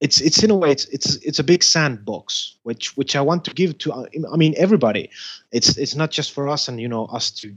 it's 0.00 0.20
it's 0.20 0.42
in 0.42 0.50
a 0.50 0.56
way 0.56 0.70
it's 0.70 0.84
it's 0.86 1.16
it's 1.16 1.38
a 1.38 1.44
big 1.44 1.62
sandbox 1.62 2.56
which 2.64 2.96
which 2.96 3.14
i 3.14 3.20
want 3.20 3.44
to 3.44 3.54
give 3.54 3.78
to 3.78 3.92
uh, 3.92 4.04
i 4.32 4.36
mean 4.36 4.54
everybody 4.56 5.08
it's 5.52 5.76
it's 5.78 5.94
not 5.94 6.10
just 6.10 6.32
for 6.32 6.48
us 6.48 6.68
and 6.68 6.80
you 6.80 6.88
know 6.88 7.06
us 7.06 7.30
to 7.30 7.54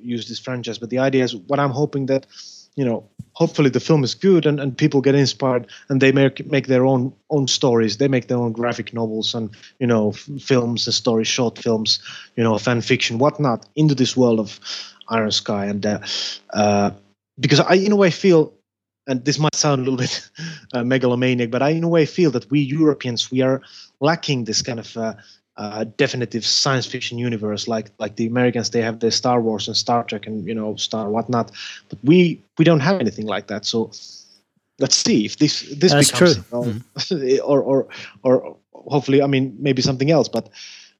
use 0.00 0.26
this 0.28 0.38
franchise 0.38 0.78
but 0.78 0.90
the 0.90 0.98
idea 0.98 1.22
is 1.22 1.36
what 1.36 1.60
i'm 1.60 1.70
hoping 1.70 2.06
that 2.06 2.26
you 2.76 2.84
know 2.84 3.08
hopefully 3.32 3.70
the 3.70 3.80
film 3.80 4.04
is 4.04 4.14
good 4.14 4.46
and, 4.46 4.60
and 4.60 4.78
people 4.78 5.00
get 5.00 5.14
inspired 5.14 5.66
and 5.88 6.00
they 6.00 6.12
make 6.12 6.44
make 6.46 6.66
their 6.66 6.84
own 6.86 7.12
own 7.30 7.46
stories. 7.48 7.96
They 7.96 8.08
make 8.08 8.28
their 8.28 8.38
own 8.38 8.52
graphic 8.52 8.92
novels 8.94 9.34
and 9.34 9.50
you 9.78 9.86
know 9.86 10.10
f- 10.10 10.28
films 10.40 10.86
and 10.86 10.94
stories 10.94 11.28
short 11.28 11.58
films 11.58 11.98
you 12.36 12.44
know 12.44 12.56
fan 12.58 12.80
fiction 12.80 13.18
whatnot 13.18 13.66
into 13.76 13.94
this 13.94 14.16
world 14.16 14.40
of 14.40 14.60
iron 15.08 15.30
sky. 15.32 15.66
And 15.66 15.84
uh, 15.86 15.98
uh, 16.52 16.90
because 17.38 17.60
i 17.60 17.74
in 17.74 17.92
a 17.92 17.96
way 17.96 18.10
feel 18.10 18.52
and 19.06 19.24
this 19.24 19.38
might 19.38 19.54
sound 19.54 19.80
a 19.80 19.90
little 19.90 19.98
bit 19.98 20.30
uh, 20.74 20.84
megalomaniac 20.84 21.50
but 21.50 21.62
i 21.62 21.70
in 21.70 21.84
a 21.84 21.88
way 21.88 22.06
feel 22.06 22.30
that 22.30 22.50
we 22.50 22.60
europeans 22.60 23.30
we 23.30 23.42
are 23.42 23.60
lacking 24.00 24.44
this 24.44 24.62
kind 24.62 24.78
of 24.78 24.96
uh, 25.56 25.60
uh, 25.60 25.84
definitive 25.96 26.44
science 26.44 26.86
fiction 26.86 27.18
universe 27.18 27.68
like 27.68 27.90
like 27.98 28.16
the 28.16 28.26
Americans 28.26 28.70
they 28.70 28.82
have 28.82 28.98
their 29.00 29.10
Star 29.12 29.40
Wars 29.40 29.68
and 29.68 29.76
Star 29.76 30.02
Trek 30.04 30.26
and 30.26 30.46
you 30.46 30.54
know 30.54 30.76
Star 30.76 31.08
whatnot, 31.08 31.52
but 31.88 31.98
we 32.02 32.42
we 32.58 32.64
don't 32.64 32.80
have 32.80 33.00
anything 33.00 33.26
like 33.26 33.46
that. 33.46 33.64
So 33.64 33.90
let's 34.78 34.96
see 34.96 35.24
if 35.24 35.36
this 35.36 35.62
this 35.80 35.92
That's 35.92 36.10
becomes 36.10 36.34
true. 36.36 36.44
you 37.16 37.38
know, 37.38 37.42
or 37.44 37.62
or 37.62 37.86
or 38.22 38.56
hopefully 38.72 39.22
I 39.22 39.26
mean 39.26 39.56
maybe 39.58 39.82
something 39.82 40.10
else, 40.10 40.28
but 40.28 40.48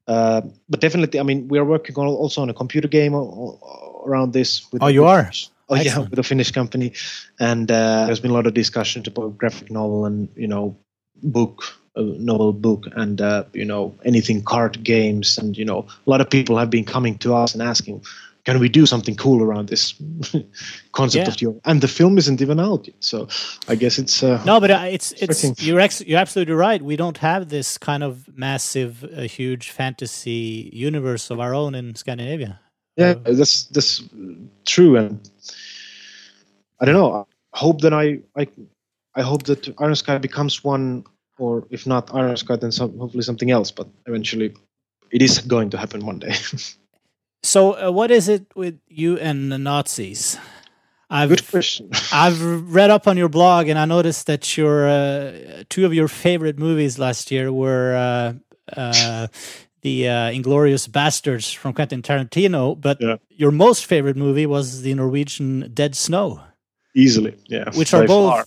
uh, 0.06 0.42
but 0.68 0.80
definitely 0.80 1.18
I 1.20 1.22
mean 1.22 1.48
we 1.48 1.58
are 1.58 1.64
working 1.64 1.96
on 1.96 2.06
also 2.06 2.42
on 2.42 2.50
a 2.50 2.54
computer 2.54 2.88
game 2.88 3.14
o- 3.14 3.20
o- 3.20 4.02
around 4.06 4.32
this. 4.32 4.70
With 4.72 4.82
Oh, 4.82 4.88
you 4.88 5.04
are? 5.04 5.30
Oh 5.68 5.76
yeah, 5.76 5.98
with 5.98 6.18
a 6.18 6.22
Finnish 6.22 6.50
company, 6.50 6.92
and 7.40 7.70
uh, 7.70 8.04
there's 8.04 8.20
been 8.20 8.30
a 8.30 8.34
lot 8.34 8.46
of 8.46 8.52
discussion 8.54 9.02
about 9.06 9.38
graphic 9.38 9.70
novel 9.70 10.04
and 10.04 10.28
you 10.36 10.46
know 10.46 10.76
book 11.22 11.64
uh, 11.64 11.83
novel 12.02 12.52
book 12.52 12.86
and 12.96 13.20
uh, 13.20 13.44
you 13.52 13.64
know 13.64 13.94
anything 14.04 14.42
card 14.42 14.82
games 14.82 15.38
and 15.38 15.56
you 15.56 15.64
know 15.64 15.86
a 16.06 16.10
lot 16.10 16.20
of 16.20 16.28
people 16.28 16.56
have 16.58 16.70
been 16.70 16.84
coming 16.84 17.16
to 17.18 17.34
us 17.34 17.54
and 17.54 17.62
asking 17.62 18.02
can 18.44 18.58
we 18.60 18.68
do 18.68 18.84
something 18.84 19.16
cool 19.16 19.42
around 19.42 19.68
this 19.68 19.94
concept 20.92 21.26
Yeah. 21.26 21.32
of 21.32 21.40
your 21.42 21.54
and 21.64 21.80
the 21.80 21.88
film 21.88 22.18
isn't 22.18 22.40
even 22.42 22.58
out 22.60 22.86
yet 22.86 22.96
so 23.00 23.28
i 23.68 23.74
guess 23.76 23.98
it's 23.98 24.22
uh, 24.22 24.42
No, 24.44 24.60
but 24.60 24.70
uh, 24.70 24.86
it's 24.90 25.12
it's 25.12 25.62
you're 25.62 25.80
ex- 25.80 26.02
you're 26.06 26.20
absolutely 26.20 26.54
right. 26.54 26.82
We 26.82 26.96
don't 26.96 27.18
have 27.18 27.48
this 27.48 27.78
kind 27.78 28.02
of 28.02 28.28
massive, 28.36 29.04
uh, 29.04 29.22
huge 29.22 29.70
fantasy 29.70 30.70
universe 30.72 31.30
of 31.30 31.38
our 31.40 31.54
own 31.54 31.74
in 31.74 31.94
Scandinavia. 31.94 32.58
yeah 32.96 33.14
that's 33.24 33.64
that's 33.74 34.02
true 34.64 34.96
and 34.96 35.18
i 36.80 36.84
don't 36.84 36.94
know 36.94 37.26
i 37.54 37.58
hope 37.58 37.80
that 37.82 37.92
i 37.92 38.20
i 38.36 38.46
I 39.16 39.22
hope 39.22 39.44
that 39.44 39.68
Iron 39.78 39.94
Sky 39.94 40.18
becomes 40.18 40.64
one, 40.64 41.04
or 41.38 41.66
if 41.70 41.86
not 41.86 42.14
Iron 42.14 42.36
Sky, 42.36 42.56
then 42.56 42.72
some, 42.72 42.96
hopefully 42.98 43.22
something 43.22 43.50
else. 43.50 43.70
But 43.70 43.88
eventually, 44.06 44.54
it 45.10 45.22
is 45.22 45.38
going 45.38 45.70
to 45.70 45.78
happen 45.78 46.04
one 46.04 46.18
day. 46.18 46.34
so, 47.42 47.88
uh, 47.88 47.90
what 47.90 48.10
is 48.10 48.28
it 48.28 48.46
with 48.54 48.78
you 48.88 49.18
and 49.18 49.50
the 49.50 49.58
Nazis? 49.58 50.38
I've, 51.10 51.28
Good 51.28 51.48
question. 51.48 51.90
I've 52.12 52.40
read 52.72 52.90
up 52.90 53.06
on 53.06 53.16
your 53.16 53.28
blog, 53.28 53.68
and 53.68 53.78
I 53.78 53.84
noticed 53.84 54.26
that 54.26 54.56
your 54.56 54.88
uh, 54.88 55.64
two 55.68 55.86
of 55.86 55.94
your 55.94 56.08
favorite 56.08 56.58
movies 56.58 56.98
last 56.98 57.30
year 57.30 57.52
were 57.52 57.94
uh, 57.94 58.76
uh, 58.76 59.26
the 59.82 60.08
uh, 60.08 60.12
Inglourious 60.30 60.88
Basterds 60.88 61.54
from 61.54 61.74
Quentin 61.74 62.02
Tarantino, 62.02 62.80
but 62.80 63.00
yeah. 63.00 63.16
your 63.28 63.50
most 63.50 63.84
favorite 63.84 64.16
movie 64.16 64.46
was 64.46 64.82
the 64.82 64.94
Norwegian 64.94 65.70
Dead 65.72 65.94
Snow. 65.94 66.40
Easily, 66.96 67.36
yeah. 67.46 67.70
Which 67.74 67.92
are 67.92 68.06
both 68.06 68.30
far. 68.30 68.46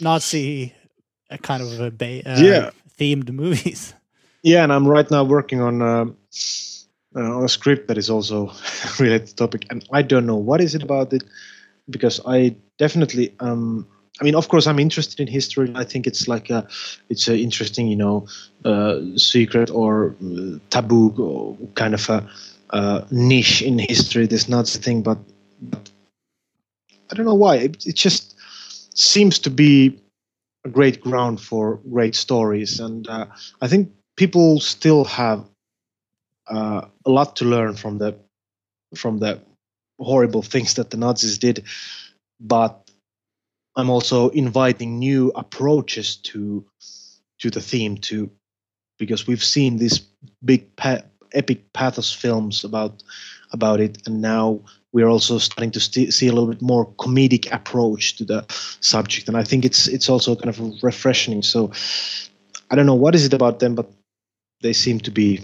Nazi 0.00 0.74
uh, 1.30 1.36
kind 1.38 1.62
of 1.62 1.80
uh, 1.80 1.90
yeah. 2.02 2.70
themed 2.98 3.30
movies. 3.30 3.94
Yeah, 4.44 4.62
and 4.62 4.72
I'm 4.72 4.86
right 4.86 5.10
now 5.10 5.24
working 5.24 5.60
on 5.60 5.82
uh, 5.82 6.04
on 7.16 7.44
a 7.44 7.48
script 7.48 7.88
that 7.88 7.98
is 7.98 8.08
also 8.08 8.52
related 9.00 9.26
to 9.26 9.34
topic, 9.34 9.66
and 9.68 9.84
I 9.92 10.02
don't 10.02 10.26
know 10.26 10.36
what 10.36 10.60
is 10.60 10.76
it 10.76 10.82
about 10.84 11.12
it 11.12 11.24
because 11.90 12.20
I 12.24 12.54
definitely 12.78 13.34
um 13.40 13.84
I 14.20 14.24
mean, 14.24 14.34
of 14.34 14.48
course, 14.48 14.66
I'm 14.66 14.78
interested 14.78 15.20
in 15.20 15.28
history. 15.28 15.72
I 15.76 15.84
think 15.84 16.06
it's 16.06 16.26
like 16.26 16.50
a, 16.50 16.66
it's 17.08 17.28
an 17.28 17.36
interesting, 17.36 17.86
you 17.86 17.96
know, 17.96 18.26
uh, 18.64 19.00
secret 19.16 19.70
or 19.70 20.14
uh, 20.24 20.58
taboo 20.70 21.14
or 21.18 21.56
kind 21.74 21.94
of 21.94 22.08
a 22.08 22.28
uh, 22.70 23.04
niche 23.10 23.62
in 23.62 23.78
history. 23.78 24.26
This 24.26 24.48
Nazi 24.48 24.80
thing, 24.80 25.02
but, 25.02 25.18
but 25.62 25.90
I 27.10 27.14
don't 27.14 27.26
know 27.26 27.34
why. 27.34 27.56
It, 27.56 27.86
it, 27.86 27.94
just 27.94 28.34
seems 28.94 29.38
to 29.40 29.50
be 29.50 29.96
a 30.64 30.68
great 30.68 31.00
ground 31.00 31.40
for 31.40 31.80
great 31.90 32.14
stories, 32.14 32.80
and 32.80 33.06
uh, 33.08 33.26
I 33.60 33.68
think 33.68 33.92
people 34.16 34.60
still 34.60 35.04
have 35.04 35.48
uh, 36.48 36.86
a 37.04 37.10
lot 37.10 37.36
to 37.36 37.44
learn 37.44 37.74
from 37.74 37.98
the 37.98 38.18
from 38.94 39.18
the 39.18 39.40
horrible 40.00 40.42
things 40.42 40.74
that 40.74 40.90
the 40.90 40.96
Nazis 40.96 41.38
did, 41.38 41.64
but 42.40 42.90
I'm 43.76 43.90
also 43.90 44.28
inviting 44.30 44.98
new 44.98 45.30
approaches 45.34 46.16
to 46.16 46.64
to 47.38 47.50
the 47.50 47.60
theme 47.60 47.98
to 47.98 48.30
because 48.98 49.26
we've 49.26 49.44
seen 49.44 49.78
these 49.78 50.00
big 50.44 50.74
pa- 50.76 51.02
epic 51.32 51.72
pathos 51.72 52.12
films 52.12 52.64
about 52.64 53.02
about 53.52 53.80
it. 53.80 54.06
And 54.06 54.20
now 54.20 54.62
we're 54.92 55.08
also 55.08 55.38
starting 55.38 55.70
to 55.70 55.80
st- 55.80 56.12
see 56.12 56.28
a 56.28 56.32
little 56.32 56.48
bit 56.48 56.62
more 56.62 56.86
comedic 56.94 57.50
approach 57.52 58.16
to 58.16 58.24
the 58.24 58.44
subject 58.80 59.28
and 59.28 59.36
i 59.36 59.44
think 59.44 59.64
it's 59.64 59.86
it's 59.88 60.08
also 60.08 60.34
kind 60.34 60.48
of 60.48 60.82
refreshing 60.82 61.42
so 61.42 61.70
i 62.70 62.74
don't 62.74 62.86
know 62.86 62.94
what 62.94 63.14
is 63.14 63.24
it 63.24 63.32
about 63.32 63.58
them 63.58 63.74
but 63.74 63.90
they 64.62 64.72
seem 64.72 64.98
to 64.98 65.10
be 65.10 65.40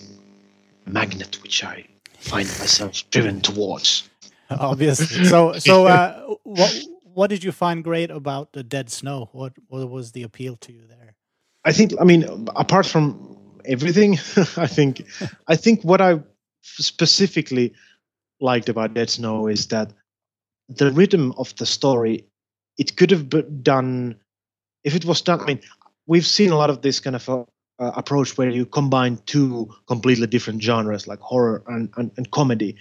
a 0.87 0.91
magnet 0.91 1.39
which 1.43 1.65
i 1.65 1.85
find 2.19 2.49
myself 2.59 3.09
driven 3.11 3.41
towards 3.41 4.09
obviously 4.51 5.25
so 5.25 5.53
so 5.59 5.87
uh, 5.87 6.35
what 6.43 6.75
what 7.15 7.31
did 7.31 7.45
you 7.45 7.53
find 7.53 7.83
great 7.83 8.11
about 8.11 8.53
the 8.53 8.63
Dead 8.63 8.91
Snow? 8.91 9.31
What 9.33 9.55
what 9.69 9.89
was 9.89 10.13
the 10.13 10.23
appeal 10.25 10.57
to 10.57 10.73
you 10.73 10.83
there? 10.87 11.15
I 11.65 11.73
think 11.73 11.93
I 12.01 12.05
mean 12.05 12.49
apart 12.57 12.87
from 12.87 13.39
everything, 13.65 14.15
I 14.57 14.67
think 14.67 15.03
I 15.47 15.57
think 15.57 15.83
what 15.83 16.01
I 16.01 16.21
specifically 16.63 17.75
liked 18.45 18.69
about 18.69 18.95
Dead 18.95 19.11
Snow 19.11 19.49
is 19.49 19.67
that 19.69 19.93
the 20.69 20.93
rhythm 20.93 21.33
of 21.37 21.57
the 21.57 21.67
story 21.67 22.25
it 22.79 22.97
could 22.97 23.11
have 23.11 23.29
been 23.29 23.63
done 23.63 24.17
if 24.85 24.95
it 24.95 25.05
was 25.05 25.23
done. 25.23 25.41
I 25.41 25.45
mean, 25.47 25.61
we've 26.07 26.27
seen 26.27 26.51
a 26.51 26.57
lot 26.57 26.71
of 26.71 26.83
this 26.83 27.01
kind 27.01 27.17
of 27.17 27.29
uh, 27.29 27.45
approach 27.79 28.37
where 28.37 28.51
you 28.51 28.67
combine 28.67 29.19
two 29.27 29.69
completely 29.87 30.27
different 30.27 30.63
genres 30.63 31.09
like 31.09 31.21
horror 31.21 31.63
and, 31.67 31.91
and, 31.97 32.11
and 32.17 32.31
comedy, 32.31 32.77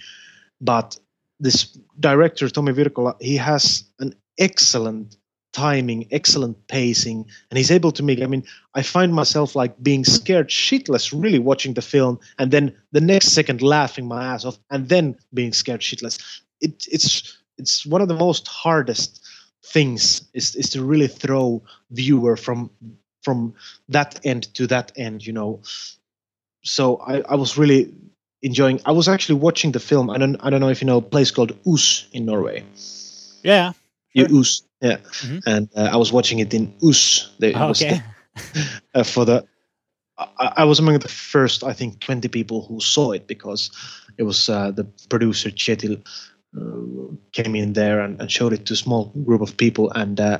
but 0.60 0.98
this 1.40 1.76
director 1.98 2.48
Tommy 2.48 2.72
Wirkola 2.72 3.20
he 3.20 3.36
has 3.36 3.84
an 3.98 4.14
excellent 4.38 5.16
timing, 5.54 6.06
excellent 6.10 6.66
pacing, 6.66 7.24
and 7.50 7.56
he's 7.56 7.70
able 7.70 7.92
to 7.92 8.02
make. 8.02 8.20
I 8.20 8.26
mean, 8.26 8.44
I 8.74 8.82
find 8.82 9.14
myself 9.14 9.56
like 9.56 9.82
being 9.82 10.04
scared 10.04 10.48
shitless, 10.48 11.14
really 11.18 11.38
watching 11.38 11.74
the 11.74 11.82
film, 11.82 12.20
and 12.38 12.50
then 12.50 12.76
the 12.92 13.00
next 13.00 13.28
second 13.28 13.62
laughing 13.62 14.06
my 14.06 14.22
ass 14.22 14.44
off, 14.44 14.58
and 14.70 14.88
then 14.88 15.16
being 15.32 15.52
scared 15.54 15.80
shitless. 15.80 16.18
It, 16.60 16.86
it's 16.90 17.38
it's 17.56 17.86
one 17.86 18.02
of 18.02 18.08
the 18.08 18.16
most 18.16 18.46
hardest 18.48 19.24
things 19.64 20.28
is 20.34 20.54
is 20.56 20.68
to 20.70 20.84
really 20.84 21.08
throw 21.08 21.62
viewer 21.90 22.36
from 22.36 22.70
from 23.22 23.54
that 23.88 24.20
end 24.24 24.52
to 24.54 24.66
that 24.66 24.92
end, 24.96 25.26
you 25.26 25.32
know. 25.32 25.60
So 26.62 26.96
I, 26.96 27.22
I 27.22 27.34
was 27.36 27.56
really 27.56 27.92
enjoying. 28.42 28.80
I 28.84 28.92
was 28.92 29.08
actually 29.08 29.38
watching 29.38 29.72
the 29.72 29.80
film. 29.80 30.10
I 30.10 30.18
don't 30.18 30.36
I 30.40 30.50
don't 30.50 30.60
know 30.60 30.68
if 30.68 30.82
you 30.82 30.86
know 30.86 30.98
a 30.98 31.02
place 31.14 31.30
called 31.30 31.56
Os 31.66 32.06
in 32.12 32.26
Norway. 32.26 32.64
Yeah, 33.42 33.72
Sure. 34.16 34.38
Os, 34.38 34.62
yeah. 34.80 34.96
Mm-hmm. 34.96 35.38
And 35.46 35.68
uh, 35.76 35.90
I 35.92 35.96
was 35.96 36.12
watching 36.12 36.38
it 36.38 36.54
in 36.54 36.72
Os. 36.82 37.34
They, 37.38 37.54
okay. 37.54 38.02
The, 38.36 38.80
uh, 38.94 39.02
for 39.02 39.24
the, 39.24 39.44
I, 40.18 40.52
I, 40.58 40.64
was 40.64 40.78
among 40.78 40.98
the 41.00 41.08
first, 41.08 41.64
I 41.64 41.72
think, 41.72 42.00
20 42.00 42.28
people 42.28 42.62
who 42.62 42.80
saw 42.80 43.12
it 43.12 43.26
because 43.26 43.70
it 44.18 44.22
was 44.22 44.48
uh, 44.48 44.70
the 44.70 44.84
producer 45.08 45.50
Kjetil 45.50 46.00
uh, 46.56 47.14
came 47.32 47.56
in 47.56 47.72
there 47.72 48.00
and, 48.00 48.20
and, 48.20 48.30
showed 48.30 48.52
it 48.52 48.66
to 48.66 48.74
a 48.74 48.76
small 48.76 49.06
group 49.24 49.40
of 49.40 49.56
people, 49.56 49.90
and 49.92 50.20
uh, 50.20 50.38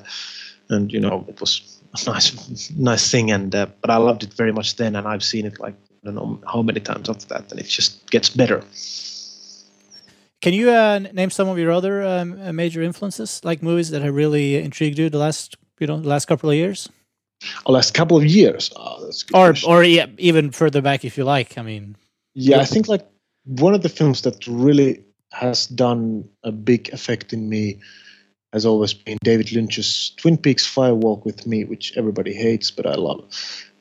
and 0.68 0.92
you 0.92 1.00
know 1.00 1.24
it 1.28 1.40
was 1.40 1.80
a 1.94 2.10
nice 2.10 2.70
nice 2.76 3.10
thing, 3.10 3.32
and 3.32 3.54
uh, 3.54 3.66
but 3.80 3.90
I 3.90 3.96
loved 3.96 4.22
it 4.22 4.32
very 4.34 4.52
much 4.52 4.76
then, 4.76 4.94
and 4.94 5.08
I've 5.08 5.24
seen 5.24 5.44
it 5.44 5.58
like 5.58 5.74
I 5.74 6.06
don't 6.06 6.14
know 6.14 6.40
how 6.46 6.62
many 6.62 6.80
times 6.80 7.08
after 7.08 7.26
that, 7.28 7.50
and 7.50 7.58
it 7.58 7.66
just 7.66 8.08
gets 8.10 8.30
better. 8.30 8.62
Can 10.44 10.52
you 10.52 10.70
uh, 10.70 10.98
name 10.98 11.30
some 11.30 11.48
of 11.48 11.56
your 11.56 11.72
other 11.72 12.04
um, 12.06 12.38
uh, 12.38 12.52
major 12.52 12.82
influences, 12.82 13.40
like 13.44 13.62
movies 13.62 13.88
that 13.88 14.02
have 14.02 14.14
really 14.14 14.56
intrigued 14.56 14.98
you 14.98 15.08
the 15.08 15.16
last, 15.16 15.56
you 15.80 15.86
know, 15.86 15.98
the 15.98 16.06
last 16.06 16.26
couple 16.26 16.50
of 16.50 16.54
years? 16.54 16.86
The 17.64 17.72
last 17.72 17.94
couple 17.94 18.18
of 18.18 18.26
years, 18.26 18.70
oh, 18.76 19.10
or 19.32 19.52
question. 19.52 19.70
or 19.70 19.82
yeah, 19.82 20.04
even 20.18 20.50
further 20.50 20.82
back 20.82 21.02
if 21.02 21.16
you 21.16 21.24
like. 21.24 21.56
I 21.56 21.62
mean, 21.62 21.96
yeah, 22.34 22.60
I 22.60 22.66
think 22.66 22.88
like 22.88 23.08
one 23.46 23.72
of 23.72 23.80
the 23.80 23.88
films 23.88 24.20
that 24.20 24.46
really 24.46 25.02
has 25.32 25.66
done 25.66 26.28
a 26.42 26.52
big 26.52 26.92
effect 26.92 27.32
in 27.32 27.48
me 27.48 27.78
has 28.52 28.66
always 28.66 28.92
been 28.92 29.16
David 29.24 29.50
Lynch's 29.50 30.12
Twin 30.18 30.36
Peaks 30.36 30.66
Fire 30.66 30.94
Walk 30.94 31.24
with 31.24 31.46
Me, 31.46 31.64
which 31.64 31.96
everybody 31.96 32.34
hates, 32.34 32.70
but 32.70 32.84
I 32.84 32.96
love. 32.96 33.24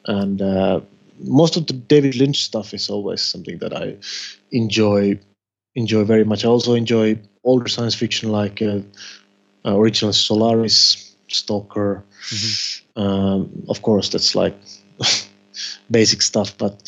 And 0.06 0.42
uh, 0.42 0.80
most 1.20 1.58
of 1.58 1.68
the 1.68 1.74
David 1.74 2.16
Lynch 2.16 2.42
stuff 2.42 2.74
is 2.74 2.90
always 2.90 3.22
something 3.22 3.58
that 3.58 3.76
I 3.76 3.98
enjoy 4.52 5.20
enjoy 5.76 6.04
very 6.04 6.24
much. 6.24 6.46
I 6.46 6.48
also 6.48 6.74
enjoy 6.74 7.20
older 7.44 7.68
science 7.68 7.96
fiction 7.96 8.30
like 8.30 8.62
uh, 8.62 8.80
uh, 9.66 9.78
original 9.78 10.14
Solaris, 10.14 11.16
Stalker. 11.28 12.04
Mm-hmm. 12.30 13.02
Um, 13.02 13.64
of 13.70 13.82
course, 13.82 14.10
that's 14.10 14.36
like 14.36 14.56
basic 15.92 16.22
stuff, 16.22 16.58
but 16.58 16.82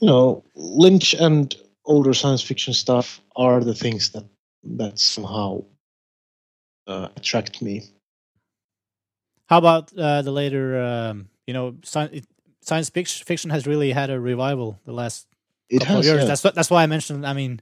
you 0.00 0.06
know, 0.06 0.44
Lynch 0.54 1.14
and 1.14 1.54
older 1.84 2.14
science 2.14 2.42
fiction 2.42 2.72
stuff 2.74 3.20
are 3.36 3.62
the 3.62 3.74
things 3.74 4.10
that 4.10 4.24
that 4.64 4.98
somehow 4.98 5.64
uh, 6.86 7.08
attract 7.16 7.62
me. 7.62 7.82
How 9.46 9.58
about 9.58 9.92
uh, 9.96 10.22
the 10.22 10.30
later, 10.30 10.82
um, 10.82 11.28
you 11.46 11.54
know, 11.54 11.76
science, 11.84 12.26
science 12.62 12.90
fiction 12.90 13.50
has 13.50 13.66
really 13.66 13.92
had 13.92 14.08
a 14.10 14.20
revival 14.20 14.80
the 14.84 14.92
last 14.92 15.26
it 15.68 15.82
has, 15.82 16.06
years. 16.06 16.20
Yeah. 16.22 16.24
That's 16.26 16.42
that's 16.42 16.70
why 16.70 16.82
I 16.82 16.86
mentioned. 16.86 17.26
I 17.26 17.32
mean, 17.32 17.60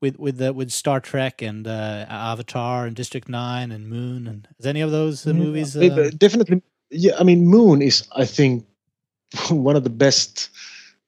with 0.00 0.18
with 0.18 0.38
the, 0.38 0.52
with 0.52 0.70
Star 0.70 1.00
Trek 1.00 1.42
and 1.42 1.66
uh, 1.66 2.06
Avatar 2.08 2.86
and 2.86 2.94
District 2.94 3.28
Nine 3.28 3.72
and 3.72 3.88
Moon 3.88 4.26
and 4.26 4.48
is 4.58 4.66
any 4.66 4.80
of 4.80 4.90
those 4.90 5.26
uh, 5.26 5.32
movies? 5.32 5.76
Uh... 5.76 6.10
Definitely, 6.16 6.62
yeah. 6.90 7.14
I 7.18 7.22
mean, 7.24 7.46
Moon 7.46 7.82
is 7.82 8.06
I 8.14 8.24
think 8.24 8.66
one 9.50 9.76
of 9.76 9.84
the 9.84 9.90
best 9.90 10.50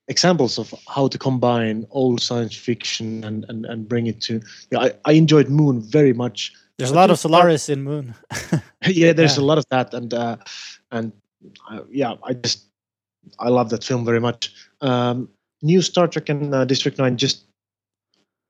examples 0.08 0.58
of 0.58 0.72
how 0.88 1.08
to 1.08 1.18
combine 1.18 1.84
old 1.90 2.20
science 2.20 2.56
fiction 2.56 3.24
and 3.24 3.44
and, 3.48 3.66
and 3.66 3.88
bring 3.88 4.06
it 4.06 4.20
to. 4.22 4.40
Yeah, 4.70 4.80
I, 4.80 4.92
I 5.04 5.12
enjoyed 5.12 5.48
Moon 5.48 5.80
very 5.82 6.12
much. 6.12 6.52
There's 6.78 6.90
a 6.90 6.94
lot 6.94 7.10
of 7.10 7.18
Solaris 7.18 7.68
in 7.70 7.82
Moon. 7.82 8.14
yeah, 8.86 9.12
there's 9.12 9.38
yeah. 9.38 9.42
a 9.42 9.46
lot 9.46 9.58
of 9.58 9.64
that, 9.70 9.94
and 9.94 10.12
uh, 10.12 10.36
and 10.90 11.12
uh, 11.70 11.80
yeah, 11.90 12.14
I 12.22 12.34
just 12.34 12.66
I 13.38 13.48
love 13.48 13.70
that 13.70 13.84
film 13.84 14.04
very 14.04 14.20
much. 14.20 14.52
Um, 14.80 15.28
new 15.62 15.82
Star 15.82 16.08
Trek 16.08 16.28
and 16.28 16.54
uh, 16.54 16.64
District 16.64 16.98
Nine 16.98 17.16
just 17.16 17.44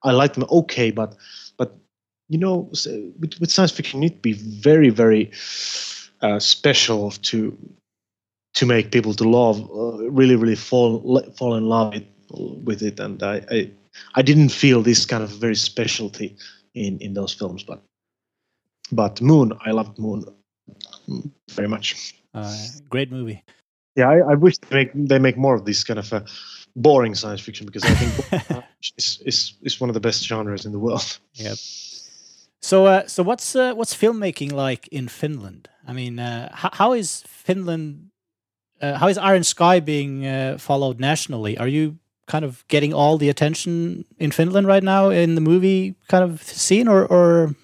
I 0.02 0.12
like 0.12 0.34
them 0.34 0.44
okay, 0.50 0.90
but 0.90 1.16
but 1.56 1.76
you 2.28 2.38
know 2.38 2.68
with, 3.20 3.40
with 3.40 3.50
science 3.50 3.72
fiction 3.72 4.02
you 4.02 4.08
need 4.08 4.16
to 4.16 4.22
be 4.22 4.32
very 4.32 4.90
very 4.90 5.30
uh, 6.20 6.38
special 6.38 7.10
to 7.10 7.56
to 8.54 8.66
make 8.66 8.90
people 8.90 9.14
to 9.14 9.28
love 9.28 9.60
uh, 9.70 10.10
really 10.10 10.36
really 10.36 10.56
fall 10.56 11.22
fall 11.36 11.54
in 11.54 11.68
love 11.68 11.94
with, 11.94 12.06
with 12.64 12.82
it 12.82 13.00
and 13.00 13.22
I, 13.22 13.44
I 13.50 13.70
I 14.14 14.22
didn't 14.22 14.48
feel 14.48 14.82
this 14.82 15.06
kind 15.06 15.22
of 15.22 15.30
very 15.30 15.56
specialty 15.56 16.36
in 16.74 16.98
in 16.98 17.14
those 17.14 17.32
films 17.32 17.62
but 17.62 17.82
but 18.92 19.20
Moon 19.20 19.52
I 19.64 19.70
loved 19.72 19.98
Moon 19.98 20.24
very 21.50 21.68
much. 21.68 22.14
Uh, 22.34 22.54
great 22.88 23.10
movie. 23.10 23.42
Yeah, 23.94 24.10
I, 24.10 24.32
I 24.32 24.34
wish 24.34 24.58
they 24.58 24.76
make 24.76 24.90
they 24.94 25.18
make 25.18 25.36
more 25.36 25.54
of 25.54 25.64
this 25.64 25.84
kind 25.84 25.98
of 25.98 26.12
uh, 26.12 26.20
boring 26.76 27.14
science 27.14 27.40
fiction 27.40 27.66
because 27.66 27.84
I 27.84 27.94
think 27.94 28.64
is, 28.96 29.18
is 29.24 29.54
is 29.62 29.80
one 29.80 29.90
of 29.90 29.94
the 29.94 30.00
best 30.00 30.24
genres 30.24 30.64
in 30.64 30.72
the 30.72 30.78
world. 30.78 31.18
Yep. 31.34 31.56
So, 32.60 32.86
uh, 32.86 33.06
so 33.06 33.22
what's 33.22 33.56
uh, 33.56 33.74
what's 33.74 33.94
filmmaking 33.94 34.52
like 34.52 34.88
in 34.88 35.08
Finland? 35.08 35.68
I 35.86 35.92
mean, 35.92 36.18
uh, 36.18 36.48
how, 36.52 36.70
how 36.72 36.92
is 36.92 37.22
Finland? 37.26 38.10
Uh, 38.80 38.98
how 38.98 39.08
is 39.08 39.18
Iron 39.18 39.44
Sky 39.44 39.80
being 39.80 40.26
uh, 40.26 40.58
followed 40.58 41.00
nationally? 41.00 41.56
Are 41.58 41.68
you 41.68 41.98
kind 42.26 42.44
of 42.44 42.64
getting 42.68 42.92
all 42.92 43.18
the 43.18 43.28
attention 43.28 44.04
in 44.18 44.32
Finland 44.32 44.66
right 44.66 44.82
now 44.82 45.10
in 45.10 45.34
the 45.34 45.40
movie 45.40 45.94
kind 46.08 46.24
of 46.24 46.42
scene, 46.42 46.88
or, 46.88 47.06
or 47.06 47.54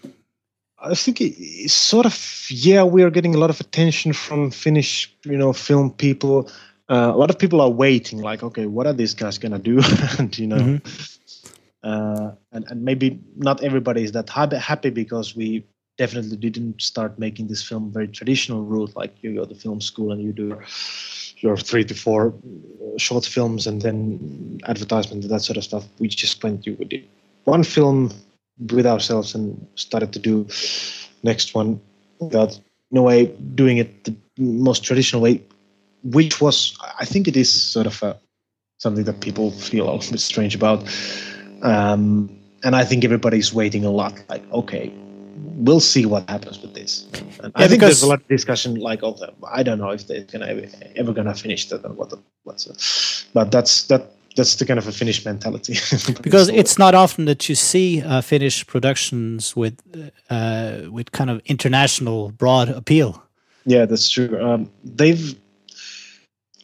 I 0.78 0.94
think 0.94 1.20
it's 1.20 1.74
sort 1.74 2.06
of 2.06 2.46
yeah, 2.48 2.84
we 2.84 3.02
are 3.02 3.10
getting 3.10 3.34
a 3.34 3.38
lot 3.38 3.50
of 3.50 3.60
attention 3.60 4.12
from 4.12 4.50
Finnish, 4.50 5.12
you 5.24 5.36
know, 5.36 5.52
film 5.52 5.90
people. 5.90 6.48
Uh, 6.88 7.12
a 7.14 7.16
lot 7.16 7.30
of 7.30 7.38
people 7.38 7.60
are 7.60 7.70
waiting, 7.70 8.20
like, 8.20 8.42
okay, 8.42 8.66
what 8.66 8.86
are 8.86 8.92
these 8.92 9.14
guys 9.14 9.38
gonna 9.38 9.58
do? 9.58 9.80
and 10.18 10.36
you 10.38 10.46
know, 10.46 10.56
mm-hmm. 10.56 11.48
uh, 11.82 12.32
and 12.52 12.64
and 12.68 12.84
maybe 12.84 13.20
not 13.36 13.62
everybody 13.62 14.02
is 14.02 14.12
that 14.12 14.28
happy 14.28 14.90
because 14.90 15.36
we 15.36 15.64
definitely 15.98 16.36
didn't 16.36 16.80
start 16.80 17.18
making 17.18 17.46
this 17.48 17.62
film 17.62 17.92
very 17.92 18.08
traditional 18.08 18.62
route, 18.62 18.94
like 18.96 19.14
you 19.22 19.34
go 19.34 19.44
to 19.44 19.54
film 19.54 19.80
school 19.80 20.12
and 20.12 20.22
you 20.22 20.32
do 20.32 20.58
your 21.38 21.56
three 21.56 21.84
to 21.84 21.94
four 21.94 22.34
short 22.96 23.24
films 23.24 23.66
and 23.66 23.82
then 23.82 24.60
advertisement 24.66 25.22
and 25.22 25.30
that 25.30 25.42
sort 25.42 25.56
of 25.56 25.64
stuff. 25.64 25.84
We 25.98 26.08
just 26.08 26.42
went, 26.42 26.66
you 26.66 26.74
did 26.76 27.06
one 27.44 27.64
film 27.64 28.12
with 28.72 28.86
ourselves 28.86 29.34
and 29.34 29.66
started 29.74 30.12
to 30.12 30.18
do 30.18 30.46
next 31.22 31.54
one 31.54 31.80
without 32.20 32.58
in 32.90 32.98
a 32.98 33.02
way 33.02 33.26
doing 33.54 33.78
it 33.78 34.04
the 34.04 34.14
most 34.38 34.84
traditional 34.84 35.22
way 35.22 35.42
which 36.04 36.40
was 36.40 36.76
i 36.98 37.04
think 37.04 37.28
it 37.28 37.36
is 37.36 37.52
sort 37.52 37.86
of 37.86 38.02
a, 38.02 38.18
something 38.78 39.04
that 39.04 39.20
people 39.20 39.50
feel 39.50 39.88
a 39.88 39.92
little 39.92 40.12
bit 40.12 40.20
strange 40.20 40.54
about 40.54 40.82
um, 41.62 42.30
and 42.64 42.74
i 42.76 42.84
think 42.84 43.04
everybody's 43.04 43.52
waiting 43.52 43.84
a 43.84 43.90
lot 43.90 44.14
like 44.28 44.42
okay 44.52 44.92
we'll 45.56 45.80
see 45.80 46.06
what 46.06 46.28
happens 46.28 46.60
with 46.60 46.74
this 46.74 47.06
yeah, 47.12 47.50
i 47.54 47.68
think 47.68 47.80
there's 47.80 48.02
a 48.02 48.06
lot 48.06 48.20
of 48.20 48.28
discussion 48.28 48.74
like 48.76 49.02
oh 49.02 49.16
i 49.52 49.62
don't 49.62 49.78
know 49.78 49.90
if 49.90 50.06
they're 50.06 50.24
gonna 50.24 50.46
ever, 50.96 51.12
gonna 51.12 51.34
finish 51.34 51.68
that 51.68 51.84
and 51.84 51.96
what 51.96 52.10
the, 52.10 52.18
what's 52.44 53.26
but 53.32 53.50
that's 53.50 53.84
that 53.84 54.12
that's 54.36 54.56
the 54.56 54.64
kind 54.64 54.78
of 54.78 54.86
a 54.86 54.92
Finnish 54.92 55.24
mentality. 55.24 55.74
because 56.22 56.48
it's 56.48 56.78
not 56.78 56.94
often 56.94 57.24
that 57.26 57.48
you 57.48 57.54
see 57.54 58.02
uh, 58.02 58.20
Finnish 58.20 58.66
productions 58.66 59.54
with 59.56 59.78
uh, 60.30 60.82
with 60.90 61.12
kind 61.12 61.30
of 61.30 61.40
international 61.44 62.30
broad 62.30 62.68
appeal. 62.68 63.22
Yeah, 63.64 63.86
that's 63.86 64.08
true. 64.10 64.42
Um, 64.42 64.70
they've. 64.84 65.36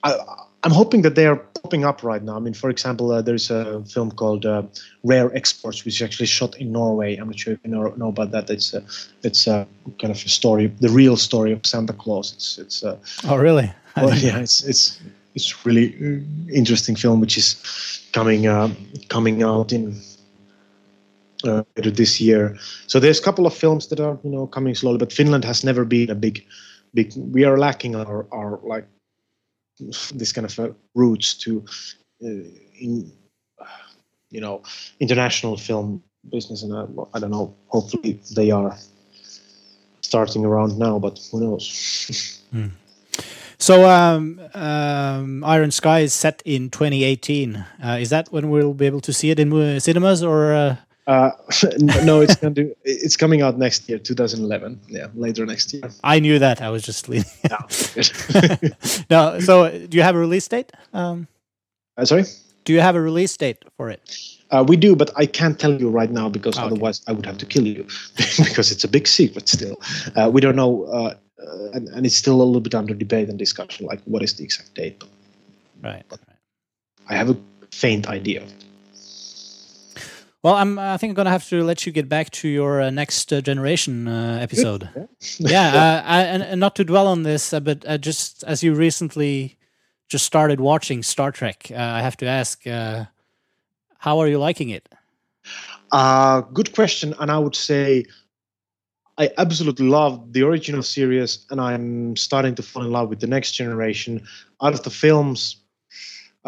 I, 0.09 0.66
am 0.66 0.72
hoping 0.72 1.02
that 1.02 1.14
they 1.14 1.26
are 1.26 1.36
popping 1.36 1.84
up 1.84 2.02
right 2.02 2.22
now. 2.22 2.36
I 2.36 2.40
mean, 2.40 2.54
for 2.54 2.70
example, 2.70 3.11
uh, 3.11 3.22
there's 3.22 3.50
a 3.50 3.82
film 3.84 4.11
called 4.11 4.46
uh, 4.46 4.62
Rare 5.04 5.34
Exports, 5.36 5.84
which 5.84 5.96
is 5.96 6.02
actually 6.02 6.26
shot 6.26 6.56
in 6.56 6.72
Norway. 6.72 7.16
I'm 7.16 7.28
not 7.28 7.38
sure 7.38 7.54
if 7.54 7.61
you 7.64 7.70
know, 7.70 7.88
know 7.96 8.09
about 8.09 8.30
that. 8.32 8.50
It's 8.50 8.74
a, 8.74 8.82
it's 9.22 9.46
a 9.46 9.66
kind 10.00 10.11
of 10.11 10.24
a 10.24 10.28
story, 10.28 10.66
the 10.80 10.88
real 10.88 11.16
story 11.16 11.52
of 11.52 11.64
Santa 11.66 11.92
Claus. 11.92 12.32
It's 12.32 12.59
it's. 12.59 12.84
oh, 12.84 13.36
really? 13.36 13.72
Well, 13.96 14.16
yeah, 14.16 14.38
it's 14.38 14.62
it's 14.62 15.00
it's 15.34 15.66
really 15.66 15.94
uh, 15.94 16.54
interesting 16.54 16.94
film 16.96 17.20
which 17.20 17.36
is 17.36 17.56
coming 18.12 18.46
uh, 18.46 18.68
coming 19.09 19.42
out 19.42 19.72
in 19.72 20.00
uh, 21.44 21.62
later 21.76 21.90
this 21.90 22.20
year. 22.20 22.56
So 22.86 23.00
there's 23.00 23.20
a 23.20 23.22
couple 23.22 23.46
of 23.46 23.54
films 23.54 23.88
that 23.88 24.00
are 24.00 24.18
you 24.22 24.30
know 24.30 24.46
coming 24.46 24.74
slowly, 24.74 24.98
but 24.98 25.12
Finland 25.12 25.44
has 25.44 25.64
never 25.64 25.84
been 25.84 26.11
a 26.11 26.14
big 26.14 26.44
big. 26.94 27.12
We 27.16 27.44
are 27.44 27.59
lacking 27.59 27.96
our 27.96 28.26
our 28.32 28.61
like 28.62 28.86
this 29.81 30.33
kind 30.33 30.45
of 30.45 30.59
uh, 30.59 30.70
roots 30.95 31.35
to 31.35 31.64
uh, 32.24 32.45
in 32.81 33.12
you 34.31 34.41
know 34.41 34.62
international 35.01 35.57
film 35.57 36.03
business, 36.31 36.62
and 36.62 36.74
I, 36.74 36.85
I 37.14 37.18
don't 37.20 37.31
know. 37.31 37.55
Hopefully 37.68 38.20
they 38.35 38.51
are 38.51 38.76
starting 40.01 40.45
around 40.45 40.79
now, 40.79 40.99
but 40.99 41.18
who 41.31 41.41
knows. 41.41 42.43
mm. 42.55 42.70
So, 43.61 43.91
um, 43.91 44.41
um, 44.55 45.43
Iron 45.43 45.72
Sky 45.72 46.01
is 46.01 46.14
set 46.14 46.43
in 46.45 46.70
2018. 46.70 47.57
Uh, 47.57 47.99
is 48.01 48.11
that 48.11 48.31
when 48.31 48.51
we'll 48.51 48.72
be 48.72 48.87
able 48.87 49.01
to 49.01 49.12
see 49.12 49.31
it 49.31 49.39
in 49.39 49.53
uh, 49.53 49.81
cinemas, 49.81 50.22
or? 50.22 50.53
Uh... 50.53 50.76
Uh, 51.09 51.30
no, 52.04 52.20
it's 52.20 52.36
going 52.36 52.54
to. 52.54 52.76
It's 52.84 53.16
coming 53.16 53.40
out 53.42 53.59
next 53.59 53.88
year, 53.88 53.98
2011. 53.98 54.78
Yeah, 54.88 55.09
later 55.14 55.46
next 55.46 55.72
year. 55.72 55.90
I 56.04 56.20
knew 56.20 56.38
that. 56.38 56.61
I 56.61 56.68
was 56.68 56.82
just 56.82 57.09
leading. 57.09 57.30
no, 59.11 59.40
so 59.40 59.86
do 59.88 59.96
you 59.96 60.02
have 60.02 60.14
a 60.14 60.18
release 60.18 60.46
date? 60.46 60.70
Um, 60.92 61.26
uh, 61.96 62.04
sorry. 62.04 62.24
Do 62.64 62.74
you 62.74 62.80
have 62.80 62.94
a 62.94 63.00
release 63.00 63.34
date 63.36 63.64
for 63.78 63.88
it? 63.88 64.16
Uh, 64.50 64.64
we 64.68 64.76
do, 64.76 64.94
but 64.94 65.11
I 65.16 65.24
can't 65.24 65.59
tell 65.59 65.72
you 65.72 65.88
right 65.88 66.11
now 66.11 66.28
because 66.28 66.59
okay. 66.59 66.66
otherwise 66.66 67.00
I 67.09 67.12
would 67.12 67.24
have 67.24 67.38
to 67.38 67.46
kill 67.46 67.66
you 67.66 67.86
because 68.16 68.70
it's 68.70 68.84
a 68.84 68.88
big 68.88 69.09
secret 69.09 69.48
still. 69.48 69.80
Uh, 70.14 70.30
we 70.30 70.42
don't 70.42 70.56
know 70.56 70.84
uh, 70.84 71.14
uh, 71.40 71.70
and, 71.72 71.88
and 71.88 72.04
it's 72.04 72.16
still 72.16 72.42
a 72.42 72.44
little 72.44 72.61
bit 72.61 72.74
under 72.74 72.94
debate 72.94 73.28
and 73.28 73.38
discussion, 73.38 73.86
like 73.86 74.00
what 74.04 74.22
is 74.22 74.34
the 74.34 74.44
exact 74.44 74.74
date. 74.74 75.02
Right. 75.82 76.04
right. 76.11 76.20
I 77.09 77.14
have 77.14 77.30
a 77.30 77.36
faint 77.70 78.09
idea. 78.09 78.44
Well, 80.43 80.55
I'm. 80.55 80.78
I 80.78 80.97
think 80.97 81.11
I'm 81.11 81.14
gonna 81.14 81.30
have 81.30 81.49
to 81.49 81.64
let 81.64 81.84
you 81.84 81.93
get 81.93 82.09
back 82.09 82.30
to 82.30 82.49
your 82.49 82.80
uh, 82.80 82.91
next 82.91 83.32
uh, 83.32 83.41
generation 83.41 84.07
uh, 84.07 84.39
episode. 84.41 84.89
yeah, 85.39 85.68
uh, 85.74 86.03
I, 86.07 86.22
and, 86.22 86.43
and, 86.43 86.61
not 86.61 86.76
to 86.76 86.84
dwell 86.84 87.09
on 87.09 87.24
this, 87.24 87.53
uh, 87.53 87.59
but 87.59 88.01
just 88.01 88.45
as 88.45 88.62
you 88.62 88.74
recently 88.74 89.59
just 90.09 90.24
started 90.24 90.61
watching 90.61 91.03
Star 91.03 91.32
Trek, 91.32 91.70
I 91.72 92.03
have 92.03 92.16
to 92.18 92.26
ask, 92.26 92.64
how 92.64 94.18
are 94.20 94.28
you 94.28 94.39
liking 94.39 94.70
it? 94.70 94.89
good 96.55 96.72
question, 96.72 97.14
and 97.18 97.30
I 97.32 97.39
would 97.39 97.57
say 97.57 98.05
I 99.18 99.30
absolutely 99.36 99.86
love 99.86 100.32
the 100.32 100.43
original 100.43 100.82
series, 100.82 101.45
and 101.51 101.61
I'm 101.61 102.16
starting 102.16 102.55
to 102.55 102.62
fall 102.62 102.84
in 102.84 102.93
love 102.93 103.09
with 103.09 103.18
the 103.18 103.26
next 103.26 103.53
generation. 103.53 104.22
Out 104.62 104.72
of 104.72 104.84
the 104.84 104.91
films, 104.91 105.57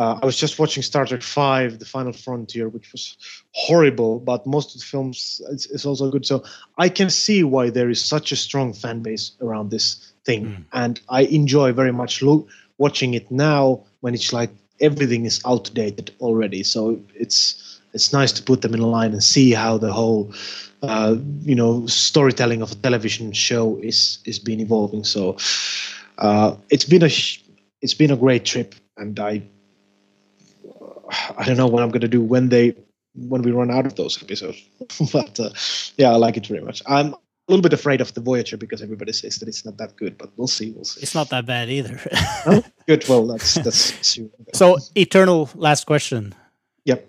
uh, 0.00 0.18
I 0.22 0.24
was 0.24 0.38
just 0.38 0.58
watching 0.58 0.82
Star 0.82 1.04
Trek 1.04 1.20
Five: 1.20 1.78
The 1.78 1.84
Final 1.84 2.14
Frontier, 2.14 2.70
which 2.70 2.90
was 2.90 3.18
horrible, 3.52 4.18
but 4.18 4.46
most 4.46 4.74
of 4.74 4.80
the 4.80 4.86
films 4.86 5.42
it's, 5.50 5.66
it's 5.66 5.84
also 5.84 6.10
good. 6.10 6.24
So 6.24 6.42
I 6.78 6.88
can 6.88 7.10
see 7.10 7.44
why 7.44 7.68
there 7.68 7.90
is 7.90 8.02
such 8.02 8.32
a 8.32 8.36
strong 8.36 8.72
fan 8.72 9.02
base 9.02 9.32
around 9.42 9.70
this 9.70 10.12
thing, 10.24 10.46
mm. 10.46 10.64
and 10.72 10.98
I 11.10 11.24
enjoy 11.24 11.72
very 11.72 11.92
much 11.92 12.22
lo- 12.22 12.48
watching 12.78 13.12
it 13.12 13.30
now 13.30 13.84
when 14.00 14.14
it's 14.14 14.32
like 14.32 14.48
everything 14.80 15.26
is 15.26 15.38
outdated 15.44 16.12
already. 16.18 16.62
So 16.62 16.98
it's 17.14 17.82
it's 17.92 18.10
nice 18.10 18.32
to 18.32 18.42
put 18.42 18.62
them 18.62 18.72
in 18.72 18.80
a 18.80 18.86
line 18.86 19.12
and 19.12 19.22
see 19.22 19.52
how 19.52 19.76
the 19.76 19.92
whole 19.92 20.32
uh, 20.82 21.16
you 21.42 21.54
know 21.54 21.86
storytelling 21.86 22.62
of 22.62 22.72
a 22.72 22.76
television 22.76 23.32
show 23.32 23.78
is 23.82 24.18
is 24.24 24.38
been 24.38 24.60
evolving. 24.60 25.04
So 25.04 25.36
uh, 26.16 26.56
it's 26.70 26.86
been 26.86 27.02
a 27.02 27.10
it's 27.82 27.94
been 27.94 28.10
a 28.10 28.16
great 28.16 28.46
trip, 28.46 28.74
and 28.96 29.20
I 29.20 29.42
I 31.36 31.44
don't 31.44 31.56
know 31.56 31.66
what 31.66 31.82
I'm 31.82 31.90
going 31.90 32.00
to 32.02 32.08
do 32.08 32.22
when 32.22 32.48
they 32.48 32.74
when 33.14 33.42
we 33.42 33.50
run 33.50 33.70
out 33.70 33.86
of 33.86 33.96
those 33.96 34.22
episodes. 34.22 34.62
but 35.12 35.38
uh, 35.40 35.50
yeah, 35.96 36.10
I 36.10 36.16
like 36.16 36.36
it 36.36 36.46
very 36.46 36.60
much. 36.60 36.82
I'm 36.86 37.14
a 37.14 37.18
little 37.48 37.62
bit 37.62 37.72
afraid 37.72 38.00
of 38.00 38.14
the 38.14 38.20
Voyager 38.20 38.56
because 38.56 38.82
everybody 38.82 39.12
says 39.12 39.36
that 39.38 39.48
it's 39.48 39.64
not 39.64 39.76
that 39.78 39.96
good, 39.96 40.16
but 40.16 40.30
we'll 40.36 40.46
see. 40.46 40.70
We'll 40.70 40.84
see. 40.84 41.00
It's 41.00 41.14
not 41.14 41.30
that 41.30 41.46
bad 41.46 41.68
either. 41.68 42.00
good. 42.86 43.06
Well, 43.08 43.26
that's 43.26 43.54
that's. 43.54 44.18
So, 44.54 44.78
eternal 44.96 45.48
last 45.54 45.86
question. 45.86 46.34
Yep. 46.84 47.08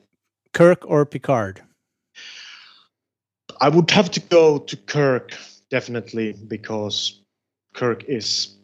Kirk 0.53 0.83
or 0.85 1.05
Picard? 1.05 1.61
I 3.59 3.69
would 3.69 3.89
have 3.91 4.11
to 4.11 4.19
go 4.19 4.59
to 4.59 4.77
Kirk 4.77 5.35
definitely 5.69 6.33
because 6.33 7.21
Kirk 7.73 8.03
is 8.05 8.55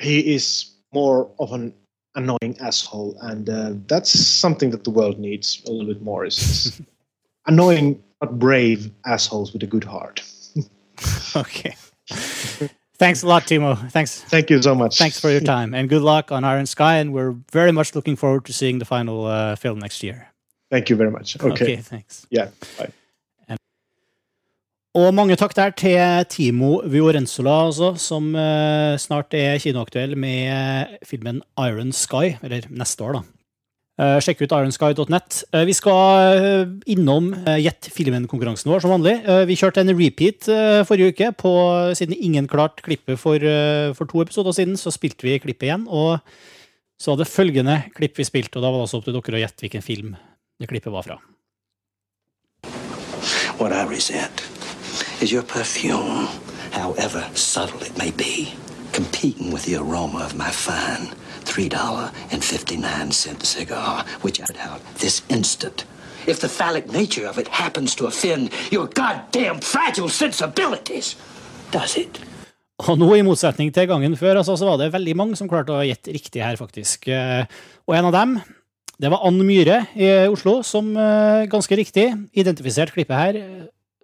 he 0.00 0.34
is 0.34 0.74
more 0.92 1.30
of 1.38 1.52
an 1.52 1.74
annoying 2.14 2.56
asshole, 2.60 3.16
and 3.22 3.48
uh, 3.48 3.72
that's 3.86 4.10
something 4.10 4.70
that 4.70 4.84
the 4.84 4.90
world 4.90 5.18
needs 5.18 5.62
a 5.66 5.70
little 5.70 5.92
bit 5.92 6.02
more. 6.02 6.24
Is 6.24 6.80
annoying 7.46 8.02
but 8.20 8.38
brave 8.38 8.90
assholes 9.06 9.52
with 9.52 9.62
a 9.62 9.66
good 9.66 9.84
heart. 9.84 10.22
okay. 11.36 11.74
Thanks 12.98 13.22
a 13.22 13.26
lot, 13.26 13.44
Timo. 13.44 13.90
Thanks. 13.90 14.20
Thank 14.20 14.50
you 14.50 14.60
so 14.60 14.74
much. 14.74 14.98
Thanks 14.98 15.18
for 15.18 15.30
your 15.30 15.40
time, 15.40 15.74
and 15.74 15.88
good 15.88 16.02
luck 16.02 16.30
on 16.30 16.44
Iron 16.44 16.66
Sky. 16.66 16.96
And 16.96 17.12
we're 17.12 17.34
very 17.50 17.72
much 17.72 17.94
looking 17.94 18.16
forward 18.16 18.44
to 18.46 18.52
seeing 18.52 18.78
the 18.78 18.84
final 18.84 19.24
uh, 19.24 19.56
film 19.56 19.78
next 19.78 20.02
year. 20.02 20.28
Thank 20.70 20.90
you 20.90 20.96
very 20.96 21.10
much. 21.10 21.36
Okay. 21.40 21.52
Okay. 21.52 21.76
Thanks. 21.76 22.26
Yeah. 22.30 22.50
Bye. 22.78 22.90
Og 24.98 25.12
mange 25.14 25.36
takk 25.38 25.52
der 25.54 25.74
til 25.78 26.24
Timo 26.32 26.80
Viorenzola, 26.82 27.66
altså, 27.68 27.92
som 27.94 28.32
uh, 28.34 28.98
snart 28.98 29.36
er 29.38 29.60
kinoaktuell 29.62 30.16
med 30.18 30.96
filmen 31.06 31.44
Iron 31.62 31.92
Sky, 31.94 32.34
eller 32.42 32.66
neste 32.74 33.06
år, 33.06 33.20
da. 33.20 33.26
Eh, 34.00 34.16
sjekk 34.24 34.46
ut 34.46 34.52
ironsky.net. 34.54 35.42
Eh, 35.52 35.64
vi 35.68 35.74
skal 35.76 36.36
eh, 36.38 36.70
innom 36.94 37.32
Gjett 37.60 37.90
filmen-konkurransen 37.92 38.70
vår 38.70 38.84
som 38.84 38.94
vanlig. 38.94 39.18
Vi 39.48 39.58
kjørte 39.60 39.82
en 39.82 39.92
repeat 39.92 40.48
forrige 40.88 41.12
uke. 41.12 41.32
På, 41.36 41.52
siden 41.98 42.16
ingen 42.16 42.48
klarte 42.48 42.84
klippet 42.86 43.20
for, 43.20 43.44
for, 43.96 44.08
to 44.08 44.22
episoder 44.24 44.56
siden, 44.56 44.78
så 44.80 44.92
spilte 44.94 45.26
vi 45.26 45.36
klippet 45.42 45.68
igjen. 45.68 45.84
Og 45.88 46.22
så 47.00 47.12
var 47.12 47.20
det 47.20 47.28
følgende 47.32 47.76
klipp 47.96 48.16
vi 48.20 48.28
spilte, 48.28 48.56
og 48.56 48.64
da 48.64 48.72
var 48.72 48.80
det 48.80 48.88
også 48.88 49.00
opp 49.00 49.08
til 49.08 49.18
dere 49.18 49.40
å 49.40 49.44
gjette 49.44 49.66
hvilken 49.66 49.84
film 49.84 50.16
det 50.60 50.70
klippet 50.70 50.94
var 50.94 51.04
fra. 51.04 51.20
What 53.60 53.76
I 53.76 53.84
resent 53.84 54.69
is 55.20 55.32
your 55.32 55.42
perfume, 55.42 56.28
however 56.72 57.28
subtle 57.34 57.82
it 57.82 57.96
may 57.98 58.10
be, 58.10 58.54
competing 58.92 59.52
with 59.52 59.64
the 59.64 59.76
aroma 59.76 60.24
of 60.24 60.36
my 60.36 60.50
fine 60.50 61.08
$3.59 61.44 63.44
cigar, 63.44 64.04
which 64.22 64.40
I 64.40 64.46
put 64.46 64.58
out 64.58 64.80
this 64.98 65.22
instant. 65.28 65.84
If 66.26 66.40
the 66.40 66.48
phallic 66.48 66.92
nature 66.92 67.26
of 67.26 67.38
it 67.38 67.48
happens 67.48 67.94
to 67.96 68.06
offend 68.06 68.50
your 68.70 68.86
goddamn 68.86 69.60
fragile 69.60 70.08
sensibilities, 70.08 71.16
does 71.70 71.96
it? 71.96 72.20
Og 72.80 72.96
nå, 72.96 73.10
i 73.14 73.24
motsetning 73.24 73.74
til 73.74 73.88
gangen 73.90 74.16
før, 74.16 74.38
altså, 74.40 74.56
så 74.56 74.64
var 74.64 74.78
det 74.80 74.92
veldig 74.94 75.16
mange 75.16 75.36
som 75.36 75.48
klarte 75.50 75.74
å 75.74 75.84
gjette 75.84 76.14
riktig 76.16 76.40
her, 76.40 76.56
faktisk. 76.56 77.10
Eh, 77.12 77.44
og 77.84 77.96
en 77.96 78.08
av 78.08 78.14
dem, 78.14 78.38
det 79.00 79.10
var 79.12 79.26
Ann 79.28 79.36
Myhre 79.44 79.82
i 79.96 80.08
Oslo, 80.32 80.62
som 80.64 80.94
eh, 80.96 81.44
ganske 81.50 81.76
riktig 81.76 82.06
identifiserte 82.32 82.96
klippet 82.96 83.20
her 83.20 83.40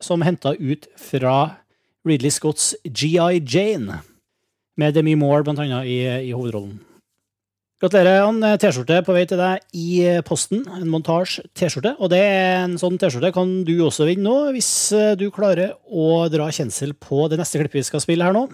som 0.02 0.24
henta 0.26 0.54
ut 0.58 0.88
fra 1.00 1.36
Ridley 2.06 2.30
Scotts 2.30 2.74
GI 2.84 3.40
Jane, 3.42 4.02
med 4.76 4.94
Demi 4.94 5.14
Moore 5.16 5.44
blant 5.46 5.62
annet 5.62 5.88
i, 5.88 6.00
i 6.28 6.34
hovedrollen. 6.36 6.76
Gratulerer, 7.80 8.22
Jan. 8.22 8.38
T-skjorte 8.56 9.02
på 9.04 9.12
vei 9.12 9.26
til 9.28 9.36
deg 9.36 9.64
i 9.76 9.88
posten. 10.24 10.62
En 10.78 10.88
montasje-T-skjorte. 10.88 11.92
Og 12.00 12.08
det 12.08 12.20
er 12.24 12.62
en 12.62 12.78
sånn 12.80 12.96
T-skjorte 12.96 13.34
kan 13.36 13.50
du 13.68 13.74
også 13.84 14.06
vinne 14.08 14.24
nå, 14.24 14.52
hvis 14.56 14.70
du 15.20 15.26
klarer 15.28 15.74
å 15.84 16.24
dra 16.32 16.48
kjensel 16.48 16.94
på 16.96 17.26
det 17.28 17.36
neste 17.40 17.60
klippet 17.60 17.82
vi 17.82 17.88
skal 17.90 18.04
spille 18.04 18.24
her 18.24 18.36
nå. 18.36 18.46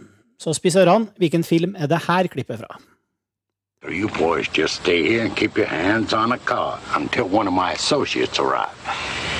Så 0.43 0.57
spiss 0.59 0.79
ørene. 0.81 1.13
Hvilken 1.23 1.47
film 1.47 1.77
er 1.79 1.91
det 1.91 2.03
her 2.09 2.27
klippet 2.33 2.65
fra? 2.65 2.81
You 3.87 4.09
boys 4.19 4.49
just 4.49 4.83
stay 4.83 5.03
here 5.03 5.23
and 5.23 5.37
keep 5.37 5.57
your 5.57 5.67
hands 5.67 6.13
on 6.13 6.33
a 6.33 6.39
car 6.39 6.81
until 6.95 7.25
one 7.25 7.47
of 7.47 7.55
my 7.55 7.73
associates 7.73 8.41
arrive. 8.41 9.32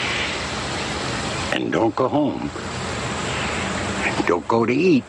And 1.53 1.71
don't 1.73 1.95
go 1.95 2.09
home. 2.09 2.51
Don't 4.27 4.49
go 4.49 4.65
to 4.65 4.73
eat. 4.73 5.05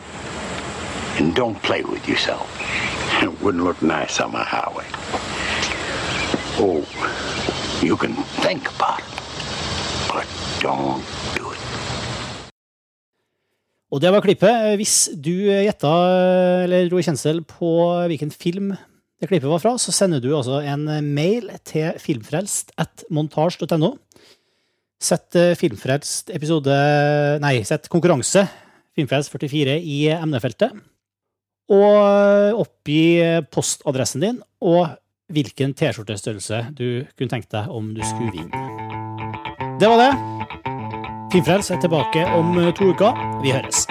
And 1.18 1.34
don't 1.34 1.58
play 1.62 1.82
with 1.82 2.08
yourself. 2.08 2.48
It 3.24 3.30
wouldn't 3.40 3.64
look 3.64 3.80
nice 3.80 4.20
on 4.20 4.32
my 4.32 4.44
highway. 4.44 4.84
Oh, 6.60 6.84
you 7.80 7.96
can 7.96 8.14
think 8.44 8.68
about 8.68 8.98
it, 9.00 9.14
but 10.12 10.26
don't 10.60 11.00
do 11.38 11.52
it. 11.54 11.62
Og 13.90 14.02
det 14.02 14.12
var 14.12 14.20
klippet. 14.20 14.74
Hvis 14.76 15.08
du 15.14 15.46
gjetta 15.48 15.92
eller 16.66 16.90
dro 16.90 17.00
kjensel 17.00 17.44
på 17.48 17.70
hvilken 18.10 18.34
film 18.34 18.74
det 19.20 19.30
klippet 19.30 19.48
var 19.48 19.62
fra, 19.62 19.76
så 19.78 19.94
sender 19.94 20.20
du 20.20 20.34
altså 20.36 20.60
en 20.60 20.88
mail 21.14 21.48
til 21.64 21.94
filmfrelst 22.02 22.74
at 22.76 23.06
montasj.no. 23.08 23.94
Sett 25.04 25.36
eh, 25.36 25.52
filmfrelst 25.58 26.30
episode 26.32 26.74
Nei, 27.42 27.58
sett 27.68 27.90
konkurranse 27.92 28.46
Filmfrelst 28.96 29.32
44 29.34 29.76
i 29.82 30.04
emnefeltet 30.14 30.72
og 31.72 32.60
oppgi 32.60 33.24
postadressen 33.48 34.20
din 34.20 34.40
og 34.60 34.98
hvilken 35.32 35.72
T-skjortestørrelse 35.72 36.58
du 36.76 37.06
kunne 37.16 37.32
tenkt 37.32 37.48
deg 37.54 37.70
om 37.72 37.88
du 37.96 38.02
skulle 38.04 38.28
vinne. 38.34 38.60
Det 39.80 39.88
var 39.88 40.02
det. 40.02 40.10
Filmfrelst 41.32 41.72
er 41.72 41.80
tilbake 41.80 42.26
om 42.36 42.52
to 42.76 42.90
uker. 42.92 43.16
Vi 43.40 43.54
høres. 43.56 43.86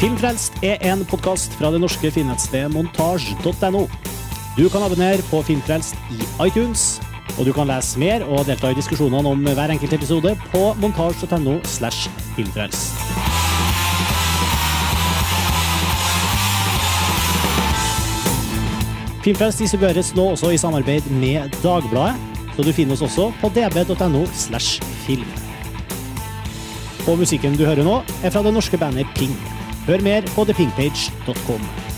Filmfrelst 0.00 0.60
er 0.64 0.78
en 0.92 1.02
podkast 1.08 1.56
fra 1.56 1.72
det 1.72 1.80
norske 1.82 2.12
filmnettstedet 2.12 2.70
montasj.no. 2.76 3.86
Du 4.56 4.68
kan 4.68 4.82
abonnere 4.82 5.22
på 5.30 5.42
Filmfrelst 5.46 5.96
i 6.10 6.18
iTunes 6.46 6.98
og 7.38 7.46
du 7.46 7.52
kan 7.56 7.68
lese 7.70 7.98
mer 8.00 8.24
og 8.28 8.44
delta 8.48 8.70
i 8.70 8.76
diskusjonene 8.76 9.30
om 9.32 9.44
hver 9.44 9.72
enkelt 9.72 9.94
episode 9.96 10.34
på 10.50 10.62
montasj.no 10.82 11.58
slash 11.64 12.10
filmfrelst. 12.36 12.96
Filmfrelst 19.24 19.60
distribueres 19.60 20.14
nå 20.16 20.30
også 20.34 20.52
i 20.54 20.60
samarbeid 20.60 21.08
med 21.20 21.52
Dagbladet, 21.62 22.16
så 22.56 22.64
du 22.64 22.72
finner 22.76 22.96
oss 22.96 23.04
også 23.04 23.30
på 23.40 23.52
db.no 23.56 24.24
slash 24.34 24.84
film. 25.06 25.28
Og 27.08 27.20
musikken 27.20 27.56
du 27.56 27.64
hører 27.64 27.84
nå, 27.84 28.00
er 28.24 28.32
fra 28.32 28.44
det 28.44 28.52
norske 28.56 28.80
bandet 28.80 29.08
Ping. 29.16 29.36
Hør 29.86 30.04
mer 30.04 30.28
på 30.34 30.44
thepinkpage.com. 30.48 31.89